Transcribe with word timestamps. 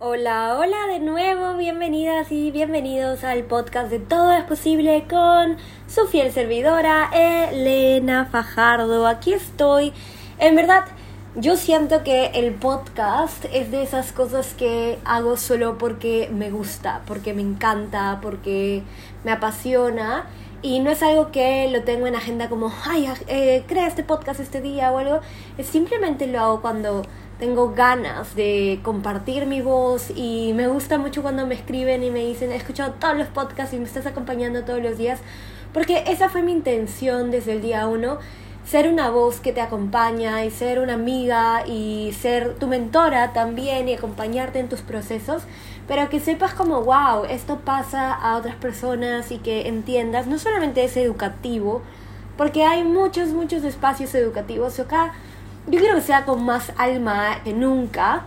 Hola, 0.00 0.56
hola 0.56 0.86
de 0.86 1.00
nuevo, 1.00 1.56
bienvenidas 1.56 2.30
y 2.30 2.52
bienvenidos 2.52 3.24
al 3.24 3.42
podcast 3.42 3.90
de 3.90 3.98
Todo 3.98 4.32
es 4.32 4.44
Posible 4.44 5.04
con 5.10 5.56
su 5.88 6.06
fiel 6.06 6.30
servidora 6.30 7.10
Elena 7.12 8.24
Fajardo. 8.26 9.08
Aquí 9.08 9.32
estoy. 9.32 9.92
En 10.38 10.54
verdad, 10.54 10.84
yo 11.34 11.56
siento 11.56 12.04
que 12.04 12.26
el 12.26 12.54
podcast 12.54 13.44
es 13.52 13.72
de 13.72 13.82
esas 13.82 14.12
cosas 14.12 14.54
que 14.54 15.00
hago 15.04 15.36
solo 15.36 15.78
porque 15.78 16.30
me 16.32 16.52
gusta, 16.52 17.02
porque 17.04 17.34
me 17.34 17.42
encanta, 17.42 18.20
porque 18.22 18.84
me 19.24 19.32
apasiona. 19.32 20.26
Y 20.62 20.78
no 20.78 20.90
es 20.90 21.02
algo 21.02 21.32
que 21.32 21.68
lo 21.72 21.82
tengo 21.82 22.06
en 22.06 22.14
agenda 22.14 22.48
como, 22.48 22.72
ay, 22.84 23.08
eh, 23.26 23.64
crea 23.66 23.88
este 23.88 24.04
podcast 24.04 24.38
este 24.38 24.60
día 24.60 24.92
o 24.92 24.98
algo. 24.98 25.20
Es 25.56 25.66
simplemente 25.66 26.28
lo 26.28 26.38
hago 26.38 26.60
cuando 26.60 27.02
tengo 27.38 27.72
ganas 27.72 28.34
de 28.34 28.80
compartir 28.82 29.46
mi 29.46 29.62
voz 29.62 30.10
y 30.14 30.52
me 30.54 30.66
gusta 30.66 30.98
mucho 30.98 31.22
cuando 31.22 31.46
me 31.46 31.54
escriben 31.54 32.02
y 32.02 32.10
me 32.10 32.24
dicen, 32.24 32.50
he 32.50 32.56
escuchado 32.56 32.94
todos 32.98 33.16
los 33.16 33.28
podcasts 33.28 33.74
y 33.74 33.78
me 33.78 33.84
estás 33.84 34.06
acompañando 34.06 34.64
todos 34.64 34.82
los 34.82 34.98
días, 34.98 35.20
porque 35.72 36.04
esa 36.08 36.28
fue 36.28 36.42
mi 36.42 36.52
intención 36.52 37.30
desde 37.30 37.52
el 37.52 37.62
día 37.62 37.86
uno, 37.86 38.18
ser 38.64 38.88
una 38.88 39.08
voz 39.08 39.40
que 39.40 39.52
te 39.52 39.60
acompaña 39.60 40.44
y 40.44 40.50
ser 40.50 40.80
una 40.80 40.94
amiga 40.94 41.64
y 41.66 42.12
ser 42.20 42.56
tu 42.56 42.66
mentora 42.66 43.32
también 43.32 43.88
y 43.88 43.94
acompañarte 43.94 44.58
en 44.58 44.68
tus 44.68 44.80
procesos, 44.80 45.44
pero 45.86 46.10
que 46.10 46.20
sepas 46.20 46.54
como, 46.54 46.82
wow, 46.82 47.24
esto 47.30 47.60
pasa 47.64 48.12
a 48.12 48.36
otras 48.36 48.56
personas 48.56 49.30
y 49.30 49.38
que 49.38 49.68
entiendas, 49.68 50.26
no 50.26 50.38
solamente 50.38 50.84
es 50.84 50.96
educativo, 50.96 51.82
porque 52.36 52.64
hay 52.64 52.84
muchos, 52.84 53.28
muchos 53.30 53.64
espacios 53.64 54.14
educativos 54.14 54.78
acá 54.80 55.12
yo 55.70 55.78
quiero 55.78 55.96
que 55.96 56.02
sea 56.02 56.24
con 56.24 56.44
más 56.44 56.72
alma 56.76 57.42
que 57.44 57.52
nunca. 57.52 58.24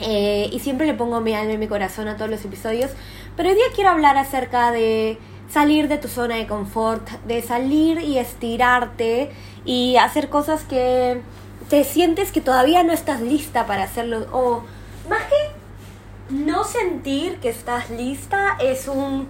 Eh, 0.00 0.48
y 0.52 0.60
siempre 0.60 0.86
le 0.86 0.94
pongo 0.94 1.20
mi 1.20 1.34
alma 1.34 1.54
y 1.54 1.58
mi 1.58 1.66
corazón 1.66 2.08
a 2.08 2.16
todos 2.16 2.30
los 2.30 2.44
episodios. 2.44 2.92
Pero 3.36 3.48
hoy 3.48 3.54
día 3.54 3.64
quiero 3.74 3.90
hablar 3.90 4.16
acerca 4.16 4.70
de 4.70 5.18
salir 5.50 5.88
de 5.88 5.98
tu 5.98 6.08
zona 6.08 6.36
de 6.36 6.46
confort, 6.46 7.08
de 7.26 7.42
salir 7.42 8.00
y 8.00 8.18
estirarte 8.18 9.30
y 9.64 9.96
hacer 9.96 10.28
cosas 10.28 10.62
que 10.64 11.22
te 11.68 11.84
sientes 11.84 12.32
que 12.32 12.40
todavía 12.40 12.82
no 12.82 12.92
estás 12.92 13.20
lista 13.20 13.66
para 13.66 13.84
hacerlo. 13.84 14.26
O 14.32 14.62
más 15.08 15.22
que 15.24 16.34
no 16.34 16.64
sentir 16.64 17.38
que 17.38 17.48
estás 17.48 17.90
lista, 17.90 18.56
es 18.60 18.88
un... 18.88 19.28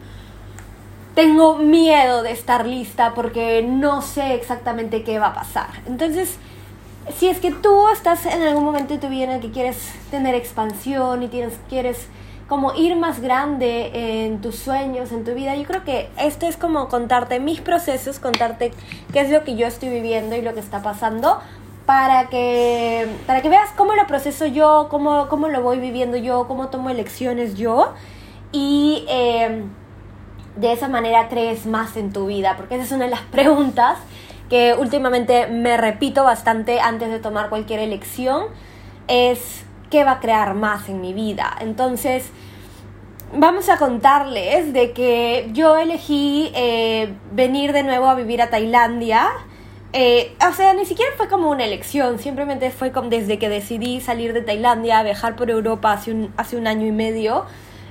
Tengo 1.15 1.59
miedo 1.59 2.23
de 2.23 2.31
estar 2.31 2.65
lista 2.67 3.15
porque 3.15 3.63
no 3.63 4.03
sé 4.03 4.35
exactamente 4.35 5.03
qué 5.03 5.19
va 5.19 5.29
a 5.29 5.35
pasar. 5.35 5.69
Entonces, 5.87 6.39
si 7.17 7.29
es 7.29 7.39
que 7.39 7.51
tú 7.51 7.89
estás 7.89 8.27
en 8.27 8.43
algún 8.43 8.65
momento 8.65 8.95
de 8.95 9.01
tu 9.01 9.09
vida 9.09 9.25
en 9.25 9.31
el 9.31 9.41
que 9.41 9.51
quieres 9.51 9.77
tener 10.11 10.35
expansión 10.35 11.23
y 11.23 11.29
tienes, 11.29 11.59
quieres 11.69 12.09
como 12.49 12.75
ir 12.75 12.97
más 12.97 13.21
grande 13.21 14.25
en 14.25 14.41
tus 14.41 14.57
sueños, 14.57 15.13
en 15.13 15.25
tu 15.25 15.35
vida, 15.35 15.55
yo 15.55 15.65
creo 15.65 15.85
que 15.85 16.09
esto 16.19 16.47
es 16.47 16.57
como 16.57 16.89
contarte 16.89 17.41
mis 17.41 17.61
procesos, 17.61 18.19
contarte 18.19 18.73
qué 19.13 19.21
es 19.21 19.31
lo 19.31 19.45
que 19.45 19.55
yo 19.55 19.67
estoy 19.67 19.91
viviendo 19.91 20.35
y 20.35 20.41
lo 20.43 20.55
que 20.55 20.61
está 20.61 20.83
pasando 20.83 21.41
para 21.85 22.29
que, 22.29 23.07
para 23.27 23.43
que 23.43 23.49
veas 23.49 23.71
cómo 23.77 23.95
lo 23.95 24.07
proceso 24.07 24.47
yo, 24.47 24.89
cómo, 24.91 25.29
cómo 25.29 25.49
lo 25.49 25.63
voy 25.63 25.79
viviendo 25.79 26.17
yo, 26.17 26.47
cómo 26.49 26.69
tomo 26.69 26.91
elecciones 26.91 27.55
yo. 27.55 27.93
Y 28.53 29.05
eh, 29.09 29.65
de 30.57 30.73
esa 30.73 30.89
manera 30.89 31.29
crees 31.29 31.67
más 31.67 31.97
en 31.97 32.13
tu 32.13 32.27
vida, 32.27 32.57
porque 32.57 32.75
esa 32.75 32.85
es 32.85 32.93
una 32.93 33.05
de 33.05 33.11
las 33.11 33.23
preguntas 33.31 33.99
que 34.49 34.75
últimamente 34.75 35.47
me 35.47 35.77
repito 35.77 36.25
bastante 36.25 36.81
antes 36.81 37.11
de 37.11 37.19
tomar 37.19 37.49
cualquier 37.49 37.81
elección, 37.81 38.47
es 39.09 39.65
qué 39.91 40.05
va 40.05 40.13
a 40.13 40.21
crear 40.21 40.55
más 40.55 40.89
en 40.89 41.01
mi 41.01 41.13
vida. 41.13 41.57
Entonces, 41.61 42.31
vamos 43.35 43.69
a 43.69 43.77
contarles 43.77 44.73
de 44.73 44.93
que 44.93 45.51
yo 45.53 45.77
elegí 45.77 46.51
eh, 46.55 47.15
venir 47.33 47.73
de 47.73 47.83
nuevo 47.83 48.07
a 48.07 48.15
vivir 48.15 48.43
a 48.43 48.51
Tailandia. 48.51 49.29
Eh, 49.93 50.37
o 50.47 50.53
sea, 50.53 50.75
ni 50.75 50.85
siquiera 50.85 51.11
fue 51.17 51.29
como 51.29 51.51
una 51.51 51.65
elección, 51.65 52.19
simplemente 52.19 52.71
fue 52.71 52.93
como 52.93 53.09
desde 53.09 53.39
que 53.39 53.49
decidí 53.49 54.01
salir 54.01 54.35
de 54.35 54.43
Tailandia, 54.43 55.03
viajar 55.03 55.35
por 55.37 55.51
Europa 55.51 55.93
hace 55.93 56.13
un, 56.13 56.33
hace 56.37 56.57
un 56.57 56.67
año 56.67 56.87
y 56.87 56.93
medio. 56.93 57.47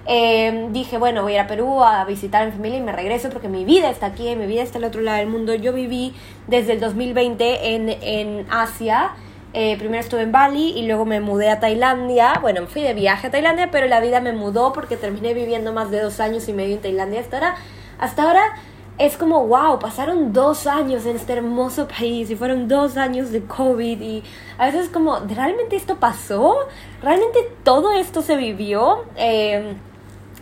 Eh, 0.09 0.69
dije, 0.71 0.97
bueno, 0.97 1.21
voy 1.21 1.33
a 1.33 1.35
ir 1.35 1.41
a 1.41 1.47
Perú 1.47 1.83
a 1.83 2.05
visitar 2.05 2.43
a 2.43 2.45
mi 2.45 2.53
familia 2.53 2.77
y 2.77 2.81
me 2.81 2.93
regreso 2.93 3.29
porque 3.29 3.49
mi 3.49 3.65
vida 3.65 3.89
está 3.89 4.05
aquí, 4.05 4.33
mi 4.37 4.47
vida 4.47 4.63
está 4.63 4.77
al 4.77 4.85
otro 4.85 5.01
lado 5.01 5.17
del 5.17 5.27
mundo. 5.27 5.53
Yo 5.53 5.73
viví 5.73 6.13
desde 6.47 6.73
el 6.73 6.79
2020 6.79 7.75
en, 7.75 7.89
en 7.89 8.47
Asia. 8.49 9.11
Eh, 9.53 9.75
primero 9.77 9.99
estuve 9.99 10.21
en 10.21 10.31
Bali 10.31 10.69
y 10.77 10.87
luego 10.87 11.05
me 11.05 11.19
mudé 11.19 11.49
a 11.49 11.59
Tailandia. 11.59 12.39
Bueno, 12.41 12.65
fui 12.67 12.81
de 12.81 12.93
viaje 12.93 13.27
a 13.27 13.31
Tailandia, 13.31 13.69
pero 13.69 13.87
la 13.87 13.99
vida 13.99 14.21
me 14.21 14.31
mudó 14.31 14.71
porque 14.71 14.95
terminé 14.95 15.33
viviendo 15.33 15.73
más 15.73 15.91
de 15.91 15.99
dos 16.01 16.21
años 16.21 16.47
y 16.47 16.53
medio 16.53 16.75
en 16.75 16.81
Tailandia. 16.81 17.19
Hasta 17.19 17.37
ahora, 17.37 17.55
hasta 17.99 18.23
ahora 18.23 18.53
es 18.97 19.17
como, 19.17 19.45
wow, 19.45 19.77
pasaron 19.77 20.31
dos 20.31 20.67
años 20.67 21.05
en 21.05 21.17
este 21.17 21.33
hermoso 21.33 21.87
país 21.87 22.29
y 22.31 22.35
fueron 22.35 22.67
dos 22.67 22.97
años 22.97 23.31
de 23.31 23.43
COVID 23.43 24.01
y 24.01 24.23
a 24.57 24.65
veces 24.67 24.85
es 24.85 24.89
como, 24.89 25.19
¿realmente 25.19 25.75
esto 25.75 25.97
pasó? 25.97 26.55
¿Realmente 27.01 27.39
todo 27.63 27.91
esto 27.91 28.21
se 28.21 28.37
vivió? 28.37 29.05
Eh, 29.15 29.75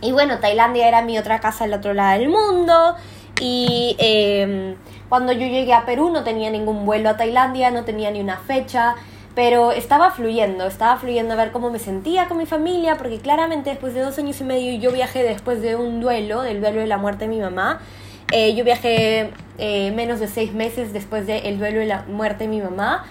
y 0.02 0.12
bueno, 0.12 0.38
Tailandia 0.38 0.88
era 0.88 1.02
mi 1.02 1.18
otra 1.18 1.40
casa 1.40 1.64
al 1.64 1.72
otro 1.72 1.94
lado 1.94 2.18
del 2.18 2.28
mundo. 2.28 2.96
Y 3.40 3.96
em, 3.98 4.76
cuando 5.08 5.32
yo 5.32 5.40
llegué 5.40 5.72
a 5.72 5.84
Perú 5.84 6.10
no 6.10 6.24
tenía 6.24 6.50
ningún 6.50 6.86
vuelo 6.86 7.10
a 7.10 7.16
Tailandia, 7.16 7.70
no 7.70 7.84
tenía 7.84 8.10
ni 8.10 8.20
una 8.20 8.38
fecha, 8.38 8.94
pero 9.34 9.72
estaba 9.72 10.10
fluyendo, 10.10 10.66
estaba 10.66 10.96
fluyendo 10.98 11.34
a 11.34 11.36
ver 11.36 11.52
cómo 11.52 11.70
me 11.70 11.78
sentía 11.78 12.28
con 12.28 12.38
mi 12.38 12.46
familia, 12.46 12.96
porque 12.96 13.18
claramente 13.18 13.70
después 13.70 13.92
de 13.92 14.00
dos 14.00 14.18
años 14.18 14.40
y 14.40 14.44
medio 14.44 14.78
yo 14.80 14.92
viajé 14.92 15.22
después 15.22 15.60
de 15.60 15.76
un 15.76 16.00
duelo, 16.00 16.42
del 16.42 16.60
duelo 16.60 16.80
de 16.80 16.86
la 16.86 16.96
muerte 16.96 17.26
de 17.26 17.28
mi 17.28 17.40
mamá. 17.40 17.80
Eh, 18.32 18.54
yo 18.54 18.64
viajé 18.64 19.30
eh, 19.58 19.92
menos 19.92 20.18
de 20.18 20.28
seis 20.28 20.52
meses 20.52 20.92
después 20.92 21.26
del 21.26 21.58
duelo 21.58 21.80
de 21.80 21.86
la 21.86 22.04
muerte 22.08 22.44
de 22.44 22.48
mi 22.48 22.60
mamá. 22.60 23.04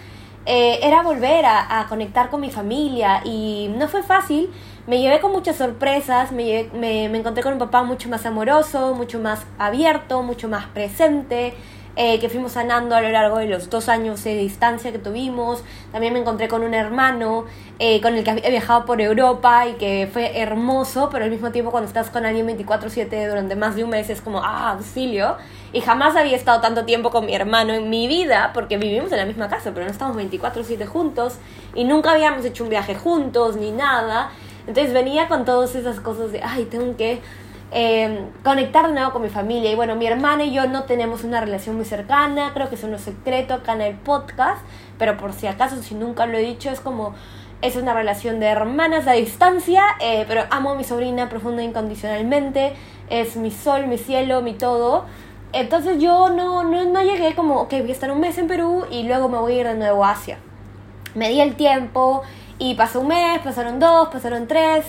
Eh, 0.47 0.79
era 0.83 1.01
volver 1.03 1.45
a, 1.45 1.79
a 1.79 1.87
conectar 1.87 2.29
con 2.29 2.41
mi 2.41 2.51
familia 2.51 3.21
y 3.23 3.71
no 3.77 3.87
fue 3.87 4.03
fácil 4.03 4.49
me 4.87 4.99
llevé 4.99 5.19
con 5.19 5.31
muchas 5.31 5.55
sorpresas, 5.55 6.31
me, 6.31 6.69
me, 6.73 7.05
encontré 7.05 7.41
con 7.41 7.53
un 7.53 7.59
papá 7.59 7.83
mucho 7.83 8.07
más 8.07 8.25
amoroso, 8.25 8.93
mucho 8.93 9.19
más 9.19 9.45
abierto, 9.57 10.21
mucho 10.21 10.47
más 10.47 10.67
presente, 10.67 11.55
eh, 11.95 12.19
que 12.19 12.29
fuimos 12.29 12.51
sanando 12.51 12.93
a 12.93 13.01
lo 13.01 13.09
largo 13.09 13.37
de 13.37 13.47
los 13.47 13.69
dos 13.69 13.89
años 13.89 14.23
de 14.23 14.35
distancia 14.35 14.91
que 14.91 14.99
tuvimos. 14.99 15.63
También 15.91 16.13
me 16.13 16.19
encontré 16.19 16.47
con 16.47 16.61
un 16.61 16.73
hermano 16.73 17.45
eh, 17.79 17.99
con 18.01 18.15
el 18.15 18.23
que 18.23 18.31
he 18.43 18.51
viajado 18.51 18.85
por 18.85 19.01
Europa 19.01 19.65
y 19.67 19.73
que 19.73 20.07
fue 20.11 20.39
hermoso, 20.39 21.09
pero 21.11 21.25
al 21.25 21.31
mismo 21.31 21.51
tiempo 21.51 21.71
cuando 21.71 21.87
estás 21.87 22.11
con 22.11 22.25
alguien 22.25 22.45
24/7 22.45 23.27
durante 23.27 23.55
más 23.55 23.75
de 23.75 23.85
un 23.85 23.89
mes 23.89 24.09
es 24.09 24.21
como, 24.21 24.43
ah, 24.43 24.71
auxilio. 24.73 25.37
Y 25.73 25.81
jamás 25.81 26.15
había 26.15 26.35
estado 26.35 26.61
tanto 26.61 26.85
tiempo 26.85 27.09
con 27.09 27.25
mi 27.25 27.33
hermano 27.33 27.73
en 27.73 27.89
mi 27.89 28.07
vida, 28.07 28.51
porque 28.53 28.77
vivimos 28.77 29.11
en 29.11 29.17
la 29.17 29.25
misma 29.25 29.49
casa, 29.49 29.71
pero 29.73 29.85
no 29.85 29.91
estamos 29.91 30.15
24/7 30.15 30.85
juntos 30.85 31.37
y 31.73 31.85
nunca 31.85 32.11
habíamos 32.11 32.45
hecho 32.45 32.63
un 32.65 32.69
viaje 32.69 32.93
juntos 32.93 33.55
ni 33.55 33.71
nada. 33.71 34.31
Entonces 34.67 34.93
venía 34.93 35.27
con 35.27 35.45
todas 35.45 35.75
esas 35.75 35.99
cosas 35.99 36.31
de, 36.31 36.41
ay, 36.43 36.65
tengo 36.65 36.95
que 36.97 37.21
eh, 37.71 38.25
conectar 38.43 38.87
de 38.87 38.93
nuevo 38.93 39.11
con 39.11 39.21
mi 39.21 39.29
familia. 39.29 39.71
Y 39.71 39.75
bueno, 39.75 39.95
mi 39.95 40.07
hermana 40.07 40.43
y 40.43 40.53
yo 40.53 40.67
no 40.67 40.83
tenemos 40.83 41.23
una 41.23 41.41
relación 41.41 41.75
muy 41.75 41.85
cercana, 41.85 42.51
creo 42.53 42.69
que 42.69 42.75
eso 42.75 42.87
no 42.87 42.95
es 42.95 43.01
secreto 43.01 43.53
acá 43.53 43.73
en 43.73 43.81
el 43.81 43.95
podcast, 43.95 44.61
pero 44.97 45.17
por 45.17 45.33
si 45.33 45.47
acaso, 45.47 45.81
si 45.81 45.95
nunca 45.95 46.25
lo 46.25 46.37
he 46.37 46.41
dicho, 46.41 46.69
es 46.69 46.79
como, 46.79 47.13
es 47.61 47.75
una 47.75 47.93
relación 47.93 48.39
de 48.39 48.47
hermanas 48.47 49.07
a 49.07 49.13
distancia, 49.13 49.83
eh, 49.99 50.25
pero 50.27 50.43
amo 50.51 50.71
a 50.71 50.75
mi 50.75 50.83
sobrina 50.83 51.29
profunda 51.29 51.61
e 51.61 51.65
incondicionalmente, 51.65 52.73
es 53.09 53.35
mi 53.35 53.51
sol, 53.51 53.87
mi 53.87 53.97
cielo, 53.97 54.41
mi 54.41 54.53
todo. 54.53 55.05
Entonces 55.53 55.99
yo 55.99 56.29
no, 56.29 56.63
no, 56.63 56.85
no 56.85 57.01
llegué 57.01 57.33
como, 57.33 57.61
ok, 57.61 57.71
voy 57.79 57.89
a 57.89 57.93
estar 57.93 58.11
un 58.11 58.19
mes 58.19 58.37
en 58.37 58.47
Perú 58.47 58.85
y 58.91 59.03
luego 59.03 59.29
me 59.29 59.37
voy 59.37 59.53
a 59.53 59.61
ir 59.61 59.67
de 59.67 59.75
nuevo 59.75 60.03
a 60.03 60.11
Asia. 60.11 60.37
Me 61.13 61.29
di 61.29 61.39
el 61.39 61.55
tiempo 61.55 62.23
y 62.59 62.75
pasó 62.75 63.01
un 63.01 63.09
mes, 63.09 63.39
pasaron 63.43 63.79
dos, 63.79 64.09
pasaron 64.09 64.47
tres. 64.47 64.85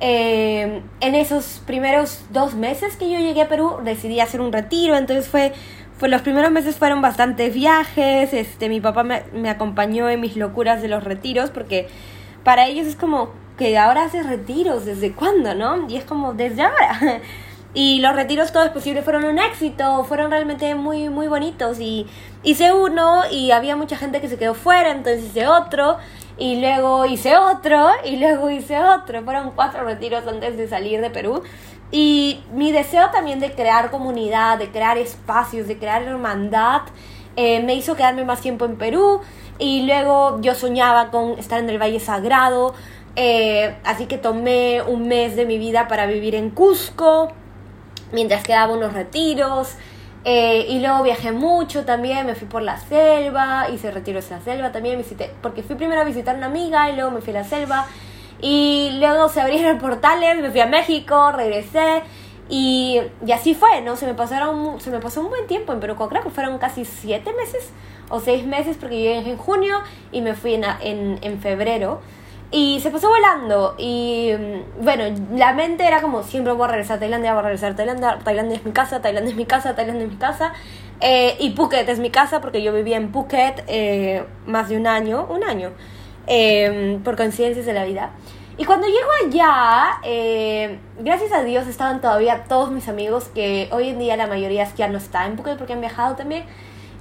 Eh, 0.00 0.82
en 1.00 1.14
esos 1.14 1.62
primeros 1.66 2.24
dos 2.30 2.54
meses 2.54 2.96
que 2.96 3.10
yo 3.10 3.18
llegué 3.18 3.42
a 3.42 3.48
Perú 3.48 3.78
decidí 3.84 4.20
hacer 4.20 4.40
un 4.40 4.52
retiro, 4.52 4.96
entonces 4.96 5.28
fue, 5.28 5.52
fue 5.96 6.08
los 6.08 6.20
primeros 6.22 6.50
meses 6.50 6.76
fueron 6.76 7.00
bastantes 7.00 7.54
viajes, 7.54 8.32
este, 8.32 8.68
mi 8.68 8.80
papá 8.80 9.04
me, 9.04 9.22
me 9.32 9.50
acompañó 9.50 10.10
en 10.10 10.20
mis 10.20 10.36
locuras 10.36 10.82
de 10.82 10.88
los 10.88 11.04
retiros 11.04 11.50
porque 11.50 11.86
para 12.42 12.66
ellos 12.66 12.86
es 12.86 12.96
como 12.96 13.30
que 13.56 13.78
ahora 13.78 14.04
haces 14.04 14.26
retiros, 14.26 14.84
¿desde 14.84 15.12
cuándo, 15.12 15.54
no? 15.54 15.88
Y 15.88 15.96
es 15.96 16.04
como, 16.04 16.34
desde 16.34 16.62
ahora. 16.62 17.20
Y 17.76 17.98
los 17.98 18.14
retiros 18.14 18.52
todos 18.52 18.68
posibles 18.68 19.02
fueron 19.02 19.24
un 19.24 19.40
éxito, 19.40 20.04
fueron 20.04 20.30
realmente 20.30 20.76
muy, 20.76 21.08
muy 21.08 21.26
bonitos. 21.26 21.80
Y 21.80 22.06
hice 22.44 22.72
uno 22.72 23.22
y 23.28 23.50
había 23.50 23.74
mucha 23.74 23.96
gente 23.96 24.20
que 24.20 24.28
se 24.28 24.38
quedó 24.38 24.54
fuera, 24.54 24.92
entonces 24.92 25.24
hice 25.24 25.48
otro 25.48 25.96
y 26.36 26.60
luego 26.60 27.06
hice 27.06 27.36
otro 27.36 27.90
y 28.04 28.16
luego 28.16 28.50
hice 28.50 28.78
otro. 28.78 29.22
Fueron 29.22 29.52
cuatro 29.52 29.84
retiros 29.84 30.26
antes 30.26 30.56
de 30.56 30.68
salir 30.68 31.00
de 31.00 31.10
Perú. 31.10 31.42
Y 31.90 32.42
mi 32.52 32.72
deseo 32.72 33.10
también 33.10 33.38
de 33.38 33.52
crear 33.52 33.90
comunidad, 33.90 34.58
de 34.58 34.70
crear 34.70 34.98
espacios, 34.98 35.68
de 35.68 35.78
crear 35.78 36.02
hermandad, 36.02 36.82
eh, 37.36 37.62
me 37.62 37.74
hizo 37.74 37.94
quedarme 37.94 38.24
más 38.24 38.40
tiempo 38.40 38.64
en 38.64 38.76
Perú. 38.76 39.20
Y 39.58 39.82
luego 39.82 40.40
yo 40.40 40.54
soñaba 40.54 41.10
con 41.10 41.38
estar 41.38 41.60
en 41.60 41.70
el 41.70 41.80
Valle 41.80 42.00
Sagrado. 42.00 42.74
Eh, 43.16 43.76
así 43.84 44.06
que 44.06 44.18
tomé 44.18 44.82
un 44.82 45.06
mes 45.06 45.36
de 45.36 45.46
mi 45.46 45.58
vida 45.58 45.86
para 45.86 46.06
vivir 46.06 46.34
en 46.34 46.50
Cusco, 46.50 47.28
mientras 48.12 48.42
quedaba 48.42 48.74
unos 48.74 48.92
retiros. 48.92 49.76
Eh, 50.24 50.66
y 50.70 50.80
luego 50.80 51.02
viajé 51.02 51.32
mucho 51.32 51.84
también, 51.84 52.26
me 52.26 52.34
fui 52.34 52.48
por 52.48 52.62
la 52.62 52.78
selva, 52.78 53.68
hice 53.68 53.90
retiros 53.90 54.30
en 54.30 54.38
la 54.38 54.42
selva 54.42 54.72
también, 54.72 54.96
visité, 54.96 55.30
porque 55.42 55.62
fui 55.62 55.76
primero 55.76 56.00
a 56.00 56.04
visitar 56.04 56.34
una 56.34 56.46
amiga 56.46 56.88
y 56.88 56.96
luego 56.96 57.10
me 57.10 57.20
fui 57.20 57.34
a 57.34 57.40
la 57.40 57.44
selva. 57.44 57.86
Y 58.40 58.90
luego 59.00 59.28
se 59.28 59.40
abrieron 59.40 59.78
portales, 59.78 60.40
me 60.40 60.50
fui 60.50 60.60
a 60.60 60.66
México, 60.66 61.30
regresé. 61.32 62.02
Y, 62.48 63.00
y 63.24 63.32
así 63.32 63.54
fue, 63.54 63.80
¿no? 63.80 63.96
Se 63.96 64.06
me, 64.06 64.14
pasaron, 64.14 64.80
se 64.80 64.90
me 64.90 64.98
pasó 65.00 65.20
un 65.22 65.30
buen 65.30 65.46
tiempo 65.46 65.72
en 65.72 65.80
Perú, 65.80 65.96
creo 65.96 66.22
que 66.22 66.30
fueron 66.30 66.58
casi 66.58 66.84
siete 66.84 67.32
meses 67.32 67.70
o 68.10 68.20
seis 68.20 68.44
meses 68.44 68.76
porque 68.78 68.96
llegué 68.98 69.30
en 69.30 69.38
junio 69.38 69.76
y 70.12 70.20
me 70.20 70.34
fui 70.34 70.54
en, 70.54 70.64
en, 70.80 71.18
en 71.22 71.40
febrero. 71.40 72.00
Y 72.56 72.78
se 72.78 72.92
pasó 72.92 73.08
volando. 73.08 73.74
Y 73.78 74.30
mm, 74.32 74.84
bueno, 74.84 75.02
la 75.34 75.52
mente 75.54 75.84
era 75.84 76.00
como: 76.00 76.22
siempre 76.22 76.52
voy 76.52 76.66
a 76.66 76.68
regresar 76.68 76.98
a 76.98 77.00
Tailandia, 77.00 77.32
voy 77.32 77.40
a 77.40 77.42
regresar 77.42 77.72
a 77.72 77.74
Tailandia. 77.74 78.18
Tailandia 78.22 78.56
es 78.58 78.64
mi 78.64 78.70
casa, 78.70 79.02
Tailandia 79.02 79.32
es 79.32 79.36
mi 79.36 79.44
casa, 79.44 79.74
Tailandia 79.74 80.04
es 80.04 80.12
mi 80.12 80.18
casa. 80.18 80.52
Eh, 81.00 81.34
y 81.40 81.50
Phuket 81.50 81.88
es 81.88 81.98
mi 81.98 82.10
casa 82.10 82.40
porque 82.40 82.62
yo 82.62 82.72
vivía 82.72 82.96
en 82.96 83.10
Phuket 83.10 83.64
eh, 83.66 84.24
más 84.46 84.68
de 84.68 84.76
un 84.76 84.86
año, 84.86 85.26
un 85.28 85.42
año, 85.42 85.72
eh, 86.28 87.00
por 87.02 87.16
coincidencias 87.16 87.66
de 87.66 87.72
la 87.72 87.84
vida. 87.84 88.12
Y 88.56 88.64
cuando 88.66 88.86
llego 88.86 89.08
allá, 89.26 89.98
gracias 91.00 91.32
a 91.32 91.42
Dios 91.42 91.66
estaban 91.66 92.00
todavía 92.00 92.44
todos 92.44 92.70
mis 92.70 92.86
amigos, 92.88 93.24
que 93.34 93.68
hoy 93.72 93.88
en 93.88 93.98
día 93.98 94.16
la 94.16 94.28
mayoría 94.28 94.62
es 94.62 94.70
que 94.70 94.78
ya 94.78 94.88
no 94.88 94.98
está 94.98 95.26
en 95.26 95.36
Phuket 95.36 95.58
porque 95.58 95.72
han 95.72 95.80
viajado 95.80 96.14
también. 96.14 96.44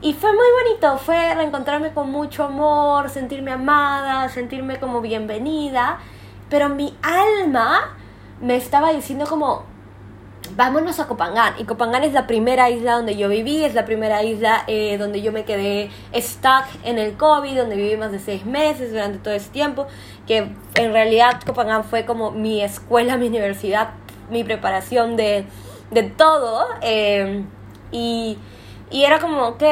Y 0.04 0.12
fue 0.12 0.34
muy 0.34 0.46
bonito, 0.66 0.98
fue 0.98 1.34
reencontrarme 1.34 1.94
con 1.94 2.12
mucho 2.12 2.44
amor, 2.44 3.10
sentirme 3.10 3.54
amada, 3.54 4.28
sentirme 4.28 4.78
como 4.78 5.00
bienvenida, 5.00 5.98
pero 6.50 6.68
mi 6.68 6.94
alma 7.02 7.96
me 8.42 8.58
estaba 8.58 8.92
diciendo 8.92 9.26
como, 9.26 9.64
vámonos 10.58 11.00
a 11.00 11.08
Copangán. 11.08 11.54
Y 11.58 11.64
Copangán 11.64 12.04
es 12.04 12.12
la 12.12 12.28
primera 12.28 12.70
isla 12.70 12.96
donde 12.96 13.16
yo 13.16 13.30
viví, 13.30 13.64
es 13.64 13.76
la 13.76 13.86
primera 13.86 14.22
isla 14.24 14.66
eh, 14.68 14.98
donde 14.98 15.22
yo 15.22 15.32
me 15.32 15.46
quedé 15.46 15.90
stuck 16.14 16.66
en 16.84 17.00
el 17.00 17.16
COVID, 17.16 17.60
donde 17.60 17.78
viví 17.78 17.96
más 17.96 18.12
de 18.12 18.20
seis 18.20 18.46
meses 18.46 18.92
durante 18.92 19.20
todo 19.20 19.34
ese 19.34 19.52
tiempo, 19.52 19.88
que 20.28 20.54
en 20.76 20.92
realidad 20.92 21.40
Copangán 21.46 21.86
fue 21.86 22.06
como 22.06 22.32
mi 22.32 22.62
escuela, 22.62 23.16
mi 23.18 23.28
universidad, 23.28 23.92
mi 24.30 24.44
preparación 24.44 25.16
de, 25.16 25.46
de 25.92 26.04
todo. 26.04 26.66
Eh, 26.82 27.46
y 27.94 28.38
y 28.94 29.06
era 29.06 29.20
como, 29.20 29.48
ok, 29.48 29.64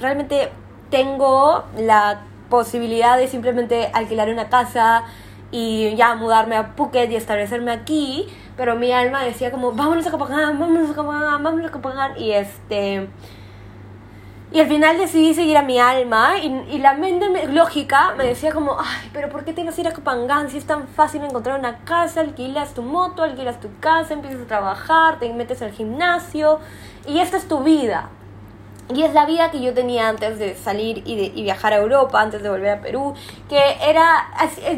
realmente 0.00 0.50
tengo 0.90 1.62
la 1.78 2.22
posibilidad 2.50 3.16
de 3.16 3.28
simplemente 3.28 3.88
alquilar 3.92 4.28
una 4.28 4.48
casa 4.48 5.04
y 5.52 5.94
ya 5.94 6.16
mudarme 6.16 6.56
a 6.56 6.74
Phuket 6.74 7.08
y 7.12 7.14
establecerme 7.14 7.70
aquí, 7.70 8.26
pero 8.56 8.74
mi 8.74 8.90
alma 8.90 9.22
decía 9.22 9.52
como, 9.52 9.70
vámonos 9.70 10.04
a 10.08 10.10
Copacabana, 10.10 10.58
vámonos 10.58 10.90
a 10.90 10.94
Copacabana, 10.94 11.38
vámonos 11.38 11.68
a 11.68 11.72
Copacabana, 11.72 12.18
y 12.18 12.32
este... 12.32 13.08
Y 14.50 14.60
al 14.60 14.66
final 14.66 14.98
decidí 14.98 15.34
seguir 15.34 15.56
a 15.56 15.62
mi 15.62 15.78
alma 15.78 16.38
y, 16.38 16.46
y 16.72 16.78
la 16.78 16.94
mente 16.94 17.46
lógica 17.48 18.14
me 18.16 18.24
decía 18.24 18.52
como, 18.52 18.76
ay, 18.78 19.10
pero 19.12 19.28
¿por 19.28 19.44
qué 19.44 19.52
tienes 19.52 19.76
que 19.76 19.82
ir 19.82 19.88
a 19.88 19.92
Copangán 19.92 20.50
si 20.50 20.58
es 20.58 20.64
tan 20.64 20.88
fácil 20.88 21.22
encontrar 21.22 21.58
una 21.58 21.78
casa? 21.84 22.20
Alquilas 22.20 22.74
tu 22.74 22.82
moto, 22.82 23.22
alquilas 23.22 23.60
tu 23.60 23.68
casa, 23.78 24.14
empiezas 24.14 24.42
a 24.42 24.46
trabajar, 24.46 25.20
te 25.20 25.32
metes 25.32 25.62
al 25.62 25.70
gimnasio 25.70 26.58
y 27.06 27.18
esta 27.18 27.36
es 27.36 27.46
tu 27.46 27.62
vida. 27.62 28.10
Y 28.92 29.02
es 29.02 29.14
la 29.14 29.24
vida 29.24 29.50
que 29.50 29.62
yo 29.62 29.72
tenía 29.72 30.08
antes 30.08 30.38
de 30.38 30.54
salir 30.56 31.02
y, 31.06 31.16
de, 31.16 31.32
y 31.34 31.42
viajar 31.42 31.72
a 31.72 31.76
Europa, 31.76 32.20
antes 32.20 32.42
de 32.42 32.50
volver 32.50 32.78
a 32.78 32.80
Perú, 32.82 33.14
que 33.48 33.58
era, 33.82 34.28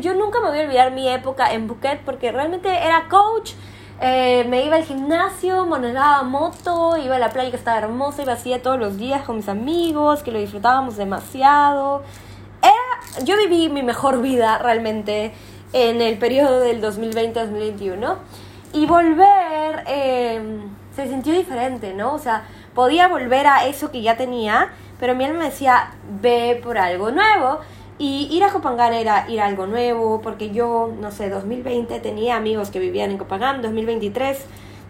yo 0.01 0.15
nunca 0.15 0.41
me 0.41 0.49
voy 0.49 0.61
a 0.61 0.63
olvidar 0.63 0.93
mi 0.93 1.09
época 1.09 1.53
en 1.53 1.67
Phuket 1.67 2.03
porque 2.05 2.31
realmente 2.31 2.69
era 2.69 3.09
coach, 3.09 3.53
eh, 4.01 4.45
me 4.49 4.65
iba 4.65 4.77
al 4.77 4.85
gimnasio, 4.85 5.67
manejaba 5.67 6.23
moto, 6.23 6.97
iba 6.99 7.17
a 7.17 7.19
la 7.19 7.31
playa 7.31 7.51
que 7.51 7.57
estaba 7.57 7.79
hermosa, 7.79 8.23
iba 8.23 8.35
así 8.35 8.55
todos 8.63 8.79
los 8.79 8.97
días 8.97 9.23
con 9.23 9.37
mis 9.37 9.49
amigos, 9.49 10.23
que 10.23 10.31
lo 10.31 10.39
disfrutábamos 10.39 10.97
demasiado. 10.97 12.03
Era, 12.63 13.25
yo 13.25 13.37
viví 13.37 13.71
mi 13.71 13.83
mejor 13.83 14.23
vida 14.23 14.59
realmente 14.59 15.33
en 15.73 16.01
el 16.01 16.17
periodo 16.19 16.61
del 16.61 16.81
2020-2021 16.81 18.17
y 18.73 18.87
volver 18.87 19.83
eh, 19.89 20.61
se 20.95 21.09
sintió 21.09 21.33
diferente, 21.33 21.93
¿no? 21.95 22.15
O 22.15 22.19
sea, 22.19 22.45
podía 22.77 23.09
volver 23.09 23.49
a 23.49 23.67
eso 23.67 23.91
que 23.91 24.03
ya 24.03 24.17
tenía, 24.17 24.69
pero 25.01 25.17
mi 25.17 25.25
alma 25.25 25.47
decía, 25.47 25.95
ve 26.23 26.61
por 26.63 26.79
algo 26.79 27.11
nuevo. 27.11 27.59
Y 27.99 28.29
ir 28.31 28.45
a 28.45 28.51
Copangán 28.51 28.93
era 28.93 29.25
ir 29.29 29.41
a 29.41 29.47
algo 29.47 29.67
nuevo, 29.67 30.21
porque 30.21 30.51
yo, 30.51 30.93
no 31.01 31.11
sé, 31.11 31.31
2020 31.31 31.99
tenía 32.01 32.37
amigos 32.37 32.69
que 32.71 32.79
vivían 32.79 33.11
en 33.11 33.17
Copangán, 33.17 33.63
2023, 33.63 34.45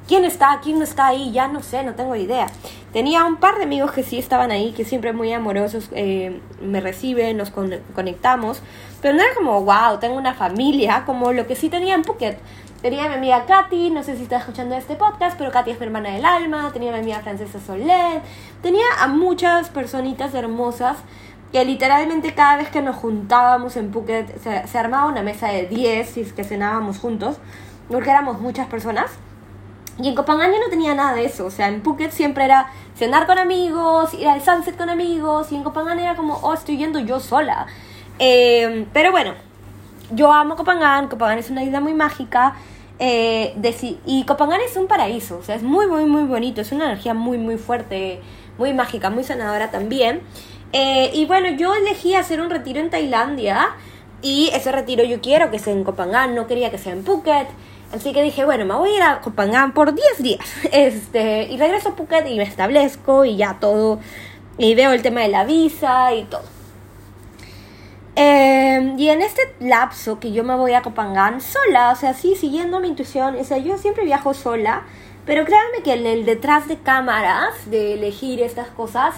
¿quién 0.08 0.24
está? 0.24 0.58
¿Quién 0.60 0.78
no 0.78 0.84
está 0.84 1.06
ahí? 1.06 1.30
Ya 1.30 1.46
no 1.46 1.62
sé, 1.62 1.84
no 1.84 1.94
tengo 1.94 2.16
idea. 2.16 2.48
Tenía 2.92 3.24
un 3.24 3.36
par 3.36 3.58
de 3.58 3.62
amigos 3.62 3.92
que 3.92 4.02
sí 4.02 4.18
estaban 4.18 4.50
ahí, 4.50 4.72
que 4.72 4.84
siempre 4.84 5.12
muy 5.12 5.32
amorosos 5.32 5.88
eh, 5.92 6.40
me 6.60 6.80
reciben, 6.80 7.36
nos 7.36 7.52
conectamos, 7.94 8.60
pero 9.00 9.14
no 9.14 9.22
era 9.22 9.34
como, 9.36 9.62
wow, 9.62 10.00
tengo 10.00 10.16
una 10.16 10.34
familia, 10.34 11.04
como 11.06 11.32
lo 11.32 11.46
que 11.46 11.54
sí 11.54 11.68
tenía 11.68 11.94
en 11.94 12.02
Phuket. 12.02 12.38
Tenía 12.82 13.06
a 13.06 13.08
mi 13.08 13.14
amiga 13.14 13.46
Katy, 13.46 13.90
no 13.90 14.02
sé 14.02 14.16
si 14.16 14.24
está 14.24 14.36
escuchando 14.36 14.74
este 14.74 14.96
podcast, 14.96 15.38
pero 15.38 15.50
Katy 15.50 15.70
es 15.70 15.80
mi 15.80 15.86
hermana 15.86 16.10
del 16.10 16.24
alma. 16.24 16.70
Tenía 16.72 16.90
a 16.90 16.92
mi 16.92 17.00
amiga 17.00 17.20
Francesa 17.20 17.58
Soler. 17.58 18.20
Tenía 18.62 18.84
a 19.00 19.08
muchas 19.08 19.70
personitas 19.70 20.34
hermosas 20.34 20.98
que 21.52 21.64
literalmente 21.64 22.34
cada 22.34 22.58
vez 22.58 22.68
que 22.68 22.82
nos 22.82 22.96
juntábamos 22.96 23.76
en 23.76 23.90
Phuket 23.92 24.40
se, 24.42 24.78
armaba 24.78 25.06
una 25.06 25.22
mesa 25.22 25.48
de 25.48 25.66
10 25.66 26.08
si 26.08 26.20
es 26.20 26.32
que 26.34 26.44
cenábamos 26.44 26.98
juntos, 26.98 27.38
porque 27.88 28.10
éramos 28.10 28.40
muchas 28.40 28.66
personas. 28.66 29.10
Y 29.98 30.08
en 30.08 30.14
Copangán 30.14 30.50
no 30.50 30.68
tenía 30.68 30.94
nada 30.94 31.14
de 31.14 31.24
eso, 31.24 31.46
o 31.46 31.50
sea, 31.50 31.68
en 31.68 31.82
Phuket 31.82 32.10
siempre 32.10 32.44
era 32.44 32.70
cenar 32.94 33.26
con 33.26 33.38
amigos, 33.38 34.12
ir 34.12 34.28
al 34.28 34.42
sunset 34.42 34.76
con 34.76 34.90
amigos, 34.90 35.50
y 35.50 35.56
en 35.56 35.62
Copangán 35.62 35.98
era 35.98 36.16
como, 36.16 36.34
oh, 36.34 36.52
estoy 36.52 36.76
yendo 36.76 36.98
yo 36.98 37.18
sola. 37.20 37.66
Eh, 38.18 38.86
pero 38.92 39.10
bueno, 39.10 39.32
yo 40.10 40.32
amo 40.32 40.56
Copangán, 40.56 41.08
Copangán 41.08 41.38
es 41.38 41.50
una 41.50 41.62
isla 41.62 41.80
muy 41.80 41.94
mágica. 41.94 42.54
Eh, 42.98 43.54
y 44.06 44.24
Copangán 44.24 44.60
es 44.62 44.76
un 44.76 44.86
paraíso, 44.86 45.38
o 45.38 45.42
sea, 45.42 45.54
es 45.54 45.62
muy, 45.62 45.86
muy, 45.86 46.06
muy 46.06 46.22
bonito, 46.22 46.62
es 46.62 46.72
una 46.72 46.86
energía 46.86 47.12
muy, 47.12 47.36
muy 47.36 47.58
fuerte, 47.58 48.22
muy 48.56 48.72
mágica, 48.72 49.10
muy 49.10 49.22
sanadora 49.22 49.70
también. 49.70 50.22
Eh, 50.72 51.10
y 51.14 51.26
bueno, 51.26 51.50
yo 51.50 51.74
elegí 51.74 52.14
hacer 52.14 52.40
un 52.40 52.50
retiro 52.50 52.80
en 52.80 52.90
Tailandia 52.90 53.68
y 54.22 54.50
ese 54.54 54.72
retiro 54.72 55.04
yo 55.04 55.20
quiero 55.20 55.50
que 55.50 55.58
sea 55.58 55.72
en 55.72 55.84
Copangán, 55.84 56.34
no 56.34 56.46
quería 56.46 56.70
que 56.70 56.78
sea 56.78 56.92
en 56.92 57.04
Phuket. 57.04 57.48
Así 57.94 58.12
que 58.12 58.22
dije, 58.22 58.44
bueno, 58.44 58.64
me 58.64 58.74
voy 58.74 58.90
a 58.90 58.96
ir 58.96 59.02
a 59.02 59.20
Copangán 59.20 59.72
por 59.72 59.94
10 59.94 60.22
días. 60.22 60.44
Este, 60.72 61.44
y 61.44 61.56
regreso 61.56 61.90
a 61.90 61.96
Phuket 61.96 62.26
y 62.28 62.36
me 62.36 62.44
establezco 62.44 63.24
y 63.24 63.36
ya 63.36 63.58
todo. 63.60 64.00
Y 64.58 64.74
veo 64.74 64.92
el 64.92 65.02
tema 65.02 65.20
de 65.20 65.28
la 65.28 65.44
visa 65.44 66.14
y 66.14 66.24
todo. 66.24 66.55
Em, 68.18 68.98
y 68.98 69.10
en 69.10 69.20
este 69.20 69.42
lapso 69.60 70.18
que 70.18 70.32
yo 70.32 70.42
me 70.42 70.56
voy 70.56 70.72
a 70.72 70.80
Copangán 70.80 71.42
sola, 71.42 71.90
o 71.92 71.96
sea, 71.96 72.14
sí, 72.14 72.34
siguiendo 72.34 72.80
mi 72.80 72.88
intuición, 72.88 73.36
o 73.38 73.44
sea, 73.44 73.58
yo 73.58 73.76
siempre 73.76 74.06
viajo 74.06 74.32
sola, 74.32 74.84
pero 75.26 75.44
créanme 75.44 75.82
que 75.84 75.92
el 75.92 76.24
detrás 76.24 76.66
de 76.66 76.78
cámaras, 76.78 77.70
de 77.70 77.92
elegir 77.92 78.40
estas 78.40 78.68
cosas, 78.68 79.16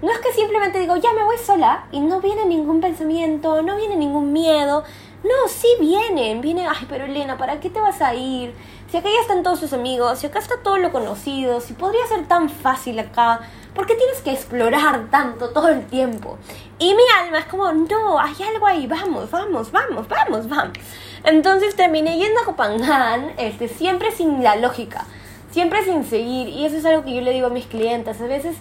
no 0.00 0.10
es 0.10 0.18
que 0.20 0.32
simplemente 0.32 0.78
digo, 0.78 0.96
ya 0.96 1.12
me 1.12 1.24
voy 1.24 1.36
sola 1.36 1.84
y 1.92 2.00
no 2.00 2.20
viene 2.22 2.46
ningún 2.46 2.80
pensamiento, 2.80 3.60
no 3.62 3.76
viene 3.76 3.96
ningún 3.96 4.32
miedo. 4.32 4.84
No, 5.24 5.48
sí 5.48 5.66
vienen, 5.80 6.40
viene, 6.40 6.66
ay, 6.68 6.86
pero 6.88 7.04
Elena, 7.04 7.36
¿para 7.36 7.58
qué 7.58 7.68
te 7.68 7.80
vas 7.80 8.00
a 8.00 8.14
ir? 8.14 8.54
Si 8.88 8.96
acá 8.96 9.08
ya 9.12 9.20
están 9.20 9.42
todos 9.42 9.60
tus 9.60 9.72
amigos, 9.72 10.20
si 10.20 10.26
acá 10.28 10.38
está 10.38 10.62
todo 10.62 10.78
lo 10.78 10.92
conocido, 10.92 11.60
si 11.60 11.74
podría 11.74 12.06
ser 12.06 12.26
tan 12.28 12.48
fácil 12.48 12.98
acá, 13.00 13.40
¿por 13.78 13.86
qué 13.86 13.94
tienes 13.94 14.20
que 14.22 14.32
explorar 14.32 15.06
tanto 15.08 15.50
todo 15.50 15.68
el 15.68 15.86
tiempo? 15.86 16.36
Y 16.80 16.96
mi 16.96 17.02
alma 17.22 17.38
es 17.38 17.44
como, 17.44 17.72
no, 17.72 18.18
hay 18.18 18.34
algo 18.52 18.66
ahí, 18.66 18.88
vamos, 18.88 19.30
vamos, 19.30 19.70
vamos, 19.70 20.08
vamos, 20.08 20.48
vamos. 20.48 20.76
Entonces 21.22 21.76
terminé 21.76 22.18
yendo 22.18 22.40
a 22.40 22.44
Copangán, 22.44 23.34
este, 23.38 23.68
siempre 23.68 24.10
sin 24.10 24.42
la 24.42 24.56
lógica, 24.56 25.06
siempre 25.52 25.84
sin 25.84 26.04
seguir, 26.04 26.48
y 26.48 26.66
eso 26.66 26.76
es 26.76 26.84
algo 26.86 27.04
que 27.04 27.14
yo 27.14 27.20
le 27.20 27.30
digo 27.30 27.46
a 27.46 27.50
mis 27.50 27.66
clientes, 27.66 28.20
a 28.20 28.26
veces 28.26 28.56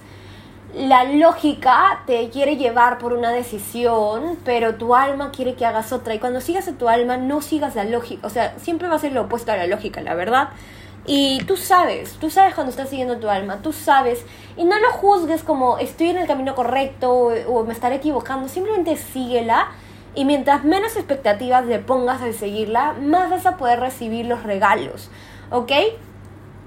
la 0.75 1.03
lógica 1.05 2.03
te 2.05 2.29
quiere 2.29 2.57
llevar 2.57 2.99
por 2.99 3.13
una 3.13 3.31
decisión, 3.31 4.37
pero 4.45 4.75
tu 4.75 4.93
alma 4.93 5.31
quiere 5.31 5.55
que 5.55 5.65
hagas 5.65 5.93
otra. 5.93 6.13
Y 6.13 6.19
cuando 6.19 6.41
sigas 6.41 6.67
a 6.67 6.73
tu 6.73 6.89
alma, 6.89 7.17
no 7.17 7.41
sigas 7.41 7.75
la 7.75 7.85
lógica. 7.85 8.27
O 8.27 8.29
sea, 8.29 8.53
siempre 8.59 8.87
va 8.87 8.97
a 8.97 8.99
ser 8.99 9.13
lo 9.13 9.21
opuesto 9.21 9.51
a 9.51 9.57
la 9.57 9.65
lógica, 9.65 10.01
la 10.01 10.13
verdad. 10.13 10.49
Y 11.09 11.39
tú 11.45 11.55
sabes, 11.55 12.17
tú 12.19 12.29
sabes 12.29 12.53
cuando 12.53 12.69
estás 12.69 12.89
siguiendo 12.89 13.17
tu 13.17 13.29
alma, 13.29 13.61
tú 13.61 13.71
sabes. 13.71 14.25
Y 14.57 14.65
no 14.65 14.77
lo 14.77 14.91
juzgues 14.91 15.41
como 15.41 15.77
estoy 15.77 16.09
en 16.09 16.17
el 16.17 16.27
camino 16.27 16.53
correcto 16.53 17.31
o, 17.47 17.63
me 17.63 17.71
estaré 17.71 17.95
equivocando. 17.95 18.49
Simplemente 18.49 18.97
síguela. 18.97 19.69
Y 20.15 20.25
mientras 20.25 20.65
menos 20.65 20.97
expectativas 20.97 21.65
le 21.65 21.79
pongas 21.79 22.21
al 22.21 22.33
seguirla, 22.33 22.93
más 22.99 23.29
vas 23.29 23.45
a 23.45 23.55
poder 23.55 23.79
recibir 23.79 24.25
los 24.25 24.43
regalos. 24.43 25.09
¿Ok? 25.49 25.71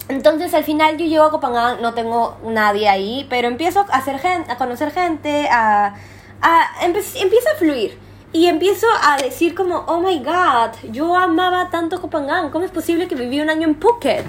Entonces 0.09 0.55
al 0.55 0.65
final 0.65 0.97
yo 0.97 1.05
llego 1.05 1.25
a 1.25 1.31
Copangán, 1.31 1.83
no 1.83 1.93
tengo 1.93 2.39
nadie 2.43 2.89
ahí, 2.89 3.27
pero 3.29 3.47
empiezo 3.47 3.81
a, 3.81 3.97
hacer 3.97 4.19
gente, 4.19 4.51
a 4.51 4.57
conocer 4.57 4.91
gente, 4.91 5.49
a, 5.51 5.95
a 6.41 6.67
empiezo 6.83 7.49
a 7.55 7.59
fluir. 7.59 8.10
Y 8.33 8.47
empiezo 8.47 8.87
a 9.03 9.17
decir 9.17 9.55
como, 9.55 9.79
oh 9.89 10.01
my 10.01 10.19
god, 10.21 10.71
yo 10.93 11.17
amaba 11.17 11.69
tanto 11.71 12.01
Copangan, 12.01 12.51
¿cómo 12.51 12.65
es 12.65 12.71
posible 12.71 13.09
que 13.09 13.17
viví 13.17 13.41
un 13.41 13.51
año 13.51 13.67
en 13.67 13.75
Phuket? 13.75 14.25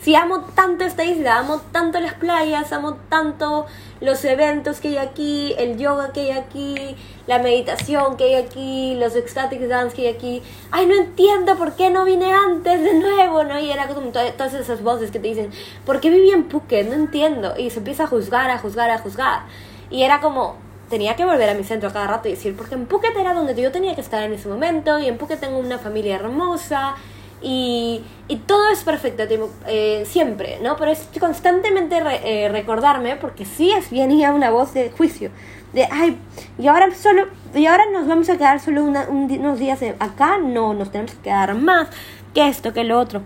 Si 0.00 0.14
amo 0.14 0.40
tanto 0.54 0.84
esta 0.84 1.02
isla, 1.04 1.38
amo 1.38 1.62
tanto 1.72 1.98
las 1.98 2.12
playas, 2.14 2.72
amo 2.72 2.96
tanto 3.08 3.64
los 4.00 4.22
eventos 4.26 4.80
que 4.80 4.88
hay 4.88 4.96
aquí, 4.98 5.54
el 5.56 5.78
yoga 5.78 6.12
que 6.12 6.20
hay 6.20 6.30
aquí, 6.32 6.96
la 7.26 7.38
meditación 7.38 8.18
que 8.18 8.24
hay 8.24 8.34
aquí, 8.34 8.96
los 8.96 9.16
ecstatic 9.16 9.60
dance 9.60 9.96
que 9.96 10.08
hay 10.08 10.14
aquí. 10.14 10.42
Ay, 10.70 10.84
no 10.84 10.94
entiendo 10.94 11.56
por 11.56 11.74
qué 11.74 11.88
no 11.88 12.04
vine 12.04 12.34
antes 12.34 12.82
de 12.82 12.92
nuevo, 12.92 13.44
¿no? 13.44 13.58
Y 13.58 13.70
era 13.70 13.88
como 13.88 14.08
todas 14.08 14.52
esas 14.52 14.82
voces 14.82 15.10
que 15.10 15.20
te 15.20 15.28
dicen, 15.28 15.52
¿por 15.86 16.00
qué 16.00 16.10
viví 16.10 16.32
en 16.32 16.50
Phuket? 16.50 16.86
No 16.86 16.94
entiendo. 16.94 17.54
Y 17.56 17.70
se 17.70 17.78
empieza 17.78 18.04
a 18.04 18.06
juzgar, 18.06 18.50
a 18.50 18.58
juzgar, 18.58 18.90
a 18.90 18.98
juzgar. 18.98 19.44
Y 19.88 20.02
era 20.02 20.20
como, 20.20 20.56
tenía 20.88 21.16
que 21.16 21.24
volver 21.24 21.48
a 21.48 21.54
mi 21.54 21.64
centro 21.64 21.92
cada 21.92 22.06
rato 22.06 22.28
y 22.28 22.32
decir, 22.32 22.56
porque 22.56 22.74
en 22.74 22.86
Phuket 22.86 23.16
era 23.16 23.34
donde 23.34 23.60
yo 23.60 23.72
tenía 23.72 23.94
que 23.94 24.00
estar 24.00 24.22
en 24.22 24.32
ese 24.32 24.48
momento, 24.48 24.98
y 24.98 25.06
en 25.06 25.18
Phuket 25.18 25.40
tengo 25.40 25.58
una 25.58 25.78
familia 25.78 26.16
hermosa, 26.16 26.94
y, 27.42 28.02
y 28.26 28.36
todo 28.36 28.70
es 28.72 28.82
perfecto, 28.84 29.22
eh, 29.66 30.04
siempre, 30.06 30.58
¿no? 30.62 30.76
Pero 30.76 30.90
es 30.90 31.08
constantemente 31.20 32.02
eh, 32.24 32.48
recordarme, 32.48 33.16
porque 33.16 33.44
sí 33.44 33.70
es 33.70 33.90
venía 33.90 34.32
una 34.32 34.50
voz 34.50 34.72
de 34.72 34.90
juicio, 34.90 35.30
de, 35.74 35.86
ay, 35.90 36.16
y 36.58 36.68
ahora 36.68 36.94
solo, 36.94 37.26
y 37.54 37.66
ahora 37.66 37.84
nos 37.92 38.06
vamos 38.06 38.30
a 38.30 38.36
quedar 38.38 38.60
solo 38.60 38.84
unos 38.84 39.58
días 39.58 39.80
acá, 39.98 40.38
no, 40.38 40.72
nos 40.72 40.90
tenemos 40.90 41.12
que 41.12 41.22
quedar 41.22 41.54
más, 41.54 41.88
que 42.32 42.48
esto, 42.48 42.72
que 42.72 42.84
lo 42.84 42.98
otro. 42.98 43.22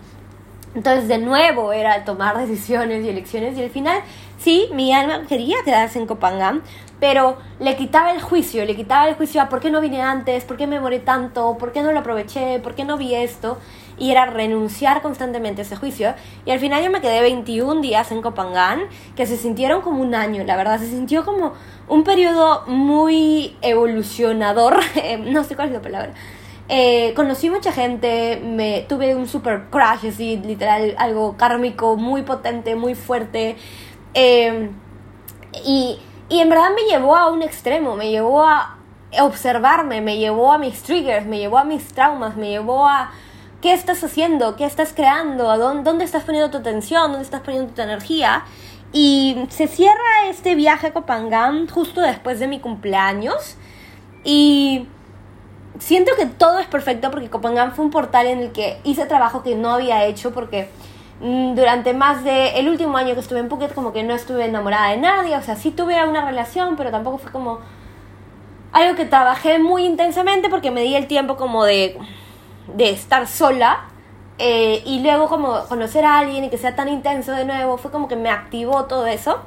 Entonces, 0.74 1.08
de 1.08 1.18
nuevo, 1.18 1.72
era 1.72 2.04
tomar 2.04 2.38
decisiones 2.38 3.04
y 3.04 3.08
elecciones, 3.08 3.56
y 3.56 3.62
al 3.62 3.70
final, 3.70 4.00
sí, 4.38 4.68
mi 4.72 4.92
alma 4.92 5.26
quería 5.28 5.56
quedarse 5.64 5.98
en 5.98 6.06
Copangán, 6.06 6.62
pero 7.00 7.38
le 7.60 7.76
quitaba 7.76 8.12
el 8.12 8.20
juicio, 8.20 8.64
le 8.64 8.74
quitaba 8.74 9.08
el 9.08 9.14
juicio 9.14 9.40
a 9.40 9.48
por 9.48 9.60
qué 9.60 9.70
no 9.70 9.80
vine 9.80 10.02
antes, 10.02 10.44
por 10.44 10.56
qué 10.56 10.66
me 10.66 10.80
moré 10.80 10.98
tanto, 10.98 11.56
por 11.58 11.72
qué 11.72 11.82
no 11.82 11.92
lo 11.92 12.00
aproveché, 12.00 12.58
por 12.58 12.74
qué 12.74 12.84
no 12.84 12.96
vi 12.96 13.14
esto, 13.14 13.58
y 13.98 14.10
era 14.10 14.26
renunciar 14.26 15.02
constantemente 15.02 15.62
a 15.62 15.64
ese 15.64 15.76
juicio. 15.76 16.14
Y 16.44 16.50
al 16.50 16.58
final 16.58 16.82
yo 16.82 16.90
me 16.90 17.00
quedé 17.00 17.20
21 17.20 17.80
días 17.80 18.10
en 18.10 18.22
Copangán, 18.22 18.82
que 19.16 19.26
se 19.26 19.36
sintieron 19.36 19.80
como 19.82 20.02
un 20.02 20.14
año, 20.14 20.44
la 20.44 20.56
verdad, 20.56 20.78
se 20.78 20.88
sintió 20.88 21.24
como 21.24 21.52
un 21.88 22.04
periodo 22.04 22.64
muy 22.66 23.56
evolucionador, 23.62 24.78
no 25.24 25.44
sé 25.44 25.54
cuál 25.54 25.68
es 25.68 25.74
la 25.74 25.82
palabra. 25.82 26.14
Eh, 26.70 27.14
conocí 27.16 27.48
mucha 27.48 27.72
gente, 27.72 28.42
me 28.44 28.84
tuve 28.88 29.14
un 29.14 29.26
super 29.26 29.70
crash, 29.70 30.06
así, 30.06 30.36
literal, 30.36 30.94
algo 30.98 31.36
kármico, 31.36 31.96
muy 31.96 32.22
potente, 32.22 32.74
muy 32.76 32.94
fuerte. 32.94 33.56
Eh, 34.12 34.70
y 35.64 35.98
y 36.28 36.40
en 36.40 36.48
verdad 36.48 36.70
me 36.74 36.82
llevó 36.82 37.16
a 37.16 37.30
un 37.30 37.42
extremo, 37.42 37.96
me 37.96 38.10
llevó 38.10 38.44
a 38.44 38.76
observarme, 39.20 40.00
me 40.00 40.18
llevó 40.18 40.52
a 40.52 40.58
mis 40.58 40.82
triggers, 40.82 41.26
me 41.26 41.38
llevó 41.38 41.58
a 41.58 41.64
mis 41.64 41.88
traumas, 41.88 42.36
me 42.36 42.50
llevó 42.50 42.86
a 42.86 43.10
qué 43.62 43.72
estás 43.72 44.04
haciendo, 44.04 44.56
qué 44.56 44.64
estás 44.64 44.92
creando, 44.92 45.50
a 45.50 45.56
dónde, 45.56 45.82
dónde 45.84 46.04
estás 46.04 46.24
poniendo 46.24 46.50
tu 46.50 46.58
atención, 46.58 47.10
dónde 47.10 47.24
estás 47.24 47.40
poniendo 47.40 47.72
tu 47.72 47.80
energía. 47.80 48.44
Y 48.92 49.46
se 49.50 49.68
cierra 49.68 50.28
este 50.28 50.54
viaje 50.54 50.88
a 50.88 50.92
Copangán 50.92 51.68
justo 51.68 52.00
después 52.00 52.38
de 52.40 52.46
mi 52.46 52.60
cumpleaños. 52.60 53.56
Y 54.24 54.86
siento 55.78 56.12
que 56.16 56.26
todo 56.26 56.58
es 56.58 56.66
perfecto 56.66 57.10
porque 57.10 57.30
Copangán 57.30 57.74
fue 57.74 57.84
un 57.84 57.90
portal 57.90 58.26
en 58.26 58.40
el 58.40 58.52
que 58.52 58.80
hice 58.84 59.06
trabajo 59.06 59.42
que 59.42 59.54
no 59.54 59.70
había 59.70 60.04
hecho 60.04 60.32
porque 60.32 60.70
durante 61.20 61.94
más 61.94 62.22
de 62.22 62.60
el 62.60 62.68
último 62.68 62.96
año 62.96 63.14
que 63.14 63.20
estuve 63.20 63.40
en 63.40 63.48
Phuket 63.48 63.74
como 63.74 63.92
que 63.92 64.04
no 64.04 64.14
estuve 64.14 64.44
enamorada 64.44 64.90
de 64.90 64.98
nadie, 64.98 65.36
o 65.36 65.42
sea, 65.42 65.56
sí 65.56 65.72
tuve 65.72 66.02
una 66.04 66.24
relación, 66.24 66.76
pero 66.76 66.90
tampoco 66.90 67.18
fue 67.18 67.32
como 67.32 67.58
algo 68.72 68.94
que 68.94 69.04
trabajé 69.04 69.58
muy 69.58 69.84
intensamente 69.84 70.48
porque 70.48 70.70
me 70.70 70.82
di 70.82 70.94
el 70.94 71.06
tiempo 71.06 71.36
como 71.36 71.64
de, 71.64 71.98
de 72.74 72.90
estar 72.90 73.26
sola 73.26 73.86
eh, 74.38 74.82
y 74.86 75.00
luego 75.00 75.28
como 75.28 75.64
conocer 75.68 76.04
a 76.04 76.18
alguien 76.18 76.44
y 76.44 76.50
que 76.50 76.58
sea 76.58 76.76
tan 76.76 76.88
intenso 76.88 77.32
de 77.32 77.44
nuevo, 77.44 77.78
fue 77.78 77.90
como 77.90 78.06
que 78.06 78.16
me 78.16 78.30
activó 78.30 78.84
todo 78.84 79.06
eso. 79.06 79.40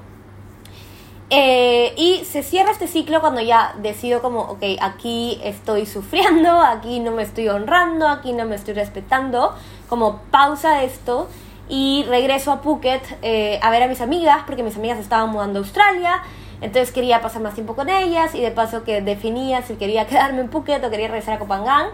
Eh, 1.29 1.93
y 1.95 2.25
se 2.25 2.43
cierra 2.43 2.71
este 2.71 2.87
ciclo 2.87 3.21
cuando 3.21 3.39
ya 3.39 3.73
decido 3.81 4.21
como, 4.21 4.41
ok, 4.41 4.63
aquí 4.81 5.39
estoy 5.45 5.85
sufriendo, 5.85 6.59
aquí 6.59 6.99
no 6.99 7.11
me 7.11 7.23
estoy 7.23 7.47
honrando, 7.47 8.09
aquí 8.09 8.33
no 8.33 8.43
me 8.43 8.55
estoy 8.55 8.73
respetando, 8.73 9.55
como 9.87 10.17
pausa 10.29 10.83
esto 10.83 11.29
y 11.71 12.03
regreso 12.03 12.51
a 12.51 12.61
Phuket 12.61 13.01
eh, 13.21 13.57
a 13.61 13.71
ver 13.71 13.81
a 13.83 13.87
mis 13.87 14.01
amigas 14.01 14.39
porque 14.45 14.61
mis 14.61 14.75
amigas 14.75 14.99
estaban 14.99 15.29
mudando 15.29 15.59
a 15.59 15.61
Australia. 15.61 16.21
Entonces 16.59 16.91
quería 16.91 17.21
pasar 17.21 17.41
más 17.41 17.53
tiempo 17.53 17.75
con 17.75 17.87
ellas 17.89 18.35
y 18.35 18.41
de 18.41 18.51
paso 18.51 18.83
que 18.83 19.01
definía 19.01 19.61
si 19.61 19.75
quería 19.75 20.05
quedarme 20.07 20.41
en 20.41 20.49
Phuket 20.49 20.83
o 20.83 20.89
quería 20.89 21.07
regresar 21.07 21.35
a 21.35 21.39
Copangan. 21.39 21.87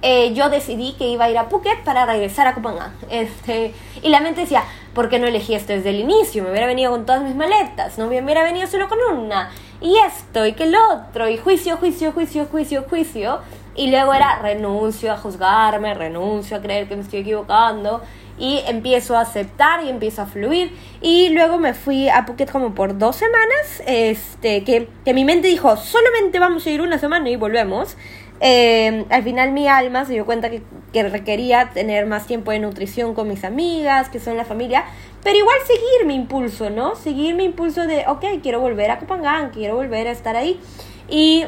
Eh, 0.00 0.32
yo 0.32 0.48
decidí 0.48 0.92
que 0.92 1.08
iba 1.08 1.24
a 1.24 1.30
ir 1.30 1.38
a 1.38 1.48
Phuket 1.48 1.82
para 1.82 2.06
regresar 2.06 2.46
a 2.46 2.54
Copangan. 2.54 2.94
Este, 3.10 3.74
y 4.00 4.10
la 4.10 4.20
mente 4.20 4.42
decía, 4.42 4.62
¿por 4.94 5.08
qué 5.08 5.18
no 5.18 5.26
elegí 5.26 5.56
esto 5.56 5.72
desde 5.72 5.90
el 5.90 5.98
inicio? 5.98 6.44
Me 6.44 6.50
hubiera 6.50 6.68
venido 6.68 6.92
con 6.92 7.04
todas 7.04 7.22
mis 7.22 7.34
maletas, 7.34 7.98
no 7.98 8.06
me 8.06 8.22
hubiera 8.22 8.44
venido 8.44 8.68
solo 8.68 8.88
con 8.88 8.98
una. 9.12 9.50
Y 9.80 9.96
esto 10.06 10.46
y 10.46 10.52
que 10.52 10.64
el 10.64 10.76
otro, 10.76 11.28
y 11.28 11.36
juicio, 11.36 11.78
juicio, 11.78 12.12
juicio, 12.12 12.46
juicio, 12.46 12.84
juicio. 12.88 13.40
Y 13.76 13.90
luego 13.90 14.14
era 14.14 14.38
renuncio 14.40 15.12
a 15.12 15.16
juzgarme, 15.16 15.94
renuncio 15.94 16.56
a 16.56 16.60
creer 16.60 16.88
que 16.88 16.96
me 16.96 17.02
estoy 17.02 17.20
equivocando 17.20 18.02
y 18.38 18.62
empiezo 18.66 19.16
a 19.16 19.22
aceptar 19.22 19.84
y 19.84 19.88
empiezo 19.88 20.22
a 20.22 20.26
fluir 20.26 20.72
y 21.00 21.30
luego 21.30 21.58
me 21.58 21.72
fui 21.72 22.08
a 22.08 22.26
Phuket 22.26 22.50
como 22.50 22.74
por 22.74 22.98
dos 22.98 23.16
semanas 23.16 23.82
este 23.86 24.62
que, 24.62 24.88
que 25.06 25.14
mi 25.14 25.24
mente 25.24 25.48
dijo 25.48 25.74
solamente 25.78 26.38
vamos 26.38 26.66
a 26.66 26.70
ir 26.70 26.82
una 26.82 26.98
semana 26.98 27.30
y 27.30 27.36
volvemos 27.36 27.96
eh, 28.40 29.06
al 29.08 29.22
final 29.22 29.52
mi 29.52 29.66
alma 29.66 30.04
se 30.04 30.12
dio 30.12 30.26
cuenta 30.26 30.50
que, 30.50 30.62
que, 30.92 31.08
requería 31.08 31.70
tener 31.72 32.06
más 32.06 32.26
tiempo 32.26 32.50
de 32.50 32.58
nutrición 32.58 33.14
con 33.14 33.28
mis 33.28 33.44
amigas, 33.44 34.10
que 34.10 34.20
son 34.20 34.36
la 34.36 34.44
familia, 34.44 34.84
pero 35.24 35.38
igual 35.38 35.56
seguir 35.66 36.06
mi 36.06 36.14
impulso, 36.14 36.68
¿no? 36.68 36.96
Seguir 36.96 37.34
mi 37.34 37.44
impulso 37.44 37.86
de, 37.86 38.04
ok, 38.06 38.24
quiero 38.42 38.60
volver 38.60 38.90
a 38.90 38.98
Copangan, 38.98 39.50
quiero 39.50 39.76
volver 39.76 40.08
a 40.08 40.10
estar 40.10 40.36
ahí. 40.36 40.60
Y 41.08 41.46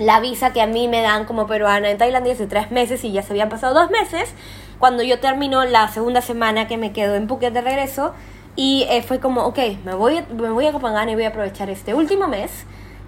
la 0.00 0.18
visa 0.18 0.52
que 0.54 0.62
a 0.62 0.66
mí 0.66 0.88
me 0.88 1.02
dan 1.02 1.26
como 1.26 1.46
peruana 1.46 1.90
en 1.90 1.98
Tailandia 1.98 2.32
hace 2.32 2.46
tres 2.46 2.70
meses 2.70 3.04
y 3.04 3.12
ya 3.12 3.22
se 3.22 3.34
habían 3.34 3.50
pasado 3.50 3.74
dos 3.74 3.90
meses, 3.90 4.34
cuando 4.78 5.02
yo 5.02 5.20
termino 5.20 5.62
la 5.64 5.88
segunda 5.88 6.22
semana 6.22 6.66
que 6.66 6.78
me 6.78 6.92
quedo 6.92 7.16
en 7.16 7.28
Phuket 7.28 7.52
de 7.52 7.60
regreso 7.60 8.14
y 8.56 8.86
eh, 8.88 9.02
fue 9.02 9.20
como, 9.20 9.42
ok, 9.42 9.58
me 9.84 9.94
voy, 9.94 10.24
me 10.32 10.50
voy 10.50 10.66
a 10.66 10.72
Copenhague 10.72 11.12
y 11.12 11.14
voy 11.16 11.24
a 11.24 11.28
aprovechar 11.28 11.68
este 11.68 11.92
último 11.92 12.28
mes 12.28 12.64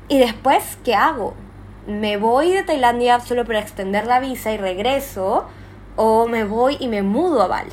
y 0.08 0.18
después, 0.18 0.76
¿qué 0.84 0.94
hago? 0.94 1.32
¿Me 1.87 2.18
voy 2.18 2.50
de 2.50 2.62
Tailandia 2.62 3.20
solo 3.20 3.46
para 3.46 3.61
extender 3.61 4.06
la 4.06 4.20
visa 4.20 4.52
y 4.52 4.58
regreso? 4.58 5.46
¿O 5.96 6.28
me 6.28 6.44
voy 6.44 6.76
y 6.78 6.88
me 6.88 7.02
mudo 7.02 7.40
a 7.42 7.46
Bali? 7.46 7.72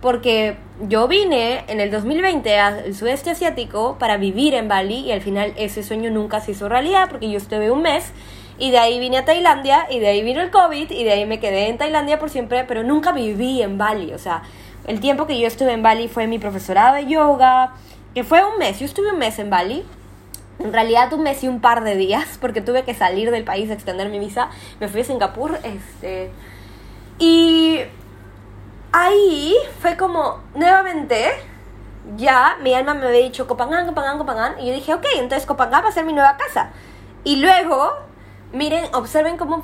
Porque 0.00 0.56
yo 0.88 1.08
vine 1.08 1.64
en 1.68 1.80
el 1.80 1.90
2020 1.90 2.58
al 2.58 2.94
sudeste 2.94 3.30
asiático 3.30 3.96
para 3.98 4.16
vivir 4.16 4.54
en 4.54 4.66
Bali 4.66 5.00
y 5.00 5.12
al 5.12 5.20
final 5.20 5.52
ese 5.56 5.82
sueño 5.82 6.10
nunca 6.10 6.40
se 6.40 6.52
hizo 6.52 6.68
realidad 6.68 7.08
porque 7.10 7.30
yo 7.30 7.36
estuve 7.36 7.70
un 7.70 7.82
mes 7.82 8.12
y 8.60 8.70
de 8.70 8.78
ahí 8.78 9.00
vine 9.00 9.16
a 9.16 9.24
Tailandia 9.24 9.86
y 9.90 9.98
de 9.98 10.08
ahí 10.08 10.22
vino 10.22 10.42
el 10.42 10.50
COVID 10.50 10.90
y 10.90 11.04
de 11.04 11.12
ahí 11.12 11.26
me 11.26 11.40
quedé 11.40 11.68
en 11.68 11.78
Tailandia 11.78 12.18
por 12.18 12.28
siempre, 12.28 12.64
pero 12.64 12.82
nunca 12.82 13.10
viví 13.10 13.62
en 13.62 13.78
Bali. 13.78 14.12
O 14.12 14.18
sea, 14.18 14.42
el 14.86 15.00
tiempo 15.00 15.26
que 15.26 15.40
yo 15.40 15.46
estuve 15.46 15.72
en 15.72 15.82
Bali 15.82 16.08
fue 16.08 16.26
mi 16.26 16.38
profesorado 16.38 16.94
de 16.96 17.06
yoga, 17.06 17.72
que 18.14 18.22
fue 18.22 18.44
un 18.44 18.58
mes. 18.58 18.78
Yo 18.78 18.84
estuve 18.84 19.12
un 19.12 19.18
mes 19.18 19.38
en 19.38 19.48
Bali. 19.48 19.82
En 20.58 20.74
realidad 20.74 21.10
un 21.14 21.22
mes 21.22 21.42
y 21.42 21.48
un 21.48 21.60
par 21.60 21.84
de 21.84 21.96
días, 21.96 22.38
porque 22.40 22.60
tuve 22.60 22.84
que 22.84 22.92
salir 22.92 23.30
del 23.30 23.44
país 23.44 23.70
extender 23.70 24.10
mi 24.10 24.18
visa. 24.18 24.50
Me 24.78 24.88
fui 24.88 25.00
a 25.00 25.04
Singapur. 25.04 25.58
Este, 25.62 26.30
y 27.18 27.80
ahí 28.92 29.54
fue 29.80 29.96
como, 29.96 30.40
nuevamente, 30.54 31.30
ya 32.16 32.56
mi 32.62 32.74
alma 32.74 32.94
me 32.94 33.06
había 33.06 33.20
dicho 33.20 33.46
Copangan, 33.46 33.86
Copangan, 33.86 34.18
Copangan. 34.18 34.60
Y 34.60 34.68
yo 34.68 34.74
dije, 34.74 34.94
ok, 34.94 35.06
entonces 35.16 35.46
Copangan 35.46 35.84
va 35.84 35.88
a 35.88 35.92
ser 35.92 36.04
mi 36.04 36.12
nueva 36.12 36.36
casa. 36.36 36.70
Y 37.24 37.36
luego 37.36 38.10
Miren, 38.52 38.92
observen 38.94 39.36
cómo, 39.36 39.62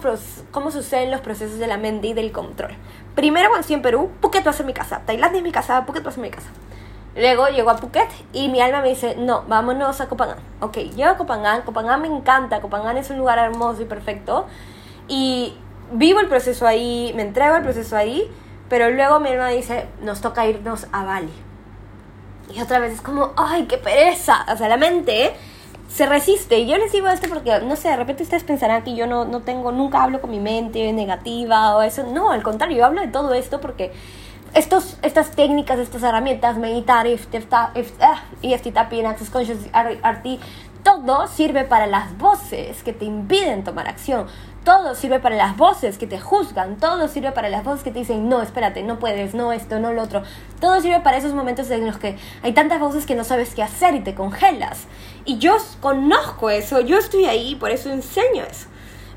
cómo 0.52 0.70
suceden 0.70 1.10
los 1.10 1.20
procesos 1.20 1.58
de 1.58 1.66
la 1.66 1.76
mente 1.76 2.06
y 2.06 2.14
del 2.14 2.30
control. 2.30 2.70
Primero, 3.16 3.48
cuando 3.48 3.62
estoy 3.62 3.74
en 3.74 3.82
Perú, 3.82 4.12
Phuket 4.20 4.46
va 4.46 4.50
a 4.50 4.54
ser 4.54 4.64
mi 4.64 4.74
casa. 4.74 5.02
Tailandia 5.04 5.38
es 5.38 5.42
mi 5.42 5.50
casa, 5.50 5.84
Phuket 5.84 6.04
va 6.06 6.10
a 6.10 6.12
ser 6.12 6.22
mi 6.22 6.30
casa. 6.30 6.50
Luego 7.16 7.48
llego 7.48 7.70
a 7.70 7.78
Phuket 7.78 8.08
y 8.32 8.48
mi 8.48 8.60
alma 8.60 8.82
me 8.82 8.90
dice, 8.90 9.16
no, 9.16 9.42
vámonos 9.48 10.00
a 10.00 10.06
Copangan. 10.06 10.36
Ok, 10.60 10.76
llego 10.94 11.10
a 11.10 11.16
Copangan, 11.16 11.62
Copangan 11.62 12.00
me 12.00 12.06
encanta, 12.06 12.60
Copangan 12.60 12.96
es 12.96 13.10
un 13.10 13.18
lugar 13.18 13.38
hermoso 13.38 13.82
y 13.82 13.86
perfecto. 13.86 14.46
Y 15.08 15.56
vivo 15.90 16.20
el 16.20 16.28
proceso 16.28 16.64
ahí, 16.64 17.12
me 17.16 17.22
entrego 17.22 17.56
al 17.56 17.62
proceso 17.62 17.96
ahí, 17.96 18.30
pero 18.68 18.90
luego 18.90 19.20
mi 19.20 19.30
alma 19.30 19.48
dice, 19.48 19.86
nos 20.02 20.20
toca 20.20 20.46
irnos 20.46 20.86
a 20.92 21.04
Bali. 21.04 21.32
Y 22.54 22.60
otra 22.60 22.78
vez 22.78 22.94
es 22.94 23.00
como, 23.00 23.32
ay, 23.36 23.66
qué 23.66 23.78
pereza. 23.78 24.46
O 24.52 24.56
sea, 24.56 24.68
la 24.68 24.76
mente 24.76 25.32
se 25.88 26.06
resiste. 26.06 26.58
Y 26.58 26.66
yo 26.66 26.76
les 26.78 26.92
digo 26.92 27.08
esto 27.08 27.28
porque, 27.28 27.60
no 27.60 27.76
sé, 27.76 27.88
de 27.88 27.96
repente 27.96 28.22
ustedes 28.22 28.44
pensarán 28.44 28.82
que 28.82 28.94
yo 28.94 29.06
no, 29.06 29.24
no 29.24 29.40
tengo, 29.40 29.72
nunca 29.72 30.02
hablo 30.02 30.20
con 30.20 30.30
mi 30.30 30.40
mente 30.40 30.92
negativa 30.92 31.76
o 31.76 31.82
eso. 31.82 32.04
No, 32.04 32.30
al 32.30 32.42
contrario, 32.42 32.78
yo 32.78 32.84
hablo 32.84 33.00
de 33.00 33.08
todo 33.08 33.34
esto 33.34 33.60
porque 33.60 33.92
estos, 34.54 34.96
estas 35.02 35.32
técnicas, 35.32 35.78
estas 35.78 36.02
herramientas, 36.02 36.56
meditar, 36.56 37.06
EFT 37.06 38.72
tapping, 38.72 39.06
Access 39.06 39.30
Conscious, 39.30 39.58
RT, 39.72 40.40
todo 40.82 41.26
sirve 41.26 41.64
para 41.64 41.86
las 41.86 42.16
voces 42.16 42.82
que 42.82 42.92
te 42.92 43.04
impiden 43.04 43.64
tomar 43.64 43.88
acción. 43.88 44.26
Todo 44.66 44.96
sirve 44.96 45.20
para 45.20 45.36
las 45.36 45.56
voces 45.56 45.96
que 45.96 46.08
te 46.08 46.18
juzgan, 46.18 46.74
todo 46.78 47.06
sirve 47.06 47.30
para 47.30 47.48
las 47.48 47.62
voces 47.62 47.84
que 47.84 47.92
te 47.92 48.00
dicen, 48.00 48.28
no, 48.28 48.42
espérate, 48.42 48.82
no 48.82 48.98
puedes, 48.98 49.32
no 49.32 49.52
esto, 49.52 49.78
no 49.78 49.92
lo 49.92 50.02
otro. 50.02 50.24
Todo 50.60 50.80
sirve 50.80 50.98
para 50.98 51.18
esos 51.18 51.34
momentos 51.34 51.70
en 51.70 51.86
los 51.86 51.98
que 51.98 52.18
hay 52.42 52.52
tantas 52.52 52.80
voces 52.80 53.06
que 53.06 53.14
no 53.14 53.22
sabes 53.22 53.54
qué 53.54 53.62
hacer 53.62 53.94
y 53.94 54.00
te 54.00 54.16
congelas. 54.16 54.88
Y 55.24 55.38
yo 55.38 55.56
conozco 55.80 56.50
eso, 56.50 56.80
yo 56.80 56.98
estoy 56.98 57.26
ahí, 57.26 57.54
por 57.54 57.70
eso 57.70 57.90
enseño 57.90 58.42
eso. 58.42 58.66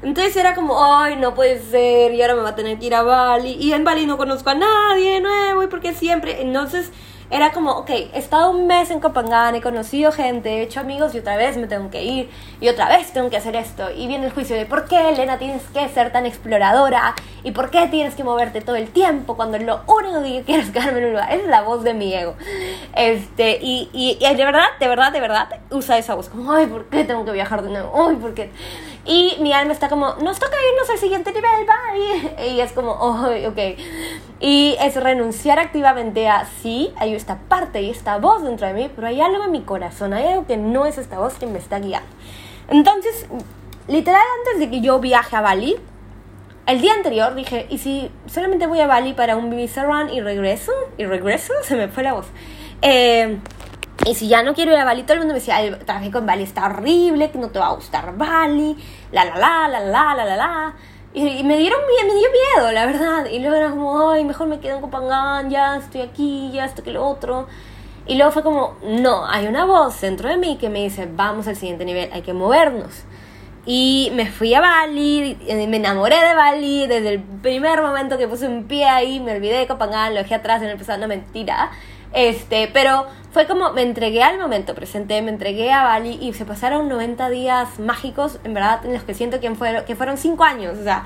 Entonces 0.01 0.35
era 0.37 0.55
como, 0.55 0.83
ay, 0.83 1.15
no 1.17 1.33
puede 1.33 1.61
ser, 1.61 2.13
y 2.13 2.21
ahora 2.21 2.35
me 2.35 2.41
va 2.41 2.49
a 2.49 2.55
tener 2.55 2.79
que 2.79 2.85
ir 2.85 2.95
a 2.95 3.03
Bali. 3.03 3.53
Y 3.59 3.73
en 3.73 3.83
Bali 3.83 4.05
no 4.05 4.17
conozco 4.17 4.49
a 4.49 4.55
nadie 4.55 5.19
nuevo, 5.21 5.63
y 5.63 5.67
porque 5.67 5.93
siempre. 5.93 6.41
Entonces 6.41 6.91
era 7.31 7.51
como, 7.51 7.73
ok, 7.73 7.89
he 7.91 8.17
estado 8.17 8.49
un 8.49 8.65
mes 8.65 8.89
en 8.89 8.99
Copenhague, 8.99 9.59
he 9.59 9.61
conocido 9.61 10.11
gente, 10.11 10.49
he 10.49 10.61
hecho 10.63 10.79
amigos 10.79 11.13
y 11.13 11.19
otra 11.19 11.37
vez 11.37 11.57
me 11.57 11.67
tengo 11.67 11.91
que 11.91 12.03
ir 12.03 12.29
y 12.59 12.69
otra 12.69 12.87
vez 12.89 13.13
tengo 13.13 13.29
que 13.29 13.37
hacer 13.37 13.55
esto. 13.55 13.91
Y 13.95 14.07
viene 14.07 14.25
el 14.25 14.31
juicio 14.31 14.55
de 14.55 14.65
por 14.65 14.87
qué, 14.87 15.09
Elena, 15.09 15.37
tienes 15.37 15.61
que 15.71 15.87
ser 15.89 16.11
tan 16.11 16.25
exploradora 16.25 17.13
y 17.43 17.51
por 17.51 17.69
qué 17.69 17.87
tienes 17.87 18.15
que 18.15 18.23
moverte 18.23 18.61
todo 18.61 18.77
el 18.77 18.89
tiempo 18.89 19.35
cuando 19.35 19.59
lo 19.59 19.81
único 19.85 20.23
que 20.23 20.43
quiero 20.43 20.63
es 20.63 20.71
quedarme 20.71 20.99
en 20.99 21.05
un 21.05 21.11
lugar. 21.11 21.31
Es 21.31 21.45
la 21.45 21.61
voz 21.61 21.83
de 21.83 21.93
mi 21.93 22.11
ego. 22.11 22.33
Este, 22.95 23.59
y, 23.61 23.89
y, 23.93 24.17
y, 24.19 24.35
de 24.35 24.45
verdad, 24.45 24.65
de 24.79 24.87
verdad, 24.87 25.11
de 25.11 25.19
verdad, 25.21 25.49
usa 25.69 25.99
esa 25.99 26.15
voz 26.15 26.29
como, 26.29 26.51
ay, 26.51 26.65
¿por 26.65 26.85
qué 26.85 27.03
tengo 27.03 27.25
que 27.25 27.31
viajar 27.31 27.61
de 27.61 27.69
nuevo? 27.69 28.07
Ay, 28.07 28.15
¿por 28.15 28.33
qué? 28.33 28.49
Y 29.09 29.37
mi 29.39 29.51
alma 29.53 29.73
está 29.73 29.89
como, 29.89 30.13
nos 30.21 30.37
toca 30.37 30.55
irnos 30.71 30.87
al 30.87 30.99
siguiente 30.99 31.31
nivel, 31.31 31.65
bye. 31.65 32.47
Y 32.53 32.61
es 32.61 32.71
como, 32.73 32.91
oh, 32.91 33.25
ok. 33.47 33.57
Y 34.39 34.77
es 34.79 34.95
renunciar 34.97 35.57
activamente 35.57 36.27
a, 36.27 36.45
sí, 36.61 36.93
hay 36.95 37.15
esta 37.15 37.39
parte 37.39 37.81
y 37.81 37.89
esta 37.89 38.19
voz 38.19 38.43
dentro 38.43 38.67
de 38.67 38.73
mí, 38.73 38.91
pero 38.95 39.07
hay 39.07 39.19
algo 39.19 39.45
en 39.45 39.51
mi 39.51 39.61
corazón, 39.63 40.13
hay 40.13 40.27
algo 40.27 40.45
que 40.45 40.57
no 40.57 40.85
es 40.85 40.99
esta 40.99 41.17
voz 41.17 41.33
que 41.39 41.47
me 41.47 41.57
está 41.57 41.79
guiando. 41.79 42.07
Entonces, 42.67 43.25
literal, 43.87 44.21
antes 44.41 44.59
de 44.59 44.69
que 44.69 44.79
yo 44.79 44.99
viaje 44.99 45.35
a 45.35 45.41
Bali, 45.41 45.77
el 46.67 46.79
día 46.79 46.93
anterior 46.93 47.33
dije, 47.33 47.65
¿y 47.71 47.79
si 47.79 48.11
solamente 48.27 48.67
voy 48.67 48.79
a 48.79 48.85
Bali 48.85 49.13
para 49.13 49.37
un 49.37 49.49
visa 49.49 49.85
run 49.85 50.13
y 50.13 50.21
regreso? 50.21 50.71
¿Y 50.99 51.05
regreso? 51.05 51.51
Se 51.63 51.75
me 51.75 51.87
fue 51.87 52.03
la 52.03 52.13
voz. 52.13 52.27
Eh, 52.83 53.39
y 54.05 54.15
si 54.15 54.27
ya 54.27 54.43
no 54.43 54.53
quiero 54.53 54.71
ir 54.71 54.77
a 54.77 54.85
Bali, 54.85 55.03
todo 55.03 55.13
el 55.13 55.19
mundo 55.19 55.33
me 55.33 55.39
decía, 55.39 55.61
el 55.61 55.77
tráfico 55.79 56.19
en 56.19 56.25
Bali 56.25 56.43
está 56.43 56.65
horrible, 56.65 57.31
que 57.31 57.37
no 57.37 57.49
te 57.49 57.59
va 57.59 57.67
a 57.67 57.73
gustar 57.73 58.15
Bali, 58.17 58.77
la 59.11 59.25
la 59.25 59.35
la, 59.35 59.67
la 59.67 59.79
la 59.79 60.15
la 60.15 60.25
la 60.25 60.35
la. 60.37 60.75
Y, 61.13 61.43
me 61.43 61.57
dieron 61.57 61.79
me 61.81 62.13
dio 62.13 62.29
miedo, 62.31 62.71
la 62.71 62.85
verdad. 62.85 63.25
Y 63.25 63.39
luego 63.39 63.55
era 63.55 63.69
como, 63.71 64.11
ay, 64.11 64.23
mejor 64.23 64.47
me 64.47 64.59
quedo 64.59 64.75
en 64.75 64.81
Copangán, 64.81 65.49
ya 65.49 65.77
estoy 65.77 66.01
aquí, 66.01 66.51
ya 66.53 66.65
esto 66.65 66.83
que 66.83 66.91
lo 66.91 67.05
otro. 67.05 67.47
Y 68.05 68.15
luego 68.15 68.31
fue 68.31 68.43
como, 68.43 68.75
no, 68.83 69.25
hay 69.27 69.47
una 69.47 69.65
voz 69.65 70.01
dentro 70.01 70.29
de 70.29 70.37
mí 70.37 70.57
que 70.57 70.69
me 70.69 70.83
dice, 70.83 71.07
vamos 71.11 71.47
al 71.47 71.55
siguiente 71.55 71.85
nivel, 71.85 72.09
hay 72.13 72.21
que 72.21 72.33
movernos. 72.33 73.03
Y 73.65 74.11
me 74.15 74.27
fui 74.31 74.53
a 74.53 74.61
Bali, 74.61 75.37
me 75.67 75.77
enamoré 75.77 76.15
de 76.15 76.33
Bali 76.33 76.87
desde 76.87 77.09
el 77.09 77.21
primer 77.21 77.81
momento 77.81 78.17
que 78.17 78.27
puse 78.27 78.47
un 78.47 78.63
pie 78.63 78.85
ahí, 78.85 79.19
me 79.19 79.35
olvidé 79.35 79.59
de 79.59 79.67
Copangán, 79.67 80.15
lo 80.15 80.21
dejé 80.21 80.35
atrás 80.35 80.61
en 80.61 80.69
el 80.69 80.77
pasado, 80.77 80.99
no 80.99 81.07
mentira. 81.07 81.69
Este, 82.13 82.69
pero 82.73 83.05
fue 83.31 83.48
como 83.48 83.74
me 83.74 83.83
entregué 83.83 84.24
al 84.24 84.39
momento 84.39 84.74
presente, 84.74 85.21
me 85.21 85.29
entregué 85.29 85.71
a 85.71 85.83
Bali 85.83 86.17
y 86.21 86.33
se 86.33 86.45
pasaron 86.45 86.89
90 86.89 87.29
días 87.29 87.79
mágicos, 87.79 88.39
en 88.43 88.53
verdad, 88.53 88.86
en 88.86 88.93
los 88.93 89.03
que 89.03 89.13
siento 89.13 89.39
que 89.39 89.53
fueron, 89.55 89.86
que 89.86 89.95
fueron 89.95 90.17
5 90.17 90.43
años. 90.43 90.77
O 90.79 90.83
sea, 90.83 91.05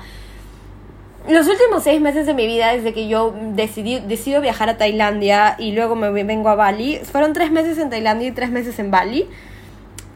los 1.28 1.46
últimos 1.48 1.82
6 1.82 2.00
meses 2.00 2.26
de 2.26 2.34
mi 2.34 2.46
vida, 2.46 2.72
desde 2.72 2.92
que 2.92 3.08
yo 3.08 3.34
decidí, 3.52 4.00
decido 4.00 4.40
viajar 4.40 4.68
a 4.68 4.76
Tailandia 4.76 5.56
y 5.58 5.72
luego 5.72 5.96
me 5.96 6.10
vengo 6.10 6.48
a 6.48 6.54
Bali, 6.54 7.00
fueron 7.04 7.32
3 7.32 7.50
meses 7.50 7.78
en 7.78 7.90
Tailandia 7.90 8.28
y 8.28 8.32
3 8.32 8.50
meses 8.50 8.78
en 8.78 8.90
Bali 8.90 9.28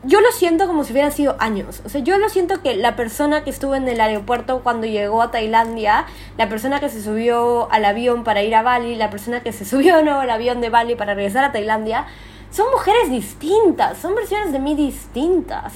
yo 0.09 0.23
lo 0.23 0.33
siento 0.33 0.67
como 0.67 0.85
si 0.85 0.93
hubieran 0.93 1.13
sido 1.13 1.37
años. 1.39 1.83
O 1.85 1.91
sea, 1.91 2.01
yo 2.01 2.17
lo 2.17 2.31
siento 2.31 2.63
que 2.63 2.75
la 2.75 2.97
persona 2.97 3.45
que 3.45 3.51
estuvo 3.51 3.75
en 3.75 3.87
el 3.89 4.01
aeropuerto 4.01 4.63
cuando 4.63 4.87
llegó 4.87 5.21
a 5.21 5.31
Tailandia, 5.31 6.07
la 6.39 6.49
persona 6.49 6.81
que 6.81 6.89
se 6.89 7.03
subió 7.03 7.71
al 7.71 7.85
avión 7.85 8.25
para 8.25 8.43
ir 8.43 8.55
a 8.55 8.63
Bali, 8.63 8.95
la 8.95 9.11
persona 9.11 9.43
que 9.43 9.53
se 9.53 9.67
subió 9.67 10.03
nuevo 10.05 10.21
al 10.21 10.31
avión 10.31 10.63
de 10.63 10.71
Bali 10.71 10.97
para 10.97 11.13
regresar 11.13 11.45
a 11.45 11.53
Tailandia, 11.53 12.07
son 12.51 12.71
mujeres 12.73 13.11
distintas, 13.11 13.99
son 13.99 14.15
versiones 14.15 14.51
de 14.51 14.59
mí 14.59 14.75
distintas. 14.75 15.75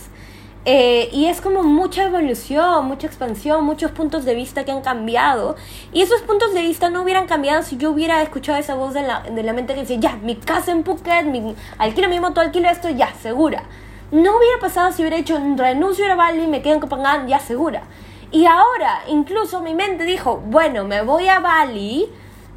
Eh, 0.65 1.11
y 1.13 1.27
es 1.27 1.43
como 1.43 1.63
mucha 1.63 2.05
evolución, 2.05 2.87
mucha 2.87 3.09
expansión, 3.09 3.65
muchos 3.65 3.91
puntos 3.91 4.25
de 4.25 4.35
vista 4.35 4.65
que 4.65 4.73
han 4.73 4.81
cambiado. 4.81 5.57
Y 5.93 6.01
esos 6.01 6.23
puntos 6.23 6.55
de 6.55 6.63
vista 6.63 6.89
no 6.89 7.03
hubieran 7.03 7.27
cambiado 7.27 7.63
si 7.65 7.77
yo 7.77 7.91
hubiera 7.91 8.23
escuchado 8.23 8.57
esa 8.57 8.77
voz 8.77 8.95
de 8.95 9.03
la, 9.03 9.21
de 9.23 9.43
la 9.43 9.53
mente 9.53 9.75
que 9.75 9.81
dice, 9.81 9.99
ya, 9.99 10.17
mi 10.17 10.37
casa 10.37 10.73
en 10.73 10.85
Phuket, 10.85 11.27
mi, 11.27 11.55
alquilo 11.77 12.09
mi 12.09 12.19
moto, 12.19 12.41
alquilo 12.41 12.71
esto, 12.71 12.89
ya, 12.89 13.13
segura. 13.21 13.65
No 14.13 14.37
hubiera 14.37 14.61
pasado 14.61 14.93
si 14.93 15.01
hubiera 15.01 15.17
hecho 15.17 15.37
un 15.37 15.57
renuncio 15.57 16.05
a 16.13 16.15
Bali 16.15 16.47
me 16.47 16.61
quedo 16.61 16.75
en 16.75 16.81
Copenhague 16.81 17.31
ya 17.31 17.39
segura. 17.39 17.85
Y 18.31 18.45
ahora, 18.45 19.01
incluso 19.09 19.63
mi 19.63 19.75
mente 19.75 20.05
dijo, 20.05 20.37
bueno, 20.37 20.85
me 20.85 21.01
voy 21.01 21.29
a 21.29 21.41
Bali 21.41 22.11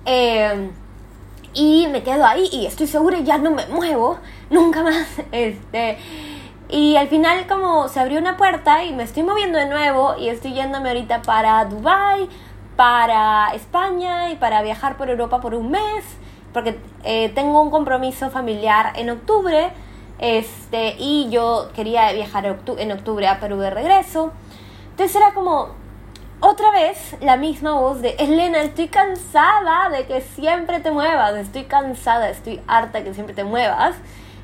eh, 0.06 0.70
y 1.54 1.88
me 1.88 2.04
quedo 2.04 2.26
ahí 2.26 2.50
y 2.52 2.66
estoy 2.66 2.88
segura 2.88 3.20
y 3.20 3.24
ya 3.24 3.38
no 3.38 3.52
me 3.52 3.66
muevo 3.68 4.20
nunca 4.50 4.84
más. 4.84 5.08
Este, 5.32 5.98
y 6.68 6.98
al 6.98 7.08
final 7.08 7.48
como 7.48 7.88
se 7.88 8.02
abrió 8.02 8.20
una 8.20 8.36
puerta 8.36 8.84
y 8.84 8.94
me 8.94 9.04
estoy 9.04 9.24
moviendo 9.24 9.58
de 9.58 9.68
nuevo 9.68 10.18
y 10.18 10.28
estoy 10.28 10.54
yéndome 10.54 10.90
ahorita 10.90 11.22
para 11.22 11.64
Dubai, 11.64 12.28
para 12.76 13.54
España 13.54 14.30
y 14.30 14.36
para 14.36 14.62
viajar 14.62 14.98
por 14.98 15.10
Europa 15.10 15.40
por 15.40 15.56
un 15.56 15.72
mes, 15.72 16.04
porque 16.52 16.78
eh, 17.06 17.30
tengo 17.34 17.62
un 17.62 17.72
compromiso 17.72 18.30
familiar 18.30 18.92
en 18.98 19.10
octubre 19.10 19.72
este, 20.20 20.96
y 20.98 21.30
yo 21.30 21.70
quería 21.76 22.12
viajar 22.14 22.46
en 22.78 22.92
octubre 22.92 23.28
a 23.28 23.40
Perú 23.40 23.58
de 23.58 23.70
regreso. 23.70 24.32
Entonces 24.92 25.16
era 25.16 25.34
como 25.34 25.70
otra 26.40 26.72
vez 26.72 27.16
la 27.22 27.38
misma 27.38 27.74
voz 27.80 28.02
de 28.02 28.12
Elena, 28.20 28.62
estoy 28.62 28.88
cansada 28.88 29.90
de 29.90 30.06
que 30.06 30.22
siempre 30.22 30.80
te 30.80 30.92
muevas, 30.92 31.36
estoy 31.36 31.64
cansada, 31.64 32.30
estoy 32.30 32.62
harta 32.68 33.00
de 33.00 33.06
que 33.06 33.14
siempre 33.14 33.36
te 33.36 33.44
muevas. 33.44 33.96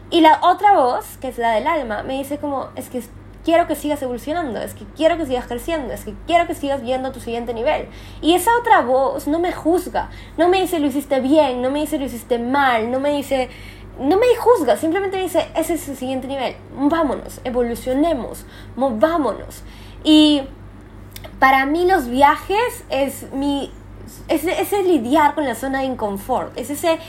Y 0.10 0.21
la 0.21 0.39
otra 0.41 0.73
voz, 0.73 1.17
que 1.17 1.29
es 1.29 1.38
la 1.38 1.51
del 1.51 1.67
alma, 1.67 2.03
me 2.03 2.17
dice 2.17 2.38
como, 2.38 2.69
es 2.75 2.89
que 2.89 3.01
quiero 3.43 3.67
que 3.67 3.75
sigas 3.75 4.01
evolucionando, 4.01 4.60
es 4.60 4.73
que 4.73 4.86
quiero 4.95 5.17
que 5.17 5.25
sigas 5.25 5.45
creciendo, 5.47 5.93
es 5.93 6.03
que 6.03 6.13
quiero 6.27 6.47
que 6.47 6.55
sigas 6.55 6.81
yendo 6.84 7.10
a 7.10 7.12
tu 7.12 7.19
siguiente 7.19 7.53
nivel. 7.53 7.88
Y 8.21 8.34
esa 8.34 8.51
otra 8.60 8.81
voz 8.81 9.27
no 9.27 9.39
me 9.39 9.51
juzga, 9.51 10.10
no 10.38 10.49
me 10.49 10.62
dice 10.62 10.79
lo 10.79 10.88
hiciste 10.88 11.19
bien, 11.19 11.62
no 11.62 11.69
me 11.71 11.81
dice 11.81 11.97
lo 11.97 12.05
hiciste 12.05 12.39
mal, 12.39 12.91
no 12.91 12.99
me 12.99 13.12
dice 13.12 13.49
no 13.99 14.17
me 14.17 14.36
juzga, 14.36 14.77
simplemente 14.77 15.17
dice, 15.17 15.49
ese 15.56 15.75
es 15.75 15.88
el 15.89 15.97
siguiente 15.97 16.27
nivel, 16.27 16.56
vámonos, 16.75 17.41
evolucionemos, 17.43 18.45
movámonos. 18.75 19.63
Y 20.04 20.43
para 21.39 21.65
mí 21.65 21.86
los 21.86 22.08
viajes 22.08 22.84
es 22.89 23.32
mi... 23.34 23.71
Es, 24.27 24.43
ese 24.43 24.84
lidiar 24.84 25.36
con 25.36 25.45
la 25.45 25.56
zona 25.56 25.80
de 25.80 25.86
inconfort, 25.86 26.58
es 26.58 26.69
ese 26.69 26.99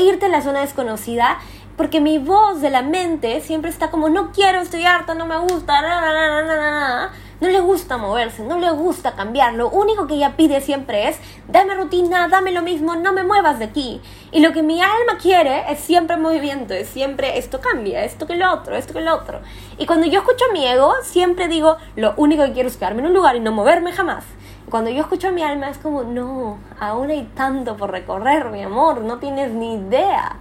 irte 0.00 0.26
a 0.26 0.28
la 0.28 0.40
zona 0.42 0.60
desconocida, 0.60 1.38
porque 1.76 2.00
mi 2.00 2.18
voz 2.18 2.60
de 2.60 2.70
la 2.70 2.82
mente 2.82 3.40
siempre 3.40 3.70
está 3.70 3.90
como, 3.90 4.08
no 4.08 4.32
quiero, 4.32 4.60
estoy 4.60 4.84
harta, 4.84 5.14
no 5.14 5.26
me 5.26 5.38
gusta, 5.38 7.10
no 7.40 7.48
le 7.48 7.60
gusta 7.60 7.96
moverse, 7.96 8.42
no 8.42 8.58
le 8.58 8.70
gusta 8.70 9.14
cambiar. 9.14 9.54
Lo 9.54 9.68
único 9.68 10.06
que 10.06 10.14
ella 10.14 10.36
pide 10.36 10.60
siempre 10.60 11.08
es, 11.08 11.18
dame 11.46 11.74
rutina, 11.74 12.28
dame 12.28 12.52
lo 12.52 12.62
mismo, 12.62 12.96
no 12.96 13.12
me 13.12 13.22
muevas 13.22 13.58
de 13.58 13.66
aquí. 13.66 14.00
Y 14.32 14.40
lo 14.40 14.52
que 14.52 14.62
mi 14.62 14.80
alma 14.80 15.18
quiere 15.20 15.70
es 15.70 15.80
siempre 15.80 16.16
movimiento, 16.16 16.74
es 16.74 16.88
siempre 16.88 17.38
esto 17.38 17.60
cambia, 17.60 18.04
esto 18.04 18.26
que 18.26 18.36
lo 18.36 18.52
otro, 18.52 18.76
esto 18.76 18.92
que 18.92 19.00
lo 19.00 19.14
otro. 19.14 19.40
Y 19.78 19.86
cuando 19.86 20.06
yo 20.06 20.20
escucho 20.20 20.44
a 20.48 20.52
mi 20.52 20.66
ego, 20.66 20.92
siempre 21.02 21.48
digo, 21.48 21.76
lo 21.96 22.14
único 22.16 22.44
que 22.44 22.52
quiero 22.52 22.68
es 22.68 22.76
quedarme 22.76 23.00
en 23.00 23.06
un 23.06 23.14
lugar 23.14 23.36
y 23.36 23.40
no 23.40 23.52
moverme 23.52 23.92
jamás. 23.92 24.24
Cuando 24.68 24.90
yo 24.90 25.00
escucho 25.00 25.28
a 25.28 25.32
mi 25.32 25.42
alma 25.42 25.70
es 25.70 25.78
como, 25.78 26.02
no, 26.02 26.58
aún 26.78 27.10
hay 27.10 27.22
tanto 27.34 27.76
por 27.76 27.90
recorrer, 27.90 28.50
mi 28.50 28.62
amor, 28.62 29.00
no 29.00 29.18
tienes 29.18 29.50
ni 29.52 29.74
idea. 29.74 30.36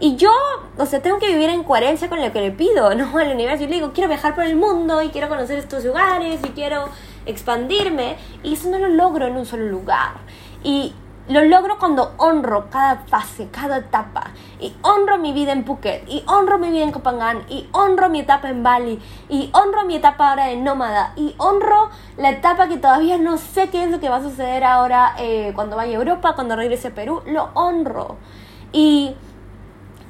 Y 0.00 0.14
yo, 0.14 0.30
o 0.76 0.86
sea, 0.86 1.02
tengo 1.02 1.18
que 1.18 1.26
vivir 1.26 1.50
en 1.50 1.64
coherencia 1.64 2.08
con 2.08 2.20
lo 2.20 2.32
que 2.32 2.40
le 2.40 2.52
pido, 2.52 2.94
¿no? 2.94 3.18
Al 3.18 3.32
universo. 3.32 3.64
Yo 3.64 3.68
le 3.68 3.76
digo, 3.76 3.92
quiero 3.92 4.08
viajar 4.08 4.34
por 4.34 4.44
el 4.44 4.56
mundo 4.56 5.02
y 5.02 5.08
quiero 5.08 5.28
conocer 5.28 5.58
estos 5.58 5.84
lugares 5.84 6.40
y 6.44 6.48
quiero 6.50 6.88
expandirme. 7.26 8.16
Y 8.42 8.54
eso 8.54 8.70
no 8.70 8.78
lo 8.78 8.88
logro 8.88 9.26
en 9.26 9.36
un 9.36 9.44
solo 9.44 9.64
lugar. 9.66 10.12
Y 10.62 10.94
lo 11.28 11.42
logro 11.42 11.78
cuando 11.78 12.14
honro 12.16 12.70
cada 12.70 13.00
fase, 13.06 13.48
cada 13.50 13.78
etapa. 13.78 14.30
Y 14.60 14.72
honro 14.82 15.18
mi 15.18 15.32
vida 15.32 15.52
en 15.52 15.64
Phuket. 15.64 16.08
Y 16.08 16.22
honro 16.26 16.58
mi 16.58 16.70
vida 16.70 16.84
en 16.84 16.92
Copangan. 16.92 17.44
Y 17.48 17.68
honro 17.72 18.08
mi 18.08 18.20
etapa 18.20 18.48
en 18.48 18.62
Bali. 18.62 19.00
Y 19.28 19.50
honro 19.52 19.84
mi 19.84 19.96
etapa 19.96 20.30
ahora 20.30 20.46
de 20.46 20.56
nómada. 20.56 21.12
Y 21.16 21.34
honro 21.38 21.90
la 22.16 22.30
etapa 22.30 22.68
que 22.68 22.78
todavía 22.78 23.18
no 23.18 23.36
sé 23.36 23.68
qué 23.68 23.82
es 23.82 23.90
lo 23.90 23.98
que 23.98 24.08
va 24.08 24.16
a 24.16 24.22
suceder 24.22 24.62
ahora 24.62 25.16
eh, 25.18 25.52
cuando 25.56 25.74
vaya 25.74 25.92
a 25.92 25.96
Europa, 25.96 26.34
cuando 26.36 26.54
regrese 26.54 26.88
a 26.88 26.94
Perú. 26.94 27.20
Lo 27.26 27.50
honro. 27.54 28.16
Y 28.72 29.14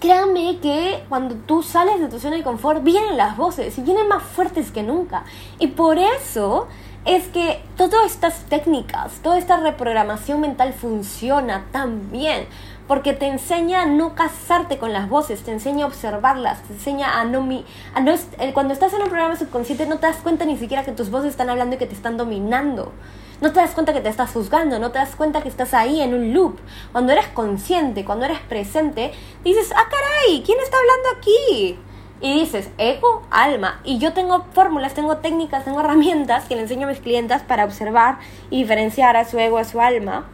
créanme 0.00 0.58
que 0.60 1.04
cuando 1.08 1.34
tú 1.34 1.62
sales 1.62 2.00
de 2.00 2.08
tu 2.08 2.18
zona 2.18 2.36
de 2.36 2.42
confort, 2.42 2.82
vienen 2.82 3.16
las 3.16 3.36
voces 3.36 3.76
y 3.78 3.82
vienen 3.82 4.08
más 4.08 4.22
fuertes 4.22 4.70
que 4.70 4.82
nunca. 4.82 5.24
Y 5.58 5.68
por 5.68 5.98
eso 5.98 6.68
es 7.04 7.26
que 7.28 7.62
todas 7.76 8.06
estas 8.06 8.44
técnicas, 8.44 9.20
toda 9.22 9.38
esta 9.38 9.56
reprogramación 9.58 10.40
mental 10.40 10.72
funciona 10.72 11.66
tan 11.72 12.10
bien 12.10 12.46
porque 12.86 13.12
te 13.12 13.26
enseña 13.26 13.82
a 13.82 13.86
no 13.86 14.14
casarte 14.14 14.78
con 14.78 14.92
las 14.92 15.08
voces, 15.08 15.42
te 15.42 15.52
enseña 15.52 15.84
a 15.84 15.88
observarlas, 15.88 16.62
te 16.62 16.72
enseña 16.72 17.20
a 17.20 17.24
no... 17.24 17.42
Mi, 17.42 17.64
a 17.94 18.00
no 18.00 18.14
cuando 18.54 18.72
estás 18.72 18.94
en 18.94 19.02
un 19.02 19.08
programa 19.08 19.36
subconsciente 19.36 19.86
no 19.86 19.98
te 19.98 20.06
das 20.06 20.16
cuenta 20.16 20.46
ni 20.46 20.56
siquiera 20.56 20.84
que 20.84 20.92
tus 20.92 21.10
voces 21.10 21.30
están 21.30 21.50
hablando 21.50 21.76
y 21.76 21.78
que 21.78 21.86
te 21.86 21.94
están 21.94 22.16
dominando. 22.16 22.92
No 23.40 23.52
te 23.52 23.60
das 23.60 23.70
cuenta 23.70 23.92
que 23.92 24.00
te 24.00 24.08
estás 24.08 24.32
juzgando, 24.32 24.78
no 24.78 24.90
te 24.90 24.98
das 24.98 25.14
cuenta 25.14 25.42
que 25.42 25.48
estás 25.48 25.72
ahí 25.72 26.00
en 26.00 26.12
un 26.12 26.32
loop. 26.34 26.58
Cuando 26.90 27.12
eres 27.12 27.28
consciente, 27.28 28.04
cuando 28.04 28.24
eres 28.24 28.40
presente, 28.40 29.12
dices, 29.44 29.72
ah, 29.76 29.84
caray, 29.88 30.42
¿quién 30.44 30.58
está 30.60 30.76
hablando 30.76 31.08
aquí? 31.18 31.78
Y 32.20 32.40
dices, 32.40 32.70
ego, 32.78 33.22
alma. 33.30 33.80
Y 33.84 33.98
yo 33.98 34.12
tengo 34.12 34.44
fórmulas, 34.52 34.94
tengo 34.94 35.18
técnicas, 35.18 35.64
tengo 35.64 35.80
herramientas 35.80 36.46
que 36.46 36.56
le 36.56 36.62
enseño 36.62 36.88
a 36.88 36.90
mis 36.90 36.98
clientes 36.98 37.42
para 37.42 37.64
observar 37.64 38.18
y 38.50 38.62
diferenciar 38.62 39.16
a 39.16 39.24
su 39.24 39.38
ego, 39.38 39.58
a 39.58 39.64
su 39.64 39.80
alma. 39.80 40.26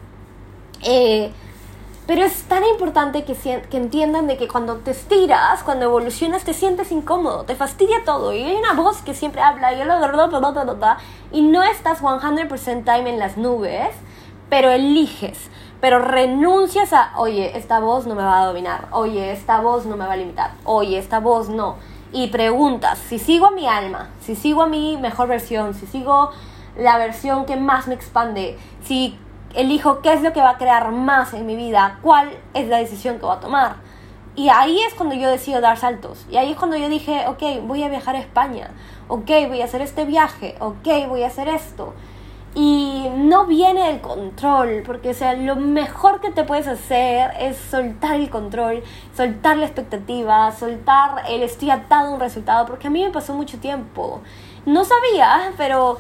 Eh, 0.83 1.31
pero 2.07 2.23
es 2.23 2.43
tan 2.45 2.65
importante 2.65 3.25
que, 3.25 3.35
que 3.35 3.77
entiendan 3.77 4.27
de 4.27 4.37
que 4.37 4.47
cuando 4.47 4.77
te 4.77 4.91
estiras, 4.91 5.63
cuando 5.63 5.87
evolucionas, 5.87 6.45
te 6.45 6.53
sientes 6.53 6.93
incómodo, 6.93 7.45
te 7.45 7.55
fastidia 7.55 8.05
todo. 8.05 8.35
Y 8.35 8.43
hay 8.43 8.57
una 8.57 8.75
voz 8.75 9.01
que 9.01 9.15
siempre 9.15 9.41
habla 9.41 9.73
y, 9.73 9.81
y 11.33 11.43
no 11.43 11.63
estás 11.63 12.03
100% 12.03 12.85
time 12.85 13.11
en 13.11 13.19
las 13.19 13.39
nubes, 13.39 13.89
pero 14.51 14.71
eliges, 14.71 15.49
pero 15.81 15.99
renuncias 15.99 16.93
a, 16.93 17.13
oye, 17.17 17.57
esta 17.57 17.81
voz 17.81 18.07
no 18.07 18.15
me 18.15 18.23
va 18.23 18.43
a 18.43 18.47
dominar, 18.47 18.89
oye, 18.91 19.33
esta 19.33 19.61
voz 19.61 19.87
no 19.87 19.97
me 19.97 20.07
va 20.07 20.13
a 20.13 20.17
limitar, 20.17 20.53
oye, 20.65 20.99
esta 20.99 21.21
voz 21.21 21.49
no. 21.49 21.77
Y 22.13 22.29
preguntas, 22.29 22.99
si 22.99 23.19
sigo 23.19 23.47
a 23.47 23.51
mi 23.51 23.67
alma, 23.67 24.11
si 24.21 24.37
sigo 24.37 24.63
a 24.63 24.67
mi 24.67 24.99
mejor 24.99 25.27
versión, 25.27 25.75
si 25.75 25.87
sigo 25.87 26.31
la 26.77 26.99
versión 26.99 27.47
que 27.47 27.57
más 27.57 27.89
me 27.89 27.95
expande, 27.95 28.59
si 28.85 29.19
elijo 29.55 30.01
qué 30.01 30.13
es 30.13 30.23
lo 30.23 30.33
que 30.33 30.41
va 30.41 30.51
a 30.51 30.59
crear 30.59 30.91
más 30.93 31.35
en 31.35 31.47
mi 31.47 31.57
vida, 31.57 31.99
cuál 32.03 32.31
es 32.55 32.69
la 32.69 32.79
decisión 32.79 33.19
que 33.19 33.27
voy 33.27 33.37
a 33.37 33.41
tomar. 33.41 33.77
Y 34.37 34.49
ahí 34.49 34.81
es 34.81 34.95
cuando 34.95 35.15
yo 35.15 35.31
decido 35.31 35.61
dar 35.61 35.77
saltos. 35.77 36.27
Y 36.29 36.37
ahí 36.37 36.53
es 36.53 36.57
cuando 36.57 36.77
yo 36.77 36.89
dije, 36.89 37.25
ok, 37.29 37.43
voy 37.67 37.85
a 37.85 37.89
viajar 37.89 38.17
a 38.17 38.19
España. 38.19 38.71
Ok, 39.07 39.31
voy 39.49 39.63
a 39.63 39.67
hacer 39.67 39.81
este 39.81 40.05
viaje. 40.05 40.57
Ok, 40.59 40.89
voy 41.09 41.23
a 41.23 41.29
hacer 41.29 41.49
esto. 41.49 41.95
Y 42.57 43.09
no 43.17 43.47
viene 43.47 43.91
el 43.91 44.01
control, 44.01 44.83
porque 44.87 45.13
sea, 45.13 45.35
lo 45.35 45.57
mejor 45.57 46.21
que 46.21 46.31
te 46.31 46.45
puedes 46.45 46.69
hacer 46.69 47.33
es 47.41 47.57
soltar 47.57 48.15
el 48.15 48.31
control, 48.31 48.85
soltar 49.17 49.57
la 49.57 49.67
expectativa, 49.67 50.53
soltar 50.53 51.25
el 51.29 51.43
estoy 51.43 51.71
atado 51.71 52.11
a 52.11 52.15
un 52.15 52.21
resultado, 52.21 52.65
porque 52.67 52.87
a 52.87 52.91
mí 52.91 53.03
me 53.03 53.11
pasó 53.11 53.35
mucho 53.35 53.59
tiempo. 53.59 54.21
No 54.67 54.85
sabía, 54.85 55.53
pero 55.57 55.99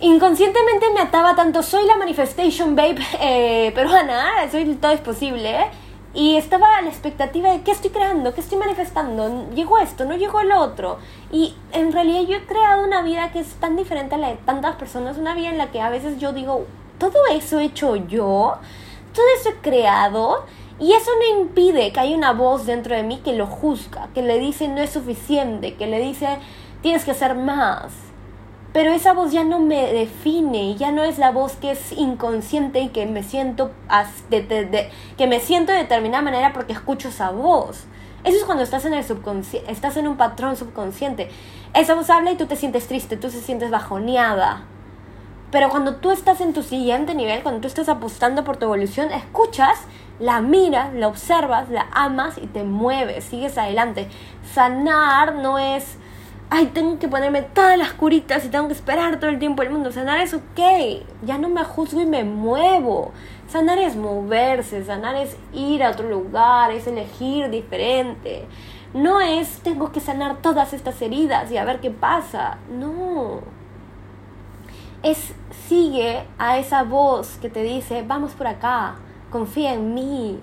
inconscientemente 0.00 0.86
me 0.92 1.00
ataba 1.00 1.34
tanto, 1.34 1.62
soy 1.62 1.86
la 1.86 1.96
manifestation 1.96 2.76
babe 2.76 2.98
eh, 3.20 3.72
peruana, 3.74 4.50
soy 4.50 4.74
todo 4.76 4.92
es 4.92 5.00
posible, 5.00 5.70
y 6.14 6.36
estaba 6.36 6.76
a 6.76 6.82
la 6.82 6.88
expectativa 6.88 7.50
de 7.50 7.62
qué 7.62 7.70
estoy 7.70 7.90
creando, 7.90 8.34
qué 8.34 8.40
estoy 8.40 8.58
manifestando, 8.58 9.50
llegó 9.54 9.78
esto, 9.78 10.04
no 10.04 10.16
llegó 10.16 10.40
el 10.40 10.52
otro, 10.52 10.98
y 11.32 11.54
en 11.72 11.92
realidad 11.92 12.22
yo 12.22 12.36
he 12.36 12.46
creado 12.46 12.84
una 12.84 13.02
vida 13.02 13.32
que 13.32 13.40
es 13.40 13.54
tan 13.54 13.76
diferente 13.76 14.14
a 14.14 14.18
la 14.18 14.28
de 14.28 14.36
tantas 14.36 14.76
personas, 14.76 15.18
una 15.18 15.34
vida 15.34 15.48
en 15.48 15.58
la 15.58 15.70
que 15.70 15.80
a 15.80 15.90
veces 15.90 16.18
yo 16.18 16.32
digo, 16.32 16.66
todo 16.98 17.18
eso 17.32 17.58
he 17.58 17.64
hecho 17.64 17.96
yo, 17.96 18.54
todo 19.12 19.24
eso 19.38 19.50
he 19.50 19.54
creado, 19.56 20.44
y 20.78 20.92
eso 20.92 21.10
no 21.18 21.40
impide 21.40 21.90
que 21.90 22.00
haya 22.00 22.16
una 22.16 22.32
voz 22.32 22.66
dentro 22.66 22.94
de 22.94 23.02
mí 23.02 23.20
que 23.24 23.32
lo 23.32 23.46
juzga, 23.46 24.08
que 24.14 24.20
le 24.20 24.38
dice 24.38 24.68
no 24.68 24.82
es 24.82 24.90
suficiente, 24.90 25.74
que 25.74 25.86
le 25.86 26.00
dice 26.00 26.38
tienes 26.82 27.04
que 27.04 27.12
hacer 27.12 27.34
más 27.34 28.05
pero 28.76 28.92
esa 28.92 29.14
voz 29.14 29.32
ya 29.32 29.42
no 29.42 29.58
me 29.58 29.90
define, 29.90 30.74
ya 30.74 30.92
no 30.92 31.02
es 31.02 31.16
la 31.16 31.30
voz 31.30 31.54
que 31.54 31.70
es 31.70 31.92
inconsciente 31.92 32.80
y 32.80 32.88
que 32.90 33.06
me 33.06 33.22
siento 33.22 33.70
de, 34.28 34.90
que 35.16 35.26
me 35.26 35.40
siento 35.40 35.72
de 35.72 35.78
determinada 35.78 36.22
manera 36.22 36.52
porque 36.52 36.74
escucho 36.74 37.08
esa 37.08 37.30
voz. 37.30 37.84
Eso 38.22 38.36
es 38.36 38.44
cuando 38.44 38.62
estás 38.62 38.84
en 38.84 38.92
el 38.92 39.02
estás 39.66 39.96
en 39.96 40.06
un 40.06 40.18
patrón 40.18 40.58
subconsciente. 40.58 41.30
Esa 41.72 41.94
voz 41.94 42.10
habla 42.10 42.32
y 42.32 42.36
tú 42.36 42.44
te 42.44 42.54
sientes 42.54 42.86
triste, 42.86 43.16
tú 43.16 43.30
te 43.30 43.40
sientes 43.40 43.70
bajoneada. 43.70 44.64
Pero 45.50 45.70
cuando 45.70 45.96
tú 45.96 46.10
estás 46.10 46.42
en 46.42 46.52
tu 46.52 46.62
siguiente 46.62 47.14
nivel, 47.14 47.42
cuando 47.42 47.62
tú 47.62 47.68
estás 47.68 47.88
apostando 47.88 48.44
por 48.44 48.58
tu 48.58 48.66
evolución, 48.66 49.10
escuchas, 49.10 49.78
la 50.20 50.42
miras, 50.42 50.92
la 50.92 51.08
observas, 51.08 51.70
la 51.70 51.86
amas 51.92 52.36
y 52.36 52.46
te 52.46 52.62
mueves, 52.62 53.24
sigues 53.24 53.56
adelante. 53.56 54.10
Sanar 54.52 55.36
no 55.36 55.58
es 55.58 55.96
ay, 56.50 56.66
tengo 56.66 56.98
que 56.98 57.08
ponerme 57.08 57.42
todas 57.42 57.76
las 57.76 57.92
curitas 57.92 58.44
y 58.44 58.48
tengo 58.48 58.68
que 58.68 58.74
esperar 58.74 59.18
todo 59.18 59.30
el 59.30 59.38
tiempo 59.38 59.62
el 59.62 59.70
mundo. 59.70 59.90
Sanar 59.92 60.20
es 60.20 60.34
ok, 60.34 60.60
ya 61.22 61.38
no 61.38 61.48
me 61.48 61.64
juzgo 61.64 62.00
y 62.00 62.06
me 62.06 62.24
muevo. 62.24 63.12
Sanar 63.48 63.78
es 63.78 63.96
moverse, 63.96 64.84
sanar 64.84 65.16
es 65.16 65.36
ir 65.52 65.82
a 65.82 65.90
otro 65.90 66.08
lugar, 66.08 66.70
es 66.70 66.86
elegir 66.86 67.50
diferente. 67.50 68.46
No 68.94 69.20
es 69.20 69.60
tengo 69.60 69.92
que 69.92 70.00
sanar 70.00 70.38
todas 70.40 70.72
estas 70.72 71.00
heridas 71.02 71.50
y 71.50 71.56
a 71.56 71.64
ver 71.64 71.80
qué 71.80 71.90
pasa. 71.90 72.58
No. 72.70 73.40
Es 75.02 75.34
sigue 75.68 76.24
a 76.38 76.58
esa 76.58 76.84
voz 76.84 77.38
que 77.40 77.50
te 77.50 77.62
dice, 77.62 78.04
vamos 78.06 78.32
por 78.32 78.46
acá, 78.46 78.96
confía 79.30 79.74
en 79.74 79.94
mí. 79.94 80.40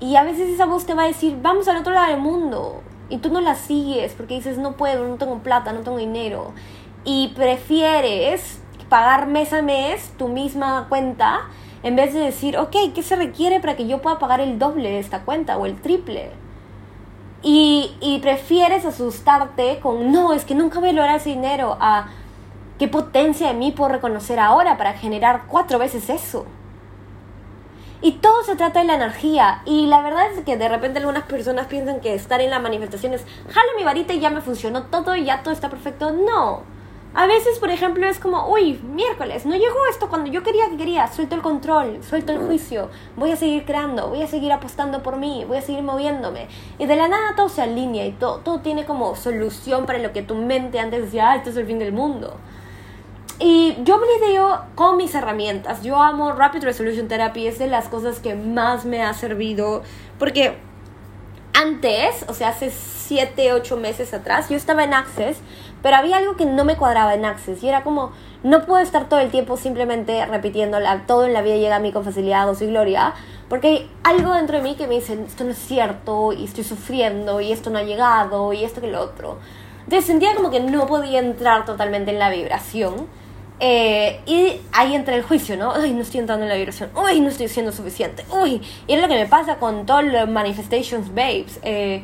Y 0.00 0.16
a 0.16 0.24
veces 0.24 0.50
esa 0.50 0.66
voz 0.66 0.84
te 0.84 0.94
va 0.94 1.04
a 1.04 1.06
decir, 1.06 1.38
vamos 1.40 1.68
al 1.68 1.78
otro 1.78 1.92
lado 1.92 2.10
del 2.10 2.20
mundo 2.20 2.82
y 3.12 3.18
tú 3.18 3.28
no 3.28 3.42
la 3.42 3.54
sigues 3.54 4.14
porque 4.14 4.34
dices 4.34 4.56
no 4.56 4.72
puedo, 4.72 5.06
no 5.06 5.16
tengo 5.16 5.38
plata, 5.40 5.72
no 5.74 5.80
tengo 5.80 5.98
dinero 5.98 6.52
y 7.04 7.28
prefieres 7.36 8.60
pagar 8.88 9.26
mes 9.26 9.52
a 9.52 9.60
mes 9.60 10.12
tu 10.16 10.28
misma 10.28 10.86
cuenta 10.88 11.40
en 11.82 11.94
vez 11.94 12.14
de 12.14 12.20
decir, 12.20 12.56
ok, 12.56 12.74
¿qué 12.94 13.02
se 13.02 13.16
requiere 13.16 13.60
para 13.60 13.76
que 13.76 13.86
yo 13.86 14.00
pueda 14.00 14.18
pagar 14.18 14.40
el 14.40 14.58
doble 14.58 14.88
de 14.88 14.98
esta 14.98 15.24
cuenta 15.24 15.58
o 15.58 15.66
el 15.66 15.78
triple? 15.80 16.30
Y, 17.42 17.96
y 18.00 18.20
prefieres 18.20 18.86
asustarte 18.86 19.78
con, 19.80 20.10
no, 20.10 20.32
es 20.32 20.44
que 20.44 20.54
nunca 20.54 20.80
voy 20.80 20.90
a 20.90 20.92
lograr 20.92 21.16
ese 21.16 21.30
dinero, 21.30 21.76
a 21.80 22.06
qué 22.78 22.88
potencia 22.88 23.48
de 23.48 23.54
mí 23.54 23.72
puedo 23.72 23.90
reconocer 23.90 24.38
ahora 24.38 24.78
para 24.78 24.94
generar 24.94 25.42
cuatro 25.48 25.78
veces 25.78 26.08
eso. 26.08 26.46
Y 28.04 28.12
todo 28.12 28.42
se 28.42 28.56
trata 28.56 28.80
de 28.80 28.86
la 28.86 28.94
energía. 28.94 29.62
Y 29.64 29.86
la 29.86 30.02
verdad 30.02 30.32
es 30.32 30.44
que 30.44 30.56
de 30.56 30.68
repente 30.68 30.98
algunas 30.98 31.22
personas 31.22 31.68
piensan 31.68 32.00
que 32.00 32.14
estar 32.14 32.40
en 32.40 32.50
la 32.50 32.58
manifestación 32.58 33.14
es, 33.14 33.24
jalo 33.48 33.68
mi 33.78 33.84
varita 33.84 34.12
y 34.12 34.18
ya 34.18 34.28
me 34.28 34.40
funcionó 34.40 34.84
todo 34.84 35.14
y 35.14 35.24
ya 35.24 35.44
todo 35.44 35.54
está 35.54 35.70
perfecto. 35.70 36.10
No. 36.10 36.62
A 37.14 37.26
veces, 37.26 37.58
por 37.58 37.70
ejemplo, 37.70 38.06
es 38.06 38.18
como, 38.18 38.48
uy, 38.48 38.80
miércoles, 38.82 39.44
no 39.44 39.54
llegó 39.54 39.76
esto 39.90 40.08
cuando 40.08 40.30
yo 40.30 40.42
quería 40.42 40.70
que 40.70 40.78
quería, 40.78 41.06
suelto 41.08 41.34
el 41.34 41.42
control, 41.42 42.02
suelto 42.02 42.32
el 42.32 42.38
juicio, 42.38 42.88
voy 43.16 43.32
a 43.32 43.36
seguir 43.36 43.66
creando, 43.66 44.08
voy 44.08 44.22
a 44.22 44.26
seguir 44.26 44.50
apostando 44.50 45.02
por 45.02 45.18
mí, 45.18 45.44
voy 45.46 45.58
a 45.58 45.62
seguir 45.62 45.82
moviéndome. 45.82 46.48
Y 46.78 46.86
de 46.86 46.96
la 46.96 47.08
nada 47.08 47.36
todo 47.36 47.50
se 47.50 47.60
alinea 47.60 48.06
y 48.06 48.12
todo, 48.12 48.38
todo 48.38 48.60
tiene 48.60 48.86
como 48.86 49.14
solución 49.14 49.84
para 49.84 49.98
lo 49.98 50.12
que 50.12 50.22
tu 50.22 50.34
mente 50.36 50.80
antes 50.80 51.02
decía, 51.02 51.32
ah, 51.32 51.36
esto 51.36 51.50
es 51.50 51.56
el 51.58 51.66
fin 51.66 51.78
del 51.78 51.92
mundo. 51.92 52.38
Y 53.44 53.76
yo 53.82 54.00
lidio 54.20 54.60
con 54.76 54.96
mis 54.96 55.16
herramientas. 55.16 55.82
Yo 55.82 56.00
amo 56.00 56.30
Rapid 56.30 56.62
Resolution 56.62 57.08
Therapy, 57.08 57.48
es 57.48 57.58
de 57.58 57.66
las 57.66 57.88
cosas 57.88 58.20
que 58.20 58.36
más 58.36 58.84
me 58.84 59.02
ha 59.02 59.12
servido. 59.14 59.82
Porque 60.16 60.56
antes, 61.52 62.24
o 62.28 62.34
sea, 62.34 62.50
hace 62.50 62.70
7, 62.70 63.52
8 63.52 63.76
meses 63.78 64.14
atrás, 64.14 64.48
yo 64.48 64.56
estaba 64.56 64.84
en 64.84 64.94
Access, 64.94 65.38
pero 65.82 65.96
había 65.96 66.18
algo 66.18 66.36
que 66.36 66.46
no 66.46 66.64
me 66.64 66.76
cuadraba 66.76 67.14
en 67.14 67.24
Access. 67.24 67.64
Y 67.64 67.68
era 67.68 67.82
como, 67.82 68.12
no 68.44 68.64
puedo 68.64 68.80
estar 68.80 69.08
todo 69.08 69.18
el 69.18 69.32
tiempo 69.32 69.56
simplemente 69.56 70.24
repitiendo 70.26 70.78
todo 71.08 71.26
en 71.26 71.32
la 71.32 71.42
vida 71.42 71.56
llega 71.56 71.74
a 71.74 71.80
mí 71.80 71.90
con 71.90 72.04
facilidad, 72.04 72.48
o 72.48 72.54
soy 72.54 72.68
gloria. 72.68 73.12
Porque 73.48 73.66
hay 73.68 73.90
algo 74.04 74.34
dentro 74.34 74.58
de 74.58 74.62
mí 74.62 74.76
que 74.76 74.86
me 74.86 74.94
dice, 74.94 75.18
esto 75.26 75.42
no 75.42 75.50
es 75.50 75.58
cierto, 75.58 76.32
y 76.32 76.44
estoy 76.44 76.62
sufriendo, 76.62 77.40
y 77.40 77.50
esto 77.50 77.70
no 77.70 77.80
ha 77.80 77.82
llegado, 77.82 78.52
y 78.52 78.62
esto 78.62 78.80
que 78.80 78.86
lo 78.86 79.00
otro. 79.00 79.38
Entonces 79.82 80.04
sentía 80.04 80.36
como 80.36 80.52
que 80.52 80.60
no 80.60 80.86
podía 80.86 81.18
entrar 81.18 81.64
totalmente 81.64 82.12
en 82.12 82.20
la 82.20 82.30
vibración. 82.30 83.20
Eh, 83.64 84.20
y 84.26 84.60
ahí 84.72 84.92
entra 84.96 85.14
el 85.14 85.22
juicio, 85.22 85.56
¿no? 85.56 85.72
Uy, 85.74 85.92
no 85.92 86.02
estoy 86.02 86.18
entrando 86.18 86.42
en 86.42 86.48
la 86.48 86.56
vibración. 86.56 86.90
Uy, 86.96 87.20
no 87.20 87.28
estoy 87.28 87.46
siendo 87.46 87.70
suficiente. 87.70 88.24
Uy, 88.28 88.60
y 88.88 88.94
es 88.94 89.00
lo 89.00 89.06
que 89.06 89.14
me 89.14 89.26
pasa 89.26 89.54
con 89.58 89.86
todos 89.86 90.02
los 90.02 90.28
manifestations 90.28 91.14
babes. 91.14 91.60
Eh, 91.62 92.02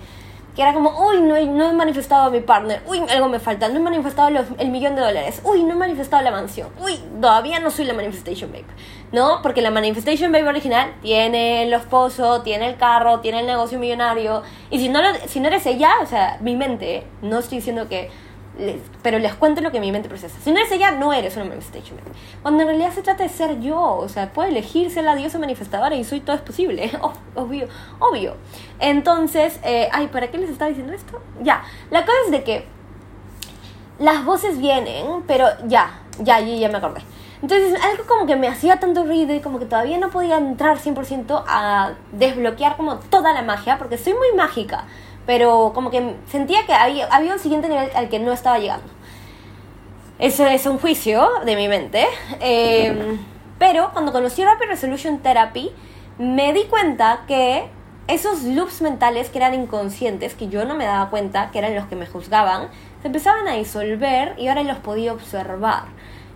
que 0.54 0.62
era 0.62 0.72
como, 0.72 0.90
uy, 1.08 1.20
no 1.20 1.34
no 1.52 1.70
he 1.70 1.72
manifestado 1.72 2.26
a 2.26 2.30
mi 2.30 2.38
partner. 2.38 2.80
Uy, 2.86 3.00
algo 3.10 3.28
me 3.28 3.40
falta. 3.40 3.68
No 3.68 3.78
he 3.78 3.80
manifestado 3.80 4.28
el 4.56 4.70
millón 4.70 4.94
de 4.94 5.00
dólares. 5.00 5.40
Uy, 5.42 5.64
no 5.64 5.72
he 5.72 5.76
manifestado 5.76 6.22
la 6.22 6.30
mansión. 6.30 6.68
Uy, 6.80 6.96
todavía 7.20 7.58
no 7.58 7.72
soy 7.72 7.86
la 7.86 7.94
manifestation 7.94 8.52
babe. 8.52 8.66
¿No? 9.10 9.42
Porque 9.42 9.60
la 9.60 9.72
manifestation 9.72 10.30
babe 10.30 10.46
original 10.46 10.94
tiene 11.02 11.66
los 11.66 11.82
pozos, 11.86 12.44
tiene 12.44 12.68
el 12.68 12.76
carro, 12.76 13.18
tiene 13.18 13.40
el 13.40 13.46
negocio 13.46 13.80
millonario. 13.80 14.44
Y 14.70 14.78
si 14.78 14.88
no, 14.88 15.02
lo, 15.02 15.08
si 15.26 15.40
no 15.40 15.48
eres 15.48 15.66
ella, 15.66 15.90
o 16.02 16.06
sea, 16.06 16.38
mi 16.40 16.54
mente, 16.54 17.02
no 17.20 17.40
estoy 17.40 17.58
diciendo 17.58 17.88
que 17.88 18.10
pero 19.02 19.18
les 19.18 19.34
cuento 19.34 19.60
lo 19.60 19.70
que 19.70 19.80
mi 19.80 19.92
mente 19.92 20.08
procesa. 20.08 20.38
Si 20.42 20.50
no 20.50 20.58
eres 20.58 20.72
ella, 20.72 20.90
no 20.90 21.12
eres 21.12 21.36
una 21.36 21.44
manifestation 21.44 21.98
Cuando 22.42 22.62
en 22.62 22.68
realidad 22.68 22.92
se 22.92 23.02
trata 23.02 23.22
de 23.22 23.28
ser 23.28 23.60
yo, 23.60 23.80
o 23.80 24.08
sea, 24.08 24.32
puedo 24.32 24.48
elegir 24.48 24.90
ser 24.90 25.04
la 25.04 25.14
diosa 25.14 25.38
manifestadora 25.38 25.94
y 25.94 26.04
soy 26.04 26.20
todo 26.20 26.36
es 26.36 26.42
posible, 26.42 26.90
obvio, 27.34 27.68
obvio. 27.98 28.36
Entonces, 28.80 29.60
eh, 29.62 29.88
ay, 29.92 30.08
¿para 30.08 30.28
qué 30.28 30.38
les 30.38 30.50
estaba 30.50 30.68
diciendo 30.68 30.92
esto? 30.92 31.20
Ya, 31.42 31.62
la 31.90 32.04
cosa 32.04 32.18
es 32.26 32.30
de 32.32 32.42
que 32.42 32.66
las 33.98 34.24
voces 34.24 34.58
vienen, 34.58 35.22
pero 35.26 35.46
ya, 35.66 36.00
ya, 36.18 36.40
ya, 36.40 36.56
ya 36.56 36.68
me 36.68 36.78
acordé. 36.78 37.02
Entonces, 37.40 37.80
algo 37.84 38.04
como 38.08 38.26
que 38.26 38.34
me 38.34 38.48
hacía 38.48 38.80
tanto 38.80 39.04
ruido 39.04 39.32
y 39.32 39.40
como 39.40 39.60
que 39.60 39.66
todavía 39.66 39.98
no 39.98 40.10
podía 40.10 40.38
entrar 40.38 40.78
100% 40.78 41.44
a 41.46 41.92
desbloquear 42.10 42.76
como 42.76 42.96
toda 42.96 43.32
la 43.32 43.42
magia, 43.42 43.78
porque 43.78 43.96
soy 43.96 44.14
muy 44.14 44.32
mágica, 44.36 44.86
pero 45.28 45.72
como 45.74 45.90
que 45.90 46.14
sentía 46.26 46.64
que 46.64 46.72
había, 46.72 47.06
había 47.08 47.34
un 47.34 47.38
siguiente 47.38 47.68
nivel 47.68 47.90
al 47.94 48.08
que 48.08 48.18
no 48.18 48.32
estaba 48.32 48.58
llegando. 48.58 48.86
Eso 50.18 50.46
es 50.46 50.64
un 50.64 50.78
juicio 50.78 51.28
de 51.44 51.54
mi 51.54 51.68
mente. 51.68 52.06
Em, 52.40 53.18
pero 53.58 53.90
cuando 53.92 54.10
conocí 54.10 54.42
Rapid 54.42 54.68
Resolution 54.68 55.18
Therapy, 55.18 55.70
me 56.16 56.54
di 56.54 56.64
cuenta 56.64 57.24
que 57.28 57.68
esos 58.06 58.42
loops 58.44 58.80
mentales 58.80 59.28
que 59.28 59.36
eran 59.36 59.52
inconscientes, 59.52 60.34
que 60.34 60.48
yo 60.48 60.64
no 60.64 60.74
me 60.74 60.86
daba 60.86 61.10
cuenta, 61.10 61.50
que 61.50 61.58
eran 61.58 61.74
los 61.74 61.84
que 61.88 61.96
me 61.96 62.06
juzgaban, 62.06 62.70
se 63.02 63.08
empezaban 63.08 63.46
a 63.48 63.52
disolver 63.52 64.34
y 64.38 64.48
ahora 64.48 64.62
los 64.62 64.78
podía 64.78 65.12
observar. 65.12 65.88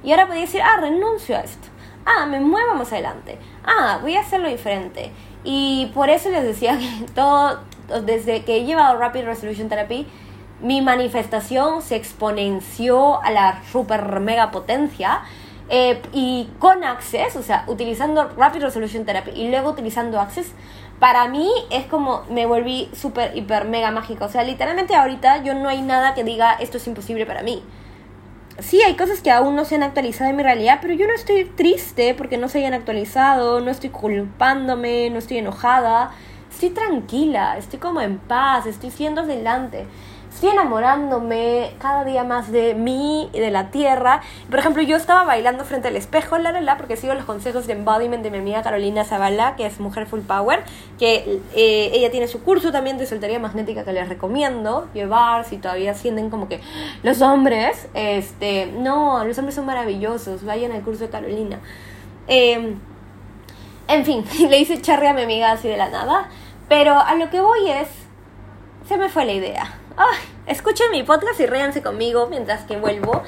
Y 0.05 0.11
ahora 0.11 0.27
podía 0.27 0.43
decir, 0.43 0.61
ah, 0.61 0.77
renuncio 0.79 1.35
a 1.35 1.41
esto. 1.41 1.69
Ah, 2.05 2.27
me 2.27 2.41
muevo 2.41 2.75
más 2.75 2.93
adelante. 2.93 3.39
Ah, 3.65 4.01
voy 4.03 4.17
a 4.17 4.21
hacerlo 4.21 4.51
diferente. 4.51 5.13
Y 5.45 5.91
por 5.95 6.11
eso 6.11 6.29
les 6.29 6.45
decía 6.45 6.79
que 6.79 7.07
todo, 7.15 7.59
desde 8.01 8.45
que 8.45 8.57
he 8.57 8.65
llevado 8.65 8.99
Rapid 8.99 9.25
Resolution 9.25 9.69
Therapy, 9.69 10.07
mi 10.61 10.81
manifestación 10.81 11.83
se 11.83 11.97
exponenció 11.97 13.23
a 13.23 13.31
la 13.31 13.63
super 13.71 14.21
mega 14.21 14.51
potencia. 14.51 15.23
Eh, 15.69 16.03
y 16.13 16.49
con 16.59 16.85
Access, 16.85 17.37
o 17.37 17.43
sea, 17.43 17.65
utilizando 17.67 18.29
Rapid 18.37 18.63
Resolution 18.63 19.05
Therapy 19.05 19.31
y 19.31 19.49
luego 19.49 19.71
utilizando 19.71 20.21
Access, 20.21 20.53
para 20.99 21.29
mí 21.29 21.51
es 21.71 21.87
como 21.87 22.25
me 22.29 22.47
volví 22.47 22.91
super, 22.93 23.37
hiper, 23.37 23.65
mega 23.65 23.91
mágica. 23.91 24.27
O 24.27 24.29
sea, 24.29 24.43
literalmente 24.43 24.95
ahorita 24.95 25.43
yo 25.43 25.55
no 25.55 25.69
hay 25.69 25.81
nada 25.83 26.15
que 26.15 26.25
diga 26.25 26.53
esto 26.55 26.77
es 26.77 26.87
imposible 26.87 27.27
para 27.27 27.43
mí 27.43 27.63
sí, 28.59 28.83
hay 28.83 28.95
cosas 28.95 29.21
que 29.21 29.31
aún 29.31 29.57
no 29.57 29.65
se 29.65 29.77
han 29.77 29.83
actualizado 29.83 30.31
en 30.31 30.37
mi 30.37 30.43
realidad, 30.43 30.79
pero 30.81 30.95
yo 30.95 31.07
no 31.07 31.15
estoy 31.15 31.45
triste 31.45 32.15
porque 32.15 32.39
no 32.39 32.49
se 32.49 32.59
hayan 32.59 32.75
actualizado, 32.75 33.61
no 33.61 33.71
estoy 33.71 33.91
culpándome, 33.91 35.11
no 35.11 35.19
estoy 35.19 35.39
enojada, 35.39 36.13
estoy 36.53 36.71
tranquila, 36.71 37.57
estoy 37.57 37.79
como 37.79 38.01
en 38.01 38.19
paz, 38.19 38.67
estoy 38.67 38.91
siendo 38.91 39.23
adelante 39.23 39.87
estoy 40.35 40.51
enamorándome 40.51 41.73
cada 41.79 42.05
día 42.05 42.25
más 42.25 42.51
de 42.51 42.75
mí 42.75 43.29
y 43.33 43.38
de 43.38 43.51
la 43.51 43.71
tierra. 43.71 44.23
Por 44.49 44.59
ejemplo, 44.59 44.83
yo 44.83 44.97
estaba 44.97 45.25
bailando 45.25 45.65
frente 45.65 45.88
al 45.88 45.97
espejo, 45.97 46.38
la, 46.38 46.53
la, 46.53 46.61
la, 46.61 46.77
porque 46.79 46.97
sigo 46.97 47.15
los 47.15 47.25
consejos 47.25 47.67
de 47.67 47.75
embodiment 47.75 48.23
de 48.23 48.31
mi 48.31 48.38
amiga 48.38 48.62
Carolina 48.62 49.05
Zavala, 49.05 49.57
que 49.57 49.67
es 49.67 49.79
mujer 49.79 50.07
full 50.07 50.21
power, 50.21 50.65
que 50.99 51.41
eh, 51.55 51.91
ella 51.93 52.11
tiene 52.11 52.29
su 52.29 52.43
curso 52.43 52.73
también 52.73 52.99
de 52.99 53.07
soltería 53.07 53.38
magnética 53.38 53.85
que 53.85 53.93
les 53.93 54.09
recomiendo 54.09 54.88
llevar 54.95 55.45
si 55.45 55.59
todavía 55.59 55.95
sienten 55.95 56.31
como 56.31 56.49
que 56.49 56.61
los 57.03 57.21
hombres, 57.21 57.88
este, 57.95 58.67
no, 58.79 59.25
los 59.25 59.37
hombres 59.38 59.55
son 59.55 59.67
maravillosos, 59.67 60.45
vayan 60.45 60.73
al 60.73 60.83
curso 60.83 61.05
de 61.05 61.11
Carolina. 61.11 61.61
Em, 62.27 62.79
en 63.88 64.05
fin, 64.05 64.25
le 64.49 64.59
hice 64.59 64.81
charre 64.81 65.09
a 65.09 65.12
mi 65.12 65.23
amiga 65.23 65.53
así 65.53 65.69
de 65.69 65.77
la 65.77 65.91
nada, 65.91 66.29
pero 66.68 66.98
a 66.98 67.14
lo 67.14 67.31
que 67.31 67.40
voy 67.40 67.70
es, 67.70 67.88
se 68.88 68.96
me 68.96 69.09
fue 69.09 69.25
la 69.25 69.33
idea 69.33 69.83
Ay, 69.96 70.18
escuchen 70.46 70.90
mi 70.90 71.03
podcast 71.03 71.38
y 71.40 71.46
réanse 71.46 71.83
conmigo 71.83 72.27
mientras 72.29 72.64
que 72.64 72.79
vuelvo. 72.79 73.22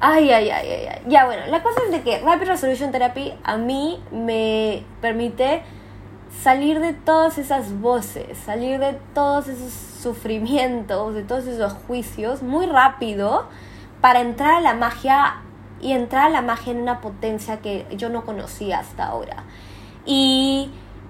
Ay, 0.00 0.30
ay, 0.30 0.50
ay, 0.50 0.68
ay, 0.68 0.86
ay. 0.86 1.02
Ya, 1.08 1.26
bueno, 1.26 1.46
la 1.46 1.62
cosa 1.62 1.80
es 1.84 1.92
de 1.92 2.02
que 2.02 2.20
Rapid 2.20 2.46
Resolution 2.46 2.92
Therapy 2.92 3.34
a 3.42 3.56
mí 3.56 4.02
me 4.12 4.84
permite 5.00 5.62
salir 6.42 6.80
de 6.80 6.92
todas 6.92 7.38
esas 7.38 7.80
voces, 7.80 8.38
salir 8.38 8.78
de 8.78 8.94
todos 9.14 9.48
esos 9.48 9.72
sufrimientos, 9.72 11.14
de 11.14 11.22
todos 11.22 11.46
esos 11.46 11.72
juicios 11.86 12.42
muy 12.42 12.66
rápido 12.66 13.48
para 14.00 14.20
entrar 14.20 14.54
a 14.54 14.60
la 14.60 14.74
magia 14.74 15.42
y 15.80 15.92
entrar 15.92 16.26
a 16.26 16.30
la 16.30 16.42
magia 16.42 16.72
en 16.72 16.80
una 16.80 17.00
potencia 17.00 17.58
que 17.58 17.86
yo 17.96 18.08
no 18.08 18.24
conocía 18.24 18.78
hasta 18.78 19.06
ahora. 19.06 19.44
Y 20.04 20.41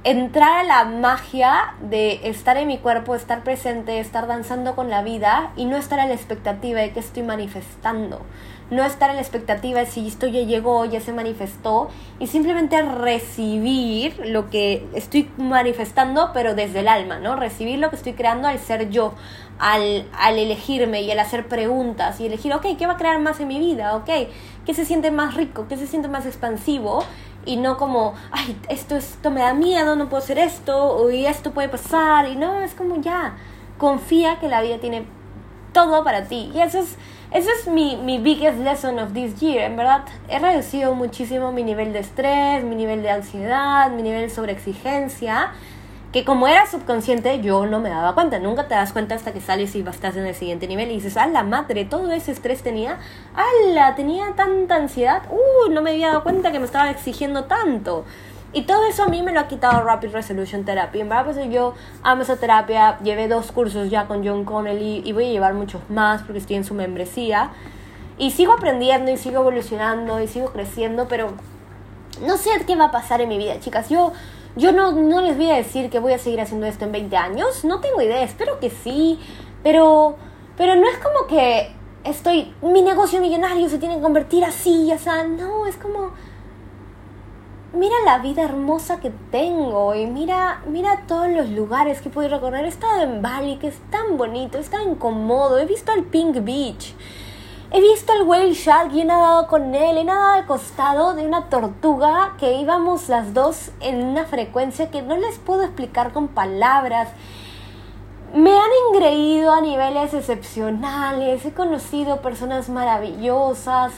entrar 0.05 0.59
a 0.59 0.65
la 0.65 0.85
magia 0.85 1.75
de 1.81 2.21
estar 2.25 2.57
en 2.57 2.67
mi 2.67 2.79
cuerpo, 2.79 3.15
estar 3.15 3.45
presente, 3.45 4.01
estar 4.01 4.27
danzando 4.27 4.75
con 4.75 4.91
la 4.91 5.03
vida 5.03 5.53
y 5.57 5.65
no 5.65 5.77
estar 5.77 6.01
a 6.01 6.07
la 6.07 6.15
expectativa 6.15 6.81
de 6.81 6.93
que 6.93 7.01
estoy 7.01 7.23
manifestando. 7.23 8.21
No 8.71 8.85
estar 8.85 9.11
a 9.11 9.15
la 9.15 9.21
expectativa 9.21 9.81
de 9.81 9.87
si 9.87 10.09
esto 10.09 10.27
ya 10.27 10.41
llegó, 10.41 10.87
ya 10.87 11.01
se 11.01 11.12
manifestó 11.12 11.88
y 12.19 12.27
simplemente 12.27 12.81
recibir 12.83 14.19
lo 14.25 14.49
que 14.51 14.88
estoy 14.95 15.31
manifestando 15.37 16.31
pero 16.33 16.55
desde 16.55 16.81
el 16.81 16.88
alma, 16.88 17.19
¿no? 17.19 17.37
Recibir 17.37 17.79
lo 17.79 17.91
que 17.91 17.97
estoy 17.97 18.15
creando 18.15 18.49
al 18.49 18.59
ser 18.59 18.88
yo, 18.88 19.12
al, 19.59 20.09
al 20.19 20.38
elegirme 20.38 21.03
y 21.03 21.11
al 21.11 21.19
hacer 21.19 21.47
preguntas 21.47 22.19
y 22.19 22.27
elegir, 22.27 22.55
ok, 22.55 22.67
¿qué 22.79 22.87
va 22.87 22.95
a 22.95 22.97
crear 22.97 23.21
más 23.21 23.38
en 23.41 23.49
mi 23.49 23.59
vida? 23.59 23.95
Ok, 23.95 24.09
¿qué 24.65 24.75
se 24.75 24.85
siente 24.85 25.11
más 25.11 25.35
rico? 25.35 25.67
¿Qué 25.69 25.77
se 25.77 25.87
siente 25.87 26.09
más 26.09 26.25
expansivo? 26.25 27.05
Y 27.44 27.57
no 27.57 27.76
como, 27.76 28.14
ay, 28.31 28.61
esto, 28.68 28.96
esto 28.96 29.31
me 29.31 29.40
da 29.40 29.55
miedo, 29.55 29.96
no 29.96 30.09
puedo 30.09 30.22
hacer 30.22 30.38
esto, 30.38 30.96
o 30.96 31.11
esto 31.11 31.52
puede 31.52 31.68
pasar, 31.68 32.28
y 32.28 32.37
no, 32.37 32.61
es 32.61 32.74
como 32.74 33.00
ya, 33.00 33.37
confía 33.78 34.38
que 34.38 34.48
la 34.48 34.62
vida 34.62 34.78
tiene 34.78 35.05
todo 35.72 36.05
para 36.05 36.24
ti. 36.24 36.50
Y 36.55 36.61
eso 36.61 36.78
es, 36.78 36.96
eso 37.33 37.50
es 37.50 37.66
mi, 37.66 37.96
mi 37.96 38.18
biggest 38.18 38.59
lesson 38.59 38.98
of 38.98 39.12
this 39.12 39.40
year, 39.40 39.64
en 39.64 39.76
verdad, 39.76 40.05
he 40.28 40.38
reducido 40.38 40.94
muchísimo 40.94 41.52
mi 41.52 41.64
nivel 41.64 41.92
de 41.92 42.00
estrés, 42.00 42.64
mi 42.64 42.74
nivel 42.74 43.02
de 43.02 43.11
ansiedad, 43.11 43.90
mi 43.90 44.02
nivel 44.02 44.22
de 44.22 44.31
sobreexigencia, 44.31 45.52
que 46.12 46.27
como 46.27 46.46
era 46.46 46.66
subconsciente 46.66 47.40
yo 47.40 47.64
no 47.66 47.81
me 47.81 47.88
daba 47.88 48.14
cuenta, 48.14 48.38
nunca 48.38 48.68
te 48.68 48.75
das 48.75 48.92
cuenta 48.92 49.14
hasta 49.14 49.33
que 49.33 49.40
sales 49.40 49.75
y 49.75 49.81
estás 49.81 50.14
en 50.16 50.27
el 50.27 50.35
siguiente 50.35 50.68
nivel 50.68 50.90
y 50.90 50.94
dices, 50.94 51.16
¡ah, 51.16 51.27
la 51.27 51.42
madre! 51.42 51.87
Todo 51.87 52.12
ese 52.12 52.33
estrés 52.33 52.62
tenía, 52.62 52.98
¡ala! 53.35 53.94
Tenía 53.94 54.35
tanta 54.37 54.77
ansiedad, 54.77 55.22
¡uh! 55.31 55.70
No 55.70 55.81
me 55.81 55.90
había 55.90 56.09
dado 56.09 56.22
cuenta 56.22 56.53
que 56.53 56.59
me 56.59 56.66
estaba 56.66 56.90
exigiendo 56.90 57.44
tanto. 57.44 58.05
Y 58.53 58.62
todo 58.62 58.85
eso 58.85 59.05
a 59.05 59.09
mí 59.09 59.22
me 59.22 59.33
lo 59.33 59.40
ha 59.40 59.48
quitado 59.48 59.83
Rapid 59.83 60.11
Resolution 60.11 60.66
Therapy. 60.66 61.01
En 61.01 61.09
verdad, 61.09 61.25
pues 61.25 61.51
yo 61.51 61.72
amo 62.03 62.20
esa 62.20 62.37
terapia, 62.37 62.98
llevé 63.03 63.27
dos 63.27 63.51
cursos 63.51 63.88
ya 63.88 64.07
con 64.07 64.27
John 64.27 64.44
Connelly 64.44 65.01
y 65.07 65.12
voy 65.12 65.25
a 65.25 65.33
llevar 65.33 65.55
muchos 65.55 65.81
más 65.88 66.22
porque 66.22 66.38
estoy 66.38 66.57
en 66.57 66.64
su 66.64 66.75
membresía. 66.75 67.53
Y 68.18 68.33
sigo 68.33 68.53
aprendiendo 68.53 69.11
y 69.11 69.16
sigo 69.16 69.40
evolucionando 69.40 70.20
y 70.20 70.29
sigo 70.29 70.53
creciendo, 70.53 71.09
pero 71.09 71.33
no 72.20 72.37
sé 72.37 72.51
qué 72.66 72.77
va 72.77 72.87
a 72.87 72.90
pasar 72.90 73.22
en 73.22 73.31
mi 73.31 73.38
vida, 73.38 73.59
chicas. 73.59 73.88
Yo 73.88 74.12
yo 74.57 74.73
no, 74.73 74.93
no 74.93 75.21
les 75.23 75.37
voy 75.37 75.51
a 75.51 75.55
decir 75.55 75.91
que 75.91 75.99
voy 75.99 76.12
a 76.12 76.19
seguir 76.19 76.41
haciendo 76.41 76.67
esto 76.67 76.85
en 76.85 76.93
20 76.93 77.17
años, 77.17 77.65
no 77.65 77.81
tengo 77.81 78.01
idea, 78.01 78.23
espero 78.23 78.61
que 78.61 78.71
sí, 78.71 79.19
pero, 79.62 80.17
pero 80.57 80.77
no 80.77 80.88
es 80.88 80.99
como 80.99 81.27
que 81.27 81.73
estoy, 82.05 82.55
mi 82.62 82.83
negocio 82.83 83.21
millonario 83.21 83.69
se 83.69 83.79
tiene 83.79 83.97
que 83.97 84.03
convertir 84.03 84.45
así, 84.45 84.87
ya 84.87 84.99
sea, 84.99 85.25
no, 85.25 85.67
es 85.67 85.77
como, 85.77 86.11
mira 87.73 87.95
la 88.05 88.19
vida 88.19 88.43
hermosa 88.43 89.01
que 89.01 89.11
tengo 89.31 89.95
y 89.95 90.07
mira, 90.07 90.62
mira 90.67 91.05
todos 91.07 91.29
los 91.31 91.49
lugares 91.51 92.01
que 92.01 92.11
puedo 92.11 92.29
recorrer. 92.29 92.65
He 92.65 92.69
estado 92.69 93.03
en 93.03 93.23
Bali, 93.23 93.57
que 93.57 93.69
es 93.69 93.79
tan 93.91 94.17
bonito, 94.17 94.59
es 94.59 94.71
tan 94.71 94.95
cómodo, 94.97 95.59
he 95.59 95.65
visto 95.65 95.93
el 95.93 96.05
Pink 96.05 96.45
Beach. 96.45 96.95
He 97.75 97.81
visto 97.81 98.13
el 98.13 98.25
whale 98.25 98.53
shark 98.53 98.93
y 98.93 99.01
he 99.01 99.05
nadado 99.07 99.47
con 99.47 99.75
él. 99.75 99.97
He 99.97 100.05
nadado 100.05 100.35
al 100.35 100.45
costado 100.45 101.15
de 101.15 101.27
una 101.27 101.49
tortuga 101.49 102.35
que 102.39 102.53
íbamos 102.57 103.09
las 103.09 103.33
dos 103.33 103.71
en 103.81 104.05
una 104.05 104.27
frecuencia 104.27 104.91
que 104.91 105.01
no 105.01 105.17
les 105.17 105.39
puedo 105.39 105.63
explicar 105.63 106.13
con 106.13 106.29
palabras. 106.29 107.09
Me 108.35 108.51
han 108.51 108.71
engreído 108.91 109.55
a 109.55 109.63
niveles 109.63 110.13
excepcionales. 110.13 111.47
He 111.47 111.55
conocido 111.55 112.21
personas 112.21 112.69
maravillosas. 112.69 113.95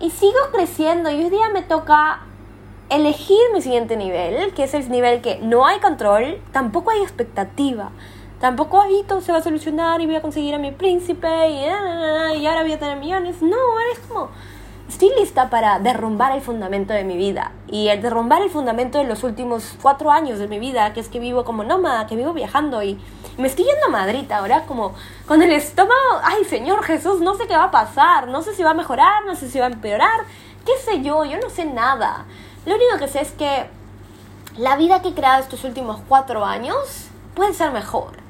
Y 0.00 0.10
sigo 0.10 0.38
creciendo. 0.50 1.08
Y 1.08 1.22
hoy 1.22 1.30
día 1.30 1.48
me 1.50 1.62
toca 1.62 2.22
elegir 2.88 3.38
mi 3.54 3.62
siguiente 3.62 3.96
nivel, 3.96 4.52
que 4.52 4.64
es 4.64 4.74
el 4.74 4.90
nivel 4.90 5.20
que 5.20 5.38
no 5.38 5.64
hay 5.64 5.78
control, 5.78 6.40
tampoco 6.50 6.90
hay 6.90 7.02
expectativa 7.02 7.92
tampoco 8.40 8.84
todo 9.06 9.20
se 9.20 9.32
va 9.32 9.38
a 9.38 9.42
solucionar 9.42 10.00
y 10.00 10.06
voy 10.06 10.16
a 10.16 10.22
conseguir 10.22 10.54
a 10.54 10.58
mi 10.58 10.72
príncipe 10.72 11.28
y, 11.50 11.64
ah, 11.64 12.34
y 12.34 12.46
ahora 12.46 12.62
voy 12.62 12.72
a 12.72 12.78
tener 12.78 12.98
millones. 12.98 13.42
No, 13.42 13.56
es 13.92 13.98
como, 14.00 14.28
estoy 14.88 15.10
lista 15.18 15.50
para 15.50 15.78
derrumbar 15.78 16.32
el 16.32 16.42
fundamento 16.42 16.92
de 16.92 17.04
mi 17.04 17.16
vida. 17.16 17.52
Y 17.68 17.88
el 17.88 18.02
derrumbar 18.02 18.42
el 18.42 18.50
fundamento 18.50 18.98
de 18.98 19.04
los 19.04 19.24
últimos 19.24 19.76
cuatro 19.82 20.10
años 20.10 20.38
de 20.38 20.48
mi 20.48 20.58
vida, 20.58 20.92
que 20.92 21.00
es 21.00 21.08
que 21.08 21.18
vivo 21.18 21.44
como 21.44 21.64
nómada, 21.64 22.06
que 22.06 22.16
vivo 22.16 22.32
viajando 22.32 22.82
y 22.82 22.98
me 23.38 23.48
estoy 23.48 23.64
yendo 23.64 23.86
a 23.86 23.90
Madrid 23.90 24.30
ahora 24.32 24.64
como 24.64 24.94
con 25.26 25.42
el 25.42 25.52
estómago, 25.52 26.20
ay 26.22 26.44
Señor 26.44 26.82
Jesús, 26.84 27.20
no 27.20 27.34
sé 27.34 27.46
qué 27.46 27.56
va 27.56 27.64
a 27.64 27.70
pasar, 27.70 28.28
no 28.28 28.42
sé 28.42 28.54
si 28.54 28.62
va 28.62 28.70
a 28.70 28.74
mejorar, 28.74 29.26
no 29.26 29.36
sé 29.36 29.50
si 29.50 29.58
va 29.58 29.66
a 29.66 29.70
empeorar, 29.70 30.24
qué 30.64 30.72
sé 30.82 31.02
yo, 31.02 31.24
yo 31.24 31.38
no 31.38 31.50
sé 31.50 31.64
nada. 31.64 32.24
Lo 32.64 32.74
único 32.74 32.98
que 32.98 33.08
sé 33.08 33.20
es 33.20 33.32
que 33.32 33.68
la 34.56 34.76
vida 34.76 35.02
que 35.02 35.08
he 35.08 35.14
creado 35.14 35.42
estos 35.42 35.64
últimos 35.64 36.00
cuatro 36.08 36.44
años 36.44 37.08
puede 37.34 37.52
ser 37.52 37.72
mejor 37.72 38.25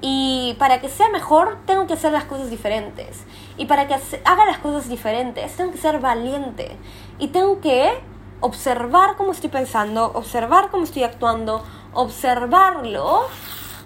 y 0.00 0.54
para 0.58 0.80
que 0.80 0.88
sea 0.88 1.08
mejor, 1.08 1.58
tengo 1.66 1.86
que 1.86 1.94
hacer 1.94 2.12
las 2.12 2.24
cosas 2.24 2.50
diferentes. 2.50 3.24
Y 3.56 3.66
para 3.66 3.88
que 3.88 3.94
haga 3.94 4.46
las 4.46 4.58
cosas 4.58 4.88
diferentes, 4.88 5.56
tengo 5.56 5.72
que 5.72 5.78
ser 5.78 5.98
valiente. 5.98 6.76
Y 7.18 7.28
tengo 7.28 7.60
que 7.60 8.00
observar 8.40 9.16
cómo 9.16 9.32
estoy 9.32 9.50
pensando, 9.50 10.12
observar 10.14 10.70
cómo 10.70 10.84
estoy 10.84 11.02
actuando, 11.02 11.64
observarlo, 11.92 13.22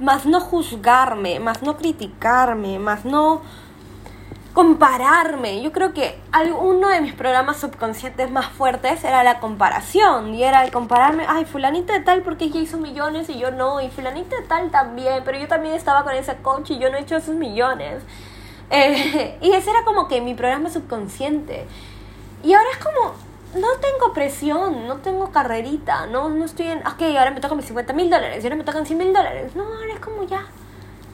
más 0.01 0.27
no 0.27 0.41
juzgarme, 0.41 1.41
más 1.41 1.63
no 1.63 1.77
criticarme, 1.77 2.79
más 2.79 3.05
no 3.07 3.41
compararme. 4.53 5.63
Yo 5.63 5.73
creo 5.73 5.93
que 5.95 6.19
uno 6.61 6.89
de 6.89 7.01
mis 7.01 7.15
programas 7.15 7.59
subconscientes 7.59 8.31
más 8.31 8.47
fuertes 8.47 9.03
era 9.05 9.25
la 9.25 9.41
comparación. 9.41 10.35
Y 10.35 10.45
era 10.45 10.65
el 10.65 10.71
compararme, 10.71 11.25
ay, 11.29 11.45
fulanita 11.45 11.93
de 11.93 12.01
tal 12.01 12.23
porque 12.23 12.47
ella 12.47 12.61
hizo 12.61 12.79
millones 12.79 13.29
y 13.29 13.39
yo 13.39 13.51
no. 13.51 13.81
Y 13.81 13.89
fulanita 13.91 14.37
de 14.37 14.47
tal 14.47 14.71
también, 14.71 15.23
pero 15.25 15.39
yo 15.39 15.49
también 15.49 15.75
estaba 15.75 16.05
con 16.05 16.15
ese 16.15 16.37
coach 16.37 16.71
y 16.71 16.79
yo 16.79 16.91
no 16.91 16.99
he 16.99 17.01
hecho 17.01 17.17
esos 17.17 17.35
millones. 17.35 18.03
Eh, 18.71 19.39
y 19.43 19.53
ese 19.53 19.71
era 19.71 19.85
como 19.85 20.09
que 20.09 20.21
mi 20.21 20.35
programa 20.35 20.71
subconsciente. 20.71 21.67
Y 22.43 22.53
ahora 22.55 22.69
es 22.73 22.85
como, 22.85 23.15
no 23.55 23.69
tengo 23.81 24.13
presión, 24.13 24.87
no 24.87 24.97
tengo 24.97 25.31
carrerita, 25.31 26.07
no, 26.07 26.29
no 26.29 26.45
estoy 26.45 26.67
en, 26.69 26.79
ok, 26.79 27.03
ahora 27.17 27.31
me 27.31 27.41
tocan 27.41 27.57
mis 27.57 27.67
50 27.67 27.93
mil 27.93 28.11
dólares, 28.11 28.43
y 28.43 28.47
ahora 28.47 28.57
me 28.57 28.65
tocan 28.65 28.85
100 28.85 28.99
mil 28.99 29.13
dólares. 29.13 29.55
No, 29.55 29.63
ahora 29.63 29.95
es 29.95 30.01
como 30.01 30.25
ya, 30.25 30.45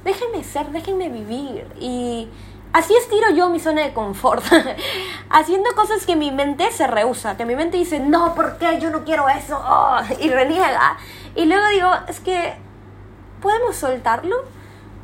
déjenme 0.04 0.42
ser, 0.44 0.70
déjenme 0.70 1.08
vivir. 1.10 1.66
Y 1.78 2.28
así 2.72 2.94
estiro 2.94 3.30
yo 3.30 3.48
mi 3.48 3.60
zona 3.60 3.82
de 3.82 3.92
confort, 3.92 4.44
haciendo 5.30 5.70
cosas 5.74 6.04
que 6.06 6.16
mi 6.16 6.30
mente 6.30 6.70
se 6.70 6.86
rehúsa, 6.86 7.36
que 7.36 7.44
mi 7.44 7.56
mente 7.56 7.76
dice, 7.76 8.00
no, 8.00 8.34
¿por 8.34 8.58
qué? 8.58 8.78
Yo 8.80 8.90
no 8.90 9.04
quiero 9.04 9.28
eso, 9.28 9.60
oh", 9.62 9.98
y 10.20 10.28
reniega. 10.28 10.98
Y 11.34 11.46
luego 11.46 11.68
digo, 11.68 11.90
es 12.08 12.20
que 12.20 12.54
podemos 13.40 13.76
soltarlo, 13.76 14.36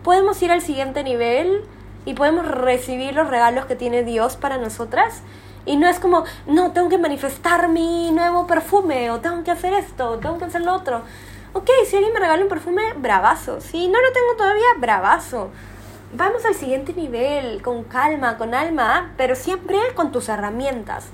podemos 0.03 0.41
ir 0.43 0.51
al 0.53 0.61
siguiente 0.61 1.03
nivel 1.05 1.65
y 2.05 2.15
podemos 2.15 2.47
recibir 2.47 3.15
los 3.15 3.29
regalos 3.29 3.67
que 3.67 3.77
tiene 3.77 4.03
Dios 4.03 4.37
para 4.37 4.59
nosotras. 4.59 5.23
Y 5.67 5.77
no 5.77 5.89
es 5.89 5.99
como, 5.99 6.25
no, 6.47 6.73
tengo 6.73 6.91
que 6.91 6.99
manifestar 6.99 7.69
mi 7.69 8.11
nuevo 8.11 8.47
perfume, 8.47 9.11
o 9.11 9.21
tengo 9.21 9.43
que 9.45 9.51
hacer 9.51 9.73
esto, 9.73 10.11
o 10.11 10.19
tengo 10.19 10.37
que 10.37 10.45
hacer 10.45 10.61
lo 10.61 10.75
otro. 10.75 11.01
Ok, 11.55 11.71
si 11.89 11.97
alguien 11.97 12.13
me 12.13 12.21
regala 12.21 12.43
un 12.43 12.51
perfume, 12.51 12.83
bravazo. 12.99 13.63
Si 13.63 13.89
no 13.89 13.99
lo 13.99 14.13
tengo 14.13 14.37
todavía, 14.37 14.67
bravazo 14.77 15.51
vamos 16.13 16.45
al 16.45 16.55
siguiente 16.55 16.93
nivel, 16.93 17.63
con 17.63 17.85
calma, 17.85 18.37
con 18.37 18.55
alma, 18.55 19.13
pero 19.17 19.35
siempre 19.35 19.77
con 19.95 20.13
tus 20.13 20.29
herramientas. 20.29 21.07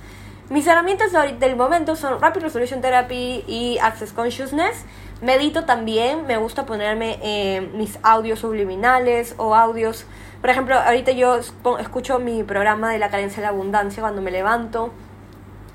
Mis 0.51 0.67
herramientas 0.67 1.13
del 1.39 1.55
momento 1.55 1.95
son 1.95 2.21
Rapid 2.21 2.43
Resolution 2.43 2.81
Therapy 2.81 3.45
y 3.47 3.79
Access 3.79 4.13
Consciousness. 4.13 4.85
Medito 5.23 5.65
también, 5.65 6.27
me 6.27 6.39
gusta 6.39 6.67
ponerme 6.67 7.21
eh, 7.23 7.71
mis 7.75 7.99
audios 8.03 8.41
subliminales 8.41 9.35
o 9.37 9.55
audios. 9.55 10.07
Por 10.41 10.51
ejemplo, 10.51 10.77
ahorita 10.77 11.13
yo 11.13 11.39
escucho 11.79 12.19
mi 12.19 12.43
programa 12.43 12.91
de 12.91 12.99
la 12.99 13.11
carencia 13.11 13.37
de 13.37 13.43
la 13.43 13.51
abundancia 13.51 14.03
cuando 14.03 14.23
me 14.23 14.33
levanto. 14.33 14.93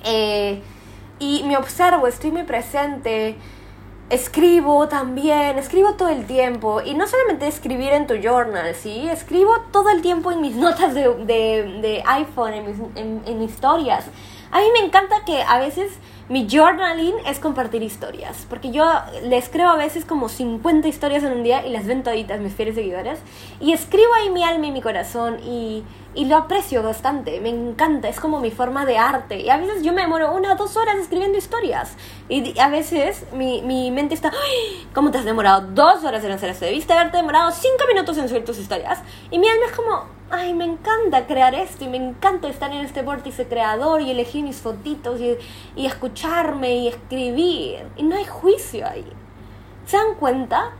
Eh, 0.03 0.61
y 1.19 1.43
me 1.43 1.55
observo, 1.55 2.07
estoy 2.07 2.31
muy 2.31 2.43
presente 2.43 3.37
escribo 4.09 4.87
también, 4.87 5.57
escribo 5.57 5.93
todo 5.93 6.09
el 6.09 6.25
tiempo. 6.25 6.81
Y 6.81 6.93
no 6.93 7.07
solamente 7.07 7.47
escribir 7.47 7.93
en 7.93 8.07
tu 8.07 8.15
journal, 8.15 8.73
¿sí? 8.75 9.07
Escribo 9.09 9.59
todo 9.71 9.89
el 9.89 10.01
tiempo 10.01 10.31
en 10.31 10.41
mis 10.41 10.55
notas 10.65 10.93
de, 10.93 11.13
de, 11.25 11.79
de 11.81 12.03
iPhone, 12.05 12.53
en 12.53 12.65
mis, 12.65 12.77
en, 12.95 13.21
en 13.25 13.41
historias. 13.41 14.05
A 14.51 14.59
mí 14.59 14.67
me 14.73 14.85
encanta 14.85 15.15
que 15.25 15.41
a 15.41 15.59
veces 15.59 15.91
mi 16.27 16.47
journaling 16.49 17.13
es 17.27 17.37
compartir 17.39 17.83
historias, 17.83 18.47
porque 18.49 18.71
yo 18.71 18.83
les 19.23 19.47
creo 19.49 19.69
a 19.69 19.75
veces 19.75 20.05
como 20.05 20.27
50 20.27 20.87
historias 20.87 21.23
en 21.23 21.33
un 21.33 21.43
día 21.43 21.65
y 21.67 21.69
las 21.69 21.85
ven 21.85 22.01
toditas 22.01 22.39
mis 22.39 22.53
fieles 22.53 22.73
seguidores, 22.73 23.19
y 23.59 23.73
escribo 23.73 24.11
ahí 24.15 24.31
mi 24.31 24.43
alma 24.43 24.65
y 24.65 24.71
mi 24.71 24.81
corazón 24.81 25.37
y, 25.43 25.83
y 26.15 26.25
lo 26.25 26.37
aprecio 26.37 26.81
bastante, 26.81 27.39
me 27.41 27.49
encanta, 27.49 28.07
es 28.07 28.19
como 28.19 28.39
mi 28.39 28.51
forma 28.51 28.85
de 28.85 28.97
arte, 28.97 29.41
y 29.41 29.49
a 29.49 29.57
veces 29.57 29.83
yo 29.83 29.93
me 29.93 30.01
demoro 30.01 30.33
una 30.33 30.53
o 30.53 30.55
dos 30.55 30.77
horas 30.77 30.95
escribiendo 30.97 31.37
historias, 31.37 31.95
y 32.29 32.57
a 32.59 32.69
veces 32.69 33.25
mi, 33.33 33.61
mi 33.61 33.91
mente 33.91 34.15
está, 34.15 34.31
¿cómo 34.93 35.11
te 35.11 35.17
has 35.17 35.25
demorado 35.25 35.67
dos 35.73 36.03
horas 36.03 36.23
en 36.23 36.31
hacer 36.31 36.49
esto? 36.49 36.65
Debiste 36.65 36.93
haberte 36.93 37.17
demorado 37.17 37.51
cinco 37.51 37.83
minutos 37.87 38.17
en 38.17 38.29
subir 38.29 38.45
tus 38.45 38.57
historias, 38.57 38.99
y 39.29 39.37
mi 39.37 39.47
alma 39.47 39.65
es 39.65 39.73
como, 39.73 40.05
ay, 40.31 40.53
me 40.53 40.65
encanta 40.65 41.27
crear 41.27 41.53
esto 41.53 41.83
y 41.83 41.87
me 41.87 41.97
encanta 41.97 42.47
estar 42.47 42.71
en 42.71 42.79
este 42.79 43.01
vórtice 43.01 43.47
creador 43.47 44.01
y 44.01 44.11
elegir 44.11 44.43
mis 44.43 44.57
fotitos 44.57 45.19
y, 45.19 45.37
y 45.75 45.85
escucharme 45.85 46.77
y 46.77 46.87
escribir. 46.87 47.87
Y 47.95 48.03
no 48.03 48.15
hay 48.15 48.25
juicio 48.25 48.87
ahí. 48.87 49.05
¿Se 49.85 49.97
dan 49.97 50.15
cuenta? 50.15 50.71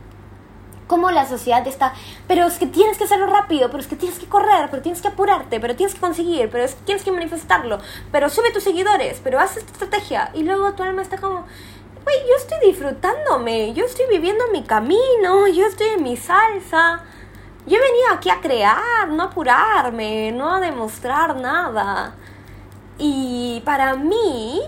Cómo 0.86 1.10
la 1.10 1.26
sociedad 1.26 1.66
está, 1.66 1.94
pero 2.28 2.46
es 2.46 2.58
que 2.58 2.66
tienes 2.66 2.96
que 2.96 3.04
hacerlo 3.04 3.26
rápido, 3.26 3.70
pero 3.70 3.80
es 3.80 3.88
que 3.88 3.96
tienes 3.96 4.18
que 4.18 4.26
correr, 4.26 4.68
pero 4.70 4.82
tienes 4.82 5.02
que 5.02 5.08
apurarte, 5.08 5.58
pero 5.58 5.74
tienes 5.74 5.94
que 5.94 6.00
conseguir, 6.00 6.48
pero 6.50 6.64
es 6.64 6.74
que 6.74 6.82
tienes 6.84 7.02
que 7.02 7.10
manifestarlo, 7.10 7.78
pero 8.12 8.28
sube 8.28 8.52
tus 8.52 8.62
seguidores, 8.62 9.20
pero 9.22 9.40
haz 9.40 9.56
esta 9.56 9.72
estrategia. 9.72 10.30
Y 10.34 10.44
luego 10.44 10.72
tu 10.74 10.82
alma 10.82 11.02
está 11.02 11.18
como, 11.18 11.44
güey, 12.04 12.16
yo 12.28 12.36
estoy 12.36 12.58
disfrutándome, 12.70 13.72
yo 13.74 13.84
estoy 13.84 14.06
viviendo 14.08 14.44
mi 14.52 14.62
camino, 14.62 15.48
yo 15.48 15.66
estoy 15.66 15.88
en 15.88 16.02
mi 16.02 16.16
salsa 16.16 17.02
yo 17.66 17.78
venía 17.80 18.12
aquí 18.12 18.30
a 18.30 18.40
crear, 18.40 19.08
no 19.08 19.24
a 19.24 19.26
apurarme, 19.26 20.30
no 20.30 20.54
a 20.54 20.60
demostrar 20.60 21.34
nada. 21.36 22.14
Y 22.96 23.60
para 23.64 23.94
mí, 23.94 24.60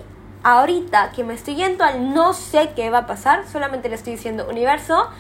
ahorita 0.43 1.13
que 1.13 1.23
me 1.23 1.35
estoy 1.35 1.55
yendo 1.55 1.85
al 1.85 2.13
no 2.13 2.35
sé 2.35 2.73
qué 2.75 2.91
va 2.91 2.99
a 2.99 3.07
pasar, 3.07 3.47
solamente 3.47 3.89
le 3.89 3.95
estoy 3.95 4.15
diciendo, 4.15 4.49
universo, 4.51 5.11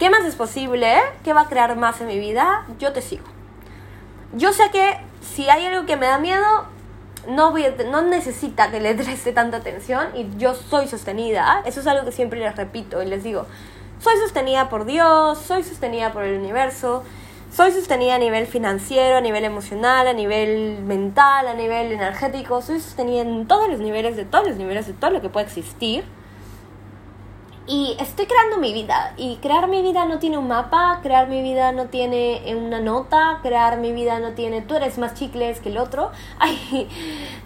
¿qué 0.00 0.08
más 0.08 0.24
es 0.24 0.34
posible? 0.34 0.96
¿Qué 1.22 1.34
va 1.34 1.42
a 1.42 1.48
crear 1.48 1.76
más 1.76 2.00
en 2.00 2.08
mi 2.08 2.18
vida? 2.18 2.64
Yo 2.78 2.92
te 2.92 3.02
sigo. 3.02 3.24
Yo 4.32 4.52
sé 4.52 4.70
que 4.72 4.96
si 5.20 5.48
hay 5.48 5.66
algo 5.66 5.86
que 5.86 5.96
me 5.96 6.06
da 6.06 6.18
miedo, 6.18 6.44
no, 7.28 7.50
voy 7.50 7.66
no 7.90 8.00
necesita 8.02 8.70
que 8.70 8.80
le 8.80 8.94
preste 8.96 9.32
tanta 9.32 9.58
atención 9.58 10.08
y 10.16 10.26
yo 10.38 10.54
soy 10.54 10.88
sostenida. 10.88 11.62
Eso 11.66 11.80
es 11.80 11.86
algo 11.86 12.06
que 12.06 12.12
siempre 12.12 12.40
les 12.40 12.56
repito 12.56 13.02
y 13.02 13.06
les 13.06 13.22
digo. 13.22 13.46
Soy 14.00 14.16
sostenida 14.16 14.70
por 14.70 14.86
Dios, 14.86 15.38
soy 15.38 15.62
sostenida 15.62 16.10
por 16.14 16.24
el 16.24 16.40
universo, 16.40 17.04
soy 17.52 17.70
sostenida 17.70 18.14
a 18.14 18.18
nivel 18.18 18.46
financiero, 18.46 19.18
a 19.18 19.20
nivel 19.20 19.44
emocional, 19.44 20.08
a 20.08 20.14
nivel 20.14 20.78
mental, 20.82 21.46
a 21.46 21.52
nivel 21.52 21.92
energético, 21.92 22.62
soy 22.62 22.80
sostenida 22.80 23.20
en 23.20 23.46
todos 23.46 23.68
los 23.68 23.80
niveles, 23.80 24.16
de 24.16 24.24
todos 24.24 24.48
los 24.48 24.56
niveles, 24.56 24.86
de 24.86 24.94
todo 24.94 25.10
lo 25.10 25.20
que 25.20 25.28
puede 25.28 25.44
existir. 25.44 26.04
Y 27.66 27.96
estoy 28.00 28.26
creando 28.26 28.58
mi 28.58 28.72
vida. 28.72 29.14
Y 29.16 29.36
crear 29.36 29.68
mi 29.68 29.82
vida 29.82 30.04
no 30.04 30.18
tiene 30.18 30.38
un 30.38 30.48
mapa, 30.48 31.00
crear 31.02 31.28
mi 31.28 31.42
vida 31.42 31.72
no 31.72 31.86
tiene 31.86 32.42
una 32.56 32.80
nota, 32.80 33.38
crear 33.42 33.78
mi 33.78 33.92
vida 33.92 34.18
no 34.18 34.32
tiene 34.32 34.62
tú 34.62 34.74
eres 34.74 34.98
más 34.98 35.14
chicles 35.14 35.60
que 35.60 35.68
el 35.68 35.78
otro. 35.78 36.10
Ay, 36.38 36.88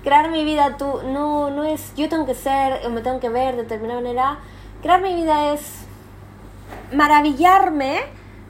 crear 0.03 0.31
mi 0.31 0.44
vida 0.44 0.77
tú 0.79 1.00
no, 1.05 1.50
no 1.50 1.64
es 1.64 1.94
yo 1.96 2.09
tengo 2.09 2.27
que 2.27 2.35
ser 2.35 2.87
o 2.87 2.90
me 2.90 3.03
tengo 3.03 3.20
que 3.20 3.29
ver 3.29 3.57
de 3.57 3.62
determinada 3.62 4.00
manera. 4.00 4.38
Crear 4.83 5.03
mi 5.03 5.14
vida 5.14 5.53
es 5.53 5.85
maravillarme 6.92 8.00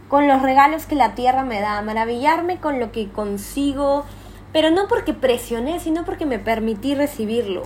con 0.08 0.28
los 0.28 0.42
regalos 0.42 0.86
que 0.86 0.94
la 0.94 1.14
tierra 1.14 1.42
me 1.42 1.60
da, 1.60 1.82
maravillarme 1.82 2.58
con 2.58 2.78
lo 2.78 2.92
que 2.92 3.08
consigo, 3.10 4.04
pero 4.52 4.70
no 4.70 4.86
porque 4.86 5.12
presioné, 5.12 5.80
sino 5.80 6.04
porque 6.04 6.26
me 6.26 6.38
permití 6.38 6.94
recibirlo. 6.94 7.62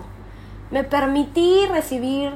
Me 0.70 0.84
permití 0.84 1.66
recibir, 1.66 2.32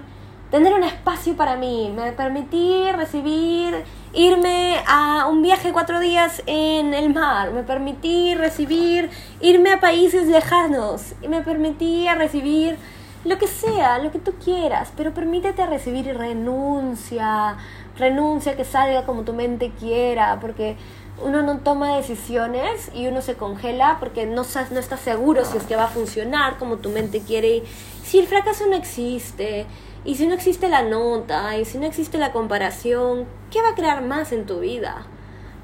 tener 0.53 0.75
un 0.75 0.85
espacio 0.85 1.35
para 1.35 1.57
mí, 1.57 1.91
me 1.97 2.13
permití 2.13 2.85
recibir, 2.93 3.85
irme 4.13 4.77
a 4.87 5.27
un 5.27 5.43
viaje 5.43 5.73
cuatro 5.73 5.99
días 5.99 6.43
en 6.47 6.95
el 6.95 7.13
mar, 7.13 7.51
me 7.53 7.65
permití 7.65 8.35
recibir, 8.35 9.11
irme 9.41 9.73
a 9.73 9.81
países 9.81 10.29
lejanos, 10.29 11.15
y 11.23 11.29
me 11.29 11.41
permití 11.41 12.07
recibir 12.17 12.77
lo 13.25 13.39
que 13.39 13.47
sea, 13.47 13.99
lo 13.99 14.13
que 14.13 14.19
tú 14.19 14.35
quieras, 14.45 14.93
pero 14.97 15.15
permítete 15.15 15.65
recibir 15.67 16.07
y 16.07 16.13
renuncia 16.13 17.57
renuncia, 17.99 18.57
que 18.57 18.65
salga 18.65 19.05
como 19.05 19.23
tu 19.23 19.33
mente 19.33 19.73
quiera, 19.79 20.39
porque 20.41 20.77
uno 21.23 21.43
no 21.43 21.59
toma 21.59 21.97
decisiones 21.97 22.91
y 22.95 23.07
uno 23.07 23.23
se 23.23 23.35
congela 23.35 23.99
porque 24.01 24.27
no, 24.27 24.43
no 24.71 24.81
está 24.81 24.97
seguro 24.97 25.45
si 25.45 25.57
es 25.57 25.65
que 25.65 25.77
va 25.77 25.85
a 25.85 25.89
funcionar 25.89 26.59
como 26.59 26.79
tu 26.79 26.91
mente 26.91 27.21
quiere. 27.21 27.57
Y 27.57 27.63
si 28.03 28.19
el 28.19 28.27
fracaso 28.27 28.67
no 28.67 28.77
existe, 28.77 29.67
y 30.05 30.17
si 30.17 30.27
no 30.27 30.35
existe 30.35 30.69
la 30.69 30.83
nota, 30.83 31.57
y 31.57 31.65
si 31.65 31.79
no 31.79 31.87
existe 31.87 32.19
la 32.19 32.33
comparación, 32.33 33.27
¿qué 33.51 33.63
va 33.63 33.71
a 33.71 33.75
crear 33.75 34.03
más 34.03 34.33
en 34.33 34.47
tu 34.47 34.61
vida? 34.61 35.07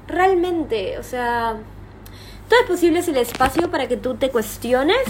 Realmente, 0.07 0.97
o 0.97 1.03
sea, 1.03 1.57
todo 2.47 2.59
es 2.61 2.67
posible 2.67 3.03
si 3.03 3.11
el 3.11 3.17
espacio 3.17 3.69
para 3.69 3.87
que 3.87 3.97
tú 3.97 4.15
te 4.15 4.29
cuestiones 4.29 5.03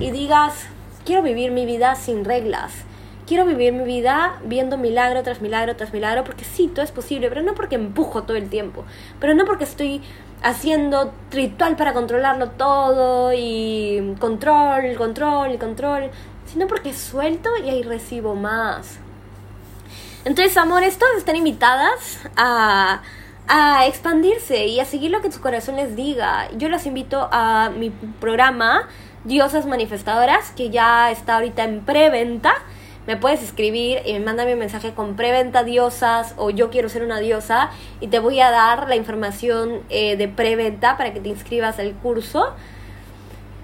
y 0.00 0.10
digas, 0.10 0.66
quiero 1.04 1.22
vivir 1.22 1.52
mi 1.52 1.66
vida 1.66 1.94
sin 1.94 2.24
reglas 2.24 2.86
quiero 3.26 3.44
vivir 3.44 3.72
mi 3.72 3.84
vida 3.84 4.38
viendo 4.44 4.78
milagro 4.78 5.22
tras 5.22 5.42
milagro 5.42 5.76
tras 5.76 5.92
milagro, 5.92 6.24
porque 6.24 6.44
sí, 6.44 6.68
todo 6.68 6.84
es 6.84 6.92
posible, 6.92 7.28
pero 7.28 7.42
no 7.42 7.54
porque 7.54 7.74
empujo 7.74 8.22
todo 8.22 8.36
el 8.36 8.48
tiempo, 8.48 8.84
pero 9.20 9.34
no 9.34 9.44
porque 9.44 9.64
estoy 9.64 10.00
haciendo 10.42 11.12
ritual 11.30 11.76
para 11.76 11.92
controlarlo 11.92 12.50
todo 12.50 13.32
y 13.34 14.14
control, 14.20 14.94
control, 14.96 15.58
control, 15.58 16.10
sino 16.46 16.66
porque 16.66 16.92
suelto 16.92 17.50
y 17.64 17.70
ahí 17.70 17.82
recibo 17.82 18.34
más. 18.34 18.98
Entonces, 20.24 20.56
amores, 20.56 20.98
todas 20.98 21.16
están 21.16 21.36
invitadas 21.36 22.20
a, 22.36 23.02
a 23.46 23.86
expandirse 23.86 24.66
y 24.66 24.80
a 24.80 24.84
seguir 24.84 25.10
lo 25.10 25.22
que 25.22 25.30
tu 25.30 25.40
corazón 25.40 25.76
les 25.76 25.94
diga. 25.94 26.50
Yo 26.56 26.68
las 26.68 26.86
invito 26.86 27.28
a 27.30 27.70
mi 27.70 27.90
programa 28.20 28.88
Diosas 29.24 29.66
Manifestadoras, 29.66 30.50
que 30.50 30.70
ya 30.70 31.10
está 31.10 31.36
ahorita 31.36 31.64
en 31.64 31.84
preventa 31.84 32.54
me 33.06 33.16
puedes 33.16 33.42
escribir 33.42 34.00
y 34.04 34.12
me 34.14 34.20
manda 34.20 34.44
mi 34.44 34.56
mensaje 34.56 34.92
con 34.92 35.14
preventa 35.14 35.62
diosas 35.62 36.34
o 36.36 36.50
yo 36.50 36.70
quiero 36.70 36.88
ser 36.88 37.04
una 37.04 37.20
diosa 37.20 37.70
y 38.00 38.08
te 38.08 38.18
voy 38.18 38.40
a 38.40 38.50
dar 38.50 38.88
la 38.88 38.96
información 38.96 39.82
eh, 39.90 40.16
de 40.16 40.28
preventa 40.28 40.96
para 40.96 41.12
que 41.12 41.20
te 41.20 41.28
inscribas 41.28 41.78
al 41.78 41.92
curso 41.94 42.54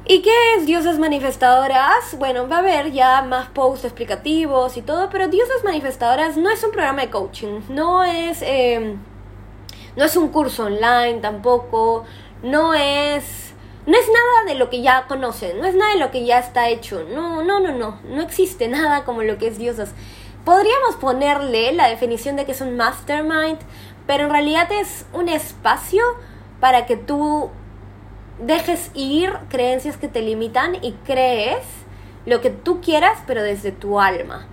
¿Y 0.04 0.20
qué 0.20 0.54
es 0.56 0.66
Diosas 0.66 0.98
Manifestadoras? 0.98 2.18
Bueno, 2.18 2.48
va 2.48 2.56
a 2.56 2.58
haber 2.58 2.90
ya 2.90 3.22
más 3.22 3.46
posts 3.50 3.84
explicativos 3.84 4.76
y 4.76 4.82
todo, 4.82 5.08
pero 5.10 5.28
Diosas 5.28 5.62
Manifestadoras 5.62 6.36
no 6.36 6.50
es 6.50 6.64
un 6.64 6.72
programa 6.72 7.02
de 7.02 7.10
coaching, 7.10 7.60
no 7.68 8.02
es, 8.02 8.42
eh, 8.42 8.96
no 9.94 10.04
es 10.04 10.16
un 10.16 10.30
curso 10.30 10.64
online 10.64 11.20
tampoco, 11.20 12.04
no 12.42 12.74
es, 12.74 13.54
no 13.86 13.96
es 13.96 14.06
nada 14.08 14.52
de 14.52 14.56
lo 14.56 14.70
que 14.70 14.82
ya 14.82 15.06
conocen, 15.06 15.60
no 15.60 15.66
es 15.66 15.76
nada 15.76 15.92
de 15.92 16.00
lo 16.00 16.10
que 16.10 16.26
ya 16.26 16.40
está 16.40 16.68
hecho, 16.68 17.04
no, 17.04 17.44
no, 17.44 17.60
no, 17.60 17.70
no, 17.70 18.00
no 18.02 18.22
existe 18.22 18.66
nada 18.76 19.04
como 19.04 19.22
lo 19.22 19.38
que 19.38 19.46
es 19.46 19.58
Diosas. 19.58 19.92
Podríamos 20.44 20.96
ponerle 20.96 21.70
la 21.74 21.86
definición 21.86 22.34
de 22.34 22.44
que 22.44 22.50
es 22.50 22.60
un 22.60 22.76
mastermind, 22.76 23.60
pero 24.08 24.24
en 24.24 24.30
realidad 24.30 24.66
es 24.72 25.06
un 25.12 25.28
espacio 25.28 26.02
para 26.58 26.86
que 26.86 26.96
tú 26.96 27.52
dejes 28.46 28.90
ir 28.94 29.32
creencias 29.48 29.96
que 29.96 30.08
te 30.08 30.22
limitan 30.22 30.76
y 30.82 30.92
crees 31.04 31.64
lo 32.26 32.40
que 32.40 32.50
tú 32.50 32.80
quieras, 32.80 33.18
pero 33.26 33.42
desde 33.42 33.72
tu 33.72 34.00
alma. 34.00 34.46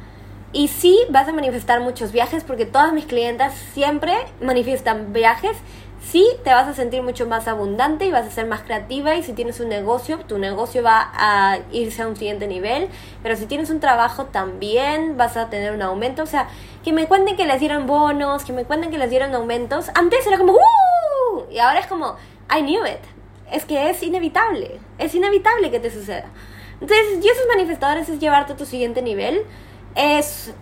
Y 0.51 0.67
sí, 0.69 0.97
vas 1.09 1.27
a 1.27 1.33
manifestar 1.33 1.79
muchos 1.79 2.11
viajes 2.11 2.43
porque 2.43 2.65
todas 2.65 2.91
mis 2.93 3.05
clientas 3.05 3.53
siempre 3.73 4.13
manifiestan 4.41 5.13
viajes. 5.13 5.57
Sí, 6.01 6.25
te 6.43 6.49
vas 6.51 6.67
a 6.67 6.73
sentir 6.73 7.03
mucho 7.03 7.27
más 7.27 7.47
abundante 7.47 8.05
y 8.05 8.11
vas 8.11 8.25
a 8.25 8.31
ser 8.31 8.47
más 8.47 8.61
creativa 8.61 9.15
y 9.15 9.21
si 9.21 9.33
tienes 9.33 9.59
un 9.59 9.69
negocio, 9.69 10.17
tu 10.19 10.39
negocio 10.39 10.81
va 10.81 11.11
a 11.13 11.59
irse 11.71 12.01
a 12.01 12.07
un 12.07 12.15
siguiente 12.15 12.47
nivel. 12.47 12.87
Pero 13.21 13.35
si 13.35 13.45
tienes 13.45 13.69
un 13.69 13.79
trabajo 13.79 14.25
también 14.25 15.17
vas 15.17 15.37
a 15.37 15.49
tener 15.49 15.73
un 15.73 15.83
aumento. 15.83 16.23
O 16.23 16.27
sea, 16.27 16.47
que 16.83 16.93
me 16.93 17.05
cuenten 17.05 17.35
que 17.35 17.45
les 17.45 17.59
dieron 17.59 17.85
bonos, 17.85 18.43
que 18.43 18.53
me 18.53 18.63
cuenten 18.63 18.89
que 18.89 18.97
les 18.97 19.09
dieron 19.11 19.35
aumentos. 19.35 19.89
Antes 19.93 20.25
era 20.25 20.39
como, 20.39 20.53
¡Uh! 20.53 21.43
Y 21.51 21.59
ahora 21.59 21.79
es 21.79 21.85
como, 21.85 22.15
I 22.49 22.61
knew 22.61 22.85
it 22.85 23.18
es 23.51 23.65
que 23.65 23.89
es 23.89 24.01
inevitable, 24.03 24.79
es 24.97 25.15
inevitable 25.15 25.71
que 25.71 25.79
te 25.79 25.91
suceda. 25.91 26.25
Entonces, 26.81 27.23
y 27.23 27.27
esos 27.27 27.45
manifestadores 27.47 28.07
es 28.09 28.19
llevarte 28.19 28.53
a 28.53 28.55
tu 28.55 28.65
siguiente 28.65 29.01
nivel, 29.01 29.41
es 29.95 30.53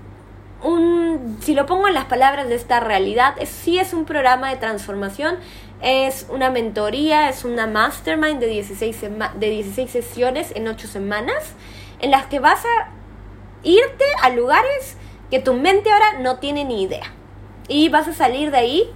un, 0.64 1.38
si 1.42 1.54
lo 1.54 1.66
pongo 1.66 1.88
en 1.88 1.94
las 1.94 2.06
palabras 2.06 2.48
de 2.48 2.56
esta 2.56 2.80
realidad, 2.80 3.36
es, 3.40 3.50
sí 3.50 3.78
es 3.78 3.94
un 3.94 4.06
programa 4.06 4.50
de 4.50 4.58
transformación, 4.58 5.38
es 5.82 6.26
una 6.30 6.50
mentoría, 6.50 7.30
es 7.30 7.46
una 7.46 7.68
mastermind 7.68 8.40
de 8.40 8.48
16, 8.48 9.02
de 9.36 9.50
16 9.50 9.92
sesiones 9.92 10.52
en 10.56 10.68
8 10.68 10.88
semanas, 10.88 11.54
en 12.00 12.12
las 12.12 12.26
que 12.26 12.40
vas 12.40 12.64
a 12.66 12.90
irte 13.64 14.06
a 14.22 14.30
lugares 14.30 14.98
que 15.30 15.40
tu 15.40 15.54
mente 15.54 15.92
ahora 15.92 16.20
no 16.20 16.38
tiene 16.38 16.66
ni 16.66 16.84
idea. 16.84 17.14
Y 17.68 17.90
vas 17.90 18.08
a 18.08 18.14
salir 18.14 18.50
de 18.50 18.58
ahí 18.58 18.90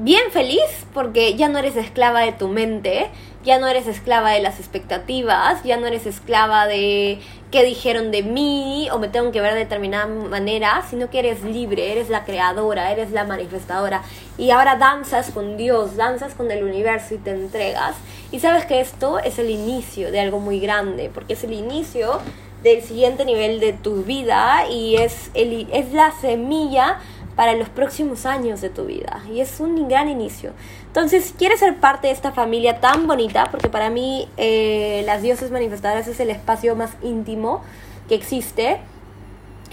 bien 0.00 0.30
feliz 0.32 0.86
porque 0.94 1.34
ya 1.34 1.48
no 1.48 1.58
eres 1.58 1.76
esclava 1.76 2.20
de 2.20 2.32
tu 2.32 2.48
mente, 2.48 3.10
ya 3.44 3.58
no 3.58 3.68
eres 3.68 3.86
esclava 3.86 4.30
de 4.30 4.40
las 4.40 4.58
expectativas, 4.58 5.62
ya 5.62 5.76
no 5.76 5.86
eres 5.86 6.06
esclava 6.06 6.66
de 6.66 7.20
qué 7.50 7.64
dijeron 7.64 8.10
de 8.10 8.22
mí 8.22 8.88
o 8.92 8.98
me 8.98 9.08
tengo 9.08 9.30
que 9.32 9.40
ver 9.40 9.54
de 9.54 9.60
determinada 9.60 10.06
manera, 10.06 10.84
sino 10.88 11.10
que 11.10 11.18
eres 11.18 11.42
libre, 11.42 11.92
eres 11.92 12.08
la 12.08 12.24
creadora, 12.24 12.92
eres 12.92 13.10
la 13.12 13.24
manifestadora. 13.24 14.02
Y 14.38 14.50
ahora 14.50 14.76
danzas 14.76 15.30
con 15.30 15.56
Dios, 15.56 15.96
danzas 15.96 16.34
con 16.34 16.50
el 16.50 16.64
universo 16.64 17.14
y 17.14 17.18
te 17.18 17.30
entregas. 17.30 17.94
Y 18.30 18.40
sabes 18.40 18.64
que 18.66 18.80
esto 18.80 19.18
es 19.18 19.38
el 19.38 19.50
inicio 19.50 20.10
de 20.10 20.20
algo 20.20 20.40
muy 20.40 20.60
grande 20.60 21.10
porque 21.12 21.34
es 21.34 21.44
el 21.44 21.52
inicio 21.52 22.20
del 22.62 22.82
siguiente 22.82 23.24
nivel 23.24 23.58
de 23.58 23.72
tu 23.72 24.02
vida 24.02 24.66
y 24.70 24.96
es, 24.96 25.30
el, 25.34 25.66
es 25.72 25.92
la 25.92 26.12
semilla 26.20 26.98
para 27.40 27.54
los 27.54 27.70
próximos 27.70 28.26
años 28.26 28.60
de 28.60 28.68
tu 28.68 28.84
vida. 28.84 29.22
Y 29.32 29.40
es 29.40 29.60
un 29.60 29.88
gran 29.88 30.10
inicio. 30.10 30.52
Entonces, 30.88 31.24
si 31.24 31.32
quieres 31.32 31.60
ser 31.60 31.78
parte 31.78 32.08
de 32.08 32.12
esta 32.12 32.32
familia 32.32 32.80
tan 32.80 33.06
bonita, 33.06 33.46
porque 33.50 33.70
para 33.70 33.88
mí 33.88 34.28
eh, 34.36 35.02
las 35.06 35.22
dioses 35.22 35.50
manifestadoras 35.50 36.06
es 36.06 36.20
el 36.20 36.28
espacio 36.28 36.76
más 36.76 36.90
íntimo 37.02 37.62
que 38.10 38.14
existe. 38.14 38.82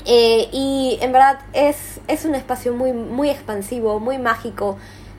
Eh, 0.06 0.48
y 0.54 0.98
en 1.02 1.12
verdad 1.12 1.40
es, 1.52 2.00
es 2.08 2.24
un 2.24 2.36
espacio 2.36 2.72
muy, 2.72 2.94
muy 2.94 3.30
expansivo, 3.30 4.00
muy 4.00 4.18
mágico. 4.18 4.78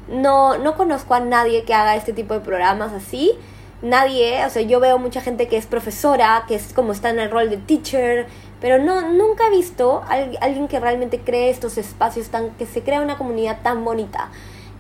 No, 0.09 0.57
no 0.57 0.75
conozco 0.75 1.13
a 1.13 1.21
nadie 1.21 1.65
que 1.65 1.75
haga 1.75 1.97
este 1.97 2.15
tipo 2.15 2.33
de 2.33 2.41
programas 2.41 2.95
así 2.95 3.33
nadie, 3.83 4.45
o 4.45 4.51
sea, 4.51 4.62
yo 4.62 4.81
veo 4.81 4.99
mucha 4.99 5.20
gente 5.20 5.49
que 5.49 5.57
es 5.57 5.66
profesora, 5.66 6.45
que 6.49 6.55
es 6.55 6.72
como 6.72 6.93
está 6.93 7.11
en 7.11 7.20
el 7.20 7.31
rol 7.31 7.51
de 7.51 7.57
teacher, 7.57 8.26
pero 8.61 8.79
no, 8.79 9.12
nunca 9.12 9.47
he 9.47 9.51
visto 9.51 10.03
a 10.09 10.14
alguien 10.41 10.68
que 10.68 10.81
realmente 10.81 11.20
cree 11.20 11.51
estos 11.51 11.79
espacios, 11.79 12.29
tan, 12.29 12.51
que 12.51 12.66
se 12.66 12.83
crea 12.83 13.01
una 13.01 13.16
comunidad 13.16 13.62
tan 13.62 13.85
bonita. 13.85 14.31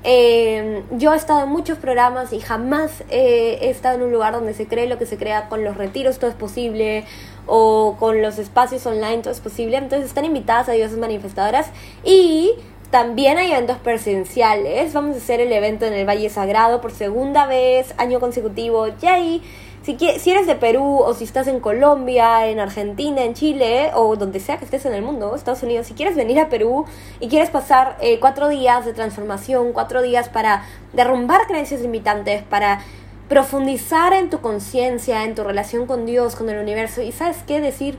Eh, 0.04 0.84
yo 0.92 1.12
he 1.12 1.16
estado 1.16 1.42
en 1.42 1.48
muchos 1.48 1.78
programas 1.78 2.32
y 2.32 2.40
jamás 2.40 3.02
he 3.10 3.68
estado 3.68 3.96
en 3.96 4.02
un 4.02 4.12
lugar 4.12 4.32
donde 4.32 4.54
se 4.54 4.66
cree 4.66 4.86
lo 4.86 4.96
que 4.96 5.06
se 5.06 5.16
crea 5.18 5.48
con 5.48 5.64
los 5.64 5.76
retiros, 5.76 6.18
todo 6.18 6.30
es 6.30 6.36
posible, 6.36 7.04
o 7.46 7.96
con 7.98 8.22
los 8.22 8.38
espacios 8.38 8.86
online, 8.86 9.18
todo 9.18 9.32
es 9.32 9.40
posible. 9.40 9.76
Entonces 9.76 10.08
están 10.08 10.24
invitadas 10.24 10.68
a 10.68 10.72
diversas 10.72 10.98
manifestadoras 10.98 11.66
y 12.04 12.52
también 12.90 13.38
hay 13.38 13.52
eventos 13.52 13.76
presenciales. 13.78 14.92
Vamos 14.92 15.16
a 15.16 15.18
hacer 15.18 15.40
el 15.40 15.52
evento 15.52 15.84
en 15.84 15.92
el 15.92 16.08
Valle 16.08 16.30
Sagrado 16.30 16.80
por 16.80 16.92
segunda 16.92 17.46
vez, 17.46 17.94
año 17.98 18.20
consecutivo. 18.20 18.86
Yay. 19.00 19.42
Si, 19.82 19.96
si 20.18 20.30
eres 20.30 20.46
de 20.46 20.54
Perú 20.54 20.98
o 20.98 21.14
si 21.14 21.24
estás 21.24 21.46
en 21.46 21.60
Colombia, 21.60 22.46
en 22.48 22.60
Argentina, 22.60 23.22
en 23.22 23.32
Chile 23.34 23.90
o 23.94 24.16
donde 24.16 24.38
sea 24.40 24.58
que 24.58 24.64
estés 24.64 24.84
en 24.84 24.92
el 24.92 25.02
mundo, 25.02 25.34
Estados 25.34 25.62
Unidos, 25.62 25.86
si 25.86 25.94
quieres 25.94 26.14
venir 26.14 26.38
a 26.40 26.48
Perú 26.48 26.84
y 27.20 27.28
quieres 27.28 27.48
pasar 27.48 27.96
eh, 28.00 28.18
cuatro 28.20 28.48
días 28.48 28.84
de 28.84 28.92
transformación, 28.92 29.72
cuatro 29.72 30.02
días 30.02 30.28
para 30.28 30.64
derrumbar 30.92 31.46
creencias 31.46 31.80
limitantes, 31.80 32.42
para 32.42 32.80
profundizar 33.28 34.12
en 34.12 34.30
tu 34.30 34.40
conciencia, 34.40 35.24
en 35.24 35.34
tu 35.34 35.44
relación 35.44 35.86
con 35.86 36.06
Dios, 36.06 36.36
con 36.36 36.50
el 36.50 36.58
universo 36.58 37.00
y 37.00 37.12
sabes 37.12 37.38
qué 37.46 37.60
decir, 37.60 37.96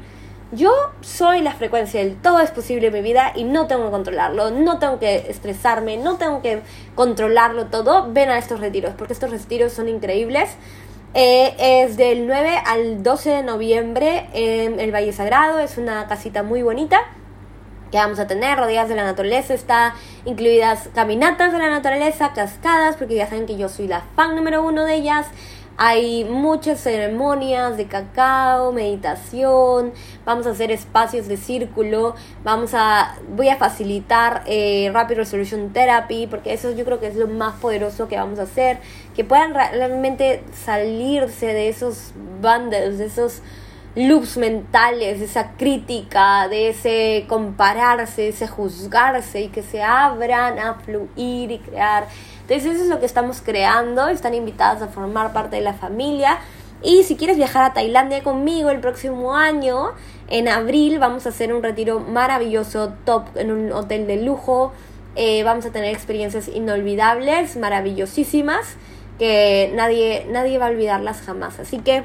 yo 0.51 0.71
soy 1.01 1.41
la 1.41 1.53
frecuencia 1.53 1.99
del 1.99 2.15
todo 2.15 2.39
es 2.39 2.49
posible 2.49 2.87
en 2.87 2.93
mi 2.93 3.01
vida 3.01 3.33
y 3.35 3.43
no 3.43 3.67
tengo 3.67 3.85
que 3.85 3.91
controlarlo, 3.91 4.49
no 4.49 4.79
tengo 4.79 4.97
que 4.97 5.25
estresarme, 5.29 5.97
no 5.97 6.17
tengo 6.17 6.41
que 6.41 6.61
controlarlo 6.95 7.67
todo. 7.67 8.11
Ven 8.11 8.29
a 8.29 8.37
estos 8.37 8.59
retiros 8.59 8.93
porque 8.97 9.13
estos 9.13 9.29
retiros 9.29 9.73
son 9.73 9.87
increíbles. 9.87 10.55
Eh, 11.13 11.55
es 11.83 11.97
del 11.97 12.27
9 12.27 12.61
al 12.65 13.03
12 13.03 13.29
de 13.29 13.43
noviembre 13.43 14.27
en 14.33 14.79
el 14.79 14.91
Valle 14.91 15.13
Sagrado. 15.13 15.59
Es 15.59 15.77
una 15.77 16.07
casita 16.07 16.41
muy 16.41 16.63
bonita 16.63 17.01
que 17.91 17.97
vamos 17.97 18.19
a 18.19 18.27
tener, 18.27 18.57
rodeadas 18.57 18.89
de 18.89 18.95
la 18.95 19.03
naturaleza. 19.03 19.53
Está 19.53 19.95
incluidas 20.25 20.89
caminatas 20.95 21.51
de 21.51 21.59
la 21.59 21.69
naturaleza, 21.69 22.33
cascadas, 22.33 22.95
porque 22.95 23.15
ya 23.15 23.27
saben 23.27 23.45
que 23.45 23.57
yo 23.57 23.69
soy 23.69 23.87
la 23.87 24.01
fan 24.15 24.35
número 24.35 24.63
uno 24.63 24.85
de 24.85 24.95
ellas. 24.95 25.27
Hay 25.81 26.25
muchas 26.25 26.81
ceremonias 26.81 27.77
de 27.77 27.85
cacao, 27.85 28.73
meditación, 28.73 29.93
vamos 30.25 30.45
a 30.45 30.49
hacer 30.49 30.71
espacios 30.71 31.29
de 31.29 31.37
círculo, 31.37 32.15
vamos 32.43 32.71
a, 32.73 33.15
voy 33.29 33.47
a 33.47 33.55
facilitar 33.55 34.43
eh, 34.45 34.91
Rapid 34.93 35.15
Resolution 35.15 35.71
Therapy, 35.71 36.27
porque 36.27 36.51
eso 36.51 36.71
yo 36.71 36.83
creo 36.83 36.99
que 36.99 37.07
es 37.07 37.15
lo 37.15 37.29
más 37.29 37.61
poderoso 37.61 38.09
que 38.09 38.17
vamos 38.17 38.39
a 38.39 38.41
hacer, 38.41 38.79
que 39.15 39.23
puedan 39.23 39.53
realmente 39.53 40.43
salirse 40.51 41.45
de 41.45 41.69
esos 41.69 42.11
bundles, 42.41 42.97
de 42.97 43.05
esos 43.05 43.41
loops 43.95 44.35
mentales, 44.35 45.19
de 45.19 45.25
esa 45.27 45.51
crítica, 45.51 46.49
de 46.49 46.71
ese 46.71 47.25
compararse, 47.29 48.23
de 48.23 48.29
ese 48.29 48.47
juzgarse 48.47 49.43
y 49.43 49.47
que 49.47 49.63
se 49.63 49.81
abran 49.81 50.59
a 50.59 50.73
fluir 50.73 51.51
y 51.51 51.59
crear 51.59 52.07
entonces 52.49 52.75
eso 52.75 52.83
es 52.85 52.89
lo 52.89 52.99
que 52.99 53.05
estamos 53.05 53.41
creando, 53.41 54.07
están 54.07 54.33
invitadas 54.33 54.81
a 54.81 54.87
formar 54.87 55.33
parte 55.33 55.57
de 55.57 55.61
la 55.61 55.73
familia. 55.73 56.39
Y 56.81 57.03
si 57.03 57.15
quieres 57.15 57.37
viajar 57.37 57.63
a 57.63 57.73
Tailandia 57.73 58.23
conmigo 58.23 58.71
el 58.71 58.79
próximo 58.79 59.35
año, 59.35 59.91
en 60.29 60.47
abril 60.47 60.97
vamos 60.97 61.27
a 61.27 61.29
hacer 61.29 61.53
un 61.53 61.61
retiro 61.61 61.99
maravilloso, 61.99 62.93
top, 63.05 63.25
en 63.35 63.51
un 63.51 63.71
hotel 63.71 64.07
de 64.07 64.17
lujo. 64.17 64.71
Eh, 65.15 65.43
vamos 65.43 65.65
a 65.67 65.71
tener 65.71 65.93
experiencias 65.93 66.47
inolvidables, 66.47 67.55
maravillosísimas, 67.55 68.77
que 69.19 69.71
nadie, 69.75 70.25
nadie 70.31 70.57
va 70.57 70.67
a 70.67 70.69
olvidarlas 70.69 71.21
jamás. 71.21 71.59
Así 71.59 71.77
que 71.79 72.03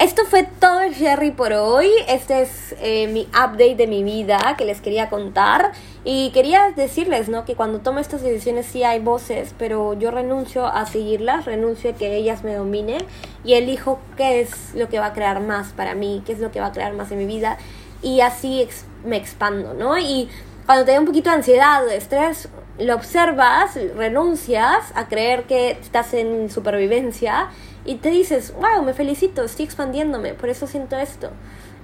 esto 0.00 0.24
fue 0.24 0.44
todo 0.44 0.80
el 0.80 0.94
Jerry 0.94 1.30
por 1.30 1.52
hoy. 1.52 1.90
Este 2.08 2.40
es 2.40 2.74
eh, 2.80 3.06
mi 3.08 3.28
update 3.28 3.74
de 3.74 3.86
mi 3.86 4.02
vida 4.02 4.54
que 4.56 4.64
les 4.64 4.80
quería 4.80 5.10
contar. 5.10 5.72
Y 6.06 6.30
quería 6.30 6.72
decirles, 6.74 7.28
¿no? 7.28 7.44
Que 7.44 7.54
cuando 7.54 7.80
tomo 7.80 7.98
estas 7.98 8.22
decisiones 8.22 8.64
sí 8.64 8.82
hay 8.82 8.98
voces, 8.98 9.54
pero 9.58 9.92
yo 9.92 10.10
renuncio 10.10 10.64
a 10.64 10.86
seguirlas, 10.86 11.44
renuncio 11.44 11.90
a 11.90 11.92
que 11.92 12.16
ellas 12.16 12.44
me 12.44 12.54
dominen 12.54 13.04
y 13.44 13.54
elijo 13.54 13.98
qué 14.16 14.40
es 14.40 14.74
lo 14.74 14.88
que 14.88 14.98
va 14.98 15.06
a 15.06 15.12
crear 15.12 15.42
más 15.42 15.74
para 15.74 15.94
mí, 15.94 16.22
qué 16.24 16.32
es 16.32 16.38
lo 16.38 16.50
que 16.50 16.60
va 16.60 16.68
a 16.68 16.72
crear 16.72 16.94
más 16.94 17.12
en 17.12 17.18
mi 17.18 17.26
vida. 17.26 17.58
Y 18.00 18.22
así 18.22 18.66
me 19.04 19.18
expando, 19.18 19.74
¿no? 19.74 19.98
Y 19.98 20.30
cuando 20.64 20.86
te 20.86 20.92
da 20.92 21.00
un 21.00 21.06
poquito 21.06 21.28
de 21.28 21.36
ansiedad 21.36 21.84
de 21.84 21.96
estrés, 21.96 22.48
lo 22.78 22.94
observas, 22.94 23.78
renuncias 23.94 24.92
a 24.94 25.08
creer 25.08 25.42
que 25.42 25.72
estás 25.72 26.14
en 26.14 26.48
supervivencia 26.48 27.50
y 27.84 27.96
te 27.96 28.10
dices, 28.10 28.54
wow, 28.54 28.82
me 28.82 28.94
felicito, 28.94 29.42
estoy 29.42 29.64
expandiéndome, 29.64 30.34
por 30.34 30.48
eso 30.48 30.66
siento 30.66 30.96
esto. 30.96 31.30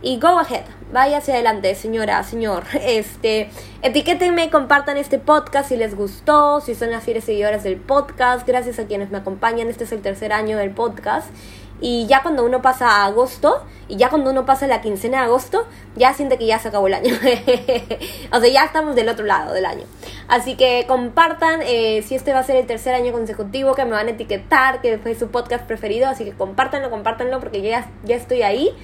y 0.03 0.21
go 0.21 0.39
ahead, 0.39 0.65
vaya 0.93 1.19
hacia 1.19 1.35
adelante, 1.35 1.75
señora, 1.75 2.23
señor. 2.23 2.65
Este, 2.83 3.51
etiquétenme, 3.83 4.51
compartan 4.51 4.99
este 4.99 5.19
podcast 5.19 5.71
si 5.71 5.77
les 5.77 5.97
gustó, 5.97 6.61
si 6.61 6.75
son 6.75 6.91
las 6.91 7.03
fieles 7.03 7.25
seguidoras 7.25 7.65
del 7.65 7.77
podcast. 7.77 8.47
Gracias 8.47 8.79
a 8.79 8.87
quienes 8.87 9.11
me 9.11 9.19
acompañan. 9.19 9.69
Este 9.69 9.85
es 9.85 9.93
el 9.93 10.03
tercer 10.03 10.33
año 10.33 10.59
del 10.59 10.71
podcast. 10.71 11.29
Y 11.81 12.07
ya 12.07 12.23
cuando 12.23 12.45
uno 12.45 12.63
pasa 12.63 12.89
a 12.89 13.05
agosto, 13.05 13.65
y 13.89 13.97
ya 13.97 14.09
cuando 14.09 14.31
uno 14.31 14.47
pasa 14.47 14.67
la 14.67 14.81
quincena 14.81 15.19
de 15.19 15.25
agosto, 15.25 15.67
ya 15.95 16.13
siente 16.15 16.39
que 16.39 16.47
ya 16.47 16.59
se 16.59 16.69
acabó 16.69 16.87
el 16.87 16.95
año. 16.95 17.15
o 18.33 18.41
sea, 18.41 18.49
ya 18.49 18.65
estamos 18.65 18.97
del 18.97 19.09
otro 19.09 19.25
lado 19.25 19.53
del 19.53 19.67
año. 19.67 19.85
Así 20.27 20.57
que 20.57 20.85
compartan 20.89 21.61
eh, 21.63 22.03
si 22.03 22.15
este 22.15 22.33
va 22.33 22.41
a 22.41 22.43
ser 22.43 22.57
el 22.57 22.67
tercer 22.67 22.95
año 22.95 23.13
consecutivo 23.13 23.75
que 23.75 23.85
me 23.85 23.93
van 23.93 24.09
a 24.09 24.11
etiquetar, 24.11 24.81
que 24.81 24.99
fue 24.99 25.15
su 25.15 25.29
podcast 25.29 25.65
preferido. 25.67 26.09
Así 26.09 26.25
que 26.25 26.33
compártanlo, 26.33 26.91
compártanlo, 26.91 27.39
porque 27.39 27.63
ya, 27.63 27.89
ya 28.05 28.17
estoy 28.17 28.43
ahí 28.43 28.75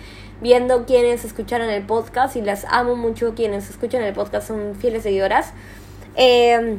viendo 0.40 0.86
quienes 0.86 1.24
escucharon 1.24 1.70
el 1.70 1.84
podcast 1.84 2.36
y 2.36 2.42
las 2.42 2.64
amo 2.66 2.96
mucho 2.96 3.34
quienes 3.34 3.70
escuchan 3.70 4.02
el 4.02 4.12
podcast, 4.12 4.48
son 4.48 4.74
fieles 4.76 5.04
seguidoras. 5.04 5.52
Eh, 6.16 6.78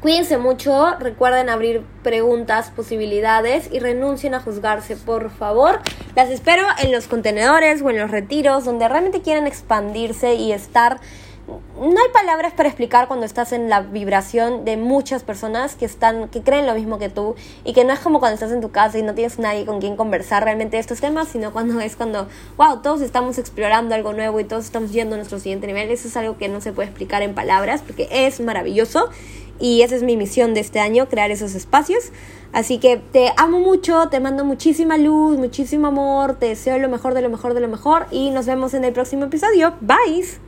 cuídense 0.00 0.38
mucho, 0.38 0.96
recuerden 0.98 1.48
abrir 1.48 1.82
preguntas, 2.02 2.70
posibilidades 2.70 3.68
y 3.72 3.80
renuncien 3.80 4.34
a 4.34 4.40
juzgarse, 4.40 4.96
por 4.96 5.30
favor. 5.30 5.80
Las 6.16 6.30
espero 6.30 6.64
en 6.82 6.92
los 6.92 7.06
contenedores 7.06 7.82
o 7.82 7.90
en 7.90 7.98
los 7.98 8.10
retiros 8.10 8.64
donde 8.64 8.88
realmente 8.88 9.20
quieran 9.20 9.46
expandirse 9.46 10.34
y 10.34 10.52
estar 10.52 11.00
no 11.48 12.00
hay 12.00 12.08
palabras 12.12 12.52
para 12.52 12.68
explicar 12.68 13.08
cuando 13.08 13.26
estás 13.26 13.52
en 13.52 13.68
la 13.68 13.80
vibración 13.80 14.64
de 14.64 14.76
muchas 14.76 15.22
personas 15.22 15.74
que 15.74 15.84
están, 15.84 16.28
que 16.28 16.42
creen 16.42 16.66
lo 16.66 16.74
mismo 16.74 16.98
que 16.98 17.08
tú 17.08 17.34
y 17.64 17.72
que 17.72 17.84
no 17.84 17.92
es 17.92 18.00
como 18.00 18.20
cuando 18.20 18.34
estás 18.34 18.52
en 18.52 18.60
tu 18.60 18.70
casa 18.70 18.98
y 18.98 19.02
no 19.02 19.14
tienes 19.14 19.38
nadie 19.38 19.64
con 19.64 19.80
quien 19.80 19.96
conversar 19.96 20.44
realmente 20.44 20.78
estos 20.78 21.00
temas, 21.00 21.28
sino 21.28 21.52
cuando 21.52 21.80
es 21.80 21.96
cuando, 21.96 22.28
wow, 22.56 22.82
todos 22.82 23.00
estamos 23.00 23.38
explorando 23.38 23.94
algo 23.94 24.12
nuevo 24.12 24.38
y 24.40 24.44
todos 24.44 24.64
estamos 24.64 24.92
yendo 24.92 25.14
a 25.14 25.18
nuestro 25.18 25.38
siguiente 25.38 25.66
nivel. 25.66 25.90
Eso 25.90 26.08
es 26.08 26.16
algo 26.16 26.36
que 26.36 26.48
no 26.48 26.60
se 26.60 26.72
puede 26.72 26.88
explicar 26.88 27.22
en 27.22 27.34
palabras 27.34 27.82
porque 27.84 28.08
es 28.10 28.40
maravilloso 28.40 29.10
y 29.60 29.82
esa 29.82 29.96
es 29.96 30.02
mi 30.02 30.16
misión 30.16 30.54
de 30.54 30.60
este 30.60 30.80
año, 30.80 31.08
crear 31.08 31.30
esos 31.30 31.54
espacios. 31.54 32.12
Así 32.52 32.78
que 32.78 32.96
te 32.96 33.32
amo 33.36 33.60
mucho, 33.60 34.08
te 34.08 34.18
mando 34.18 34.44
muchísima 34.44 34.98
luz, 34.98 35.38
muchísimo 35.38 35.88
amor, 35.88 36.34
te 36.34 36.46
deseo 36.46 36.78
lo 36.78 36.88
mejor 36.88 37.14
de 37.14 37.22
lo 37.22 37.30
mejor 37.30 37.54
de 37.54 37.60
lo 37.60 37.68
mejor 37.68 38.06
y 38.10 38.30
nos 38.30 38.46
vemos 38.46 38.74
en 38.74 38.84
el 38.84 38.92
próximo 38.92 39.26
episodio. 39.26 39.74
Bye. 39.80 40.30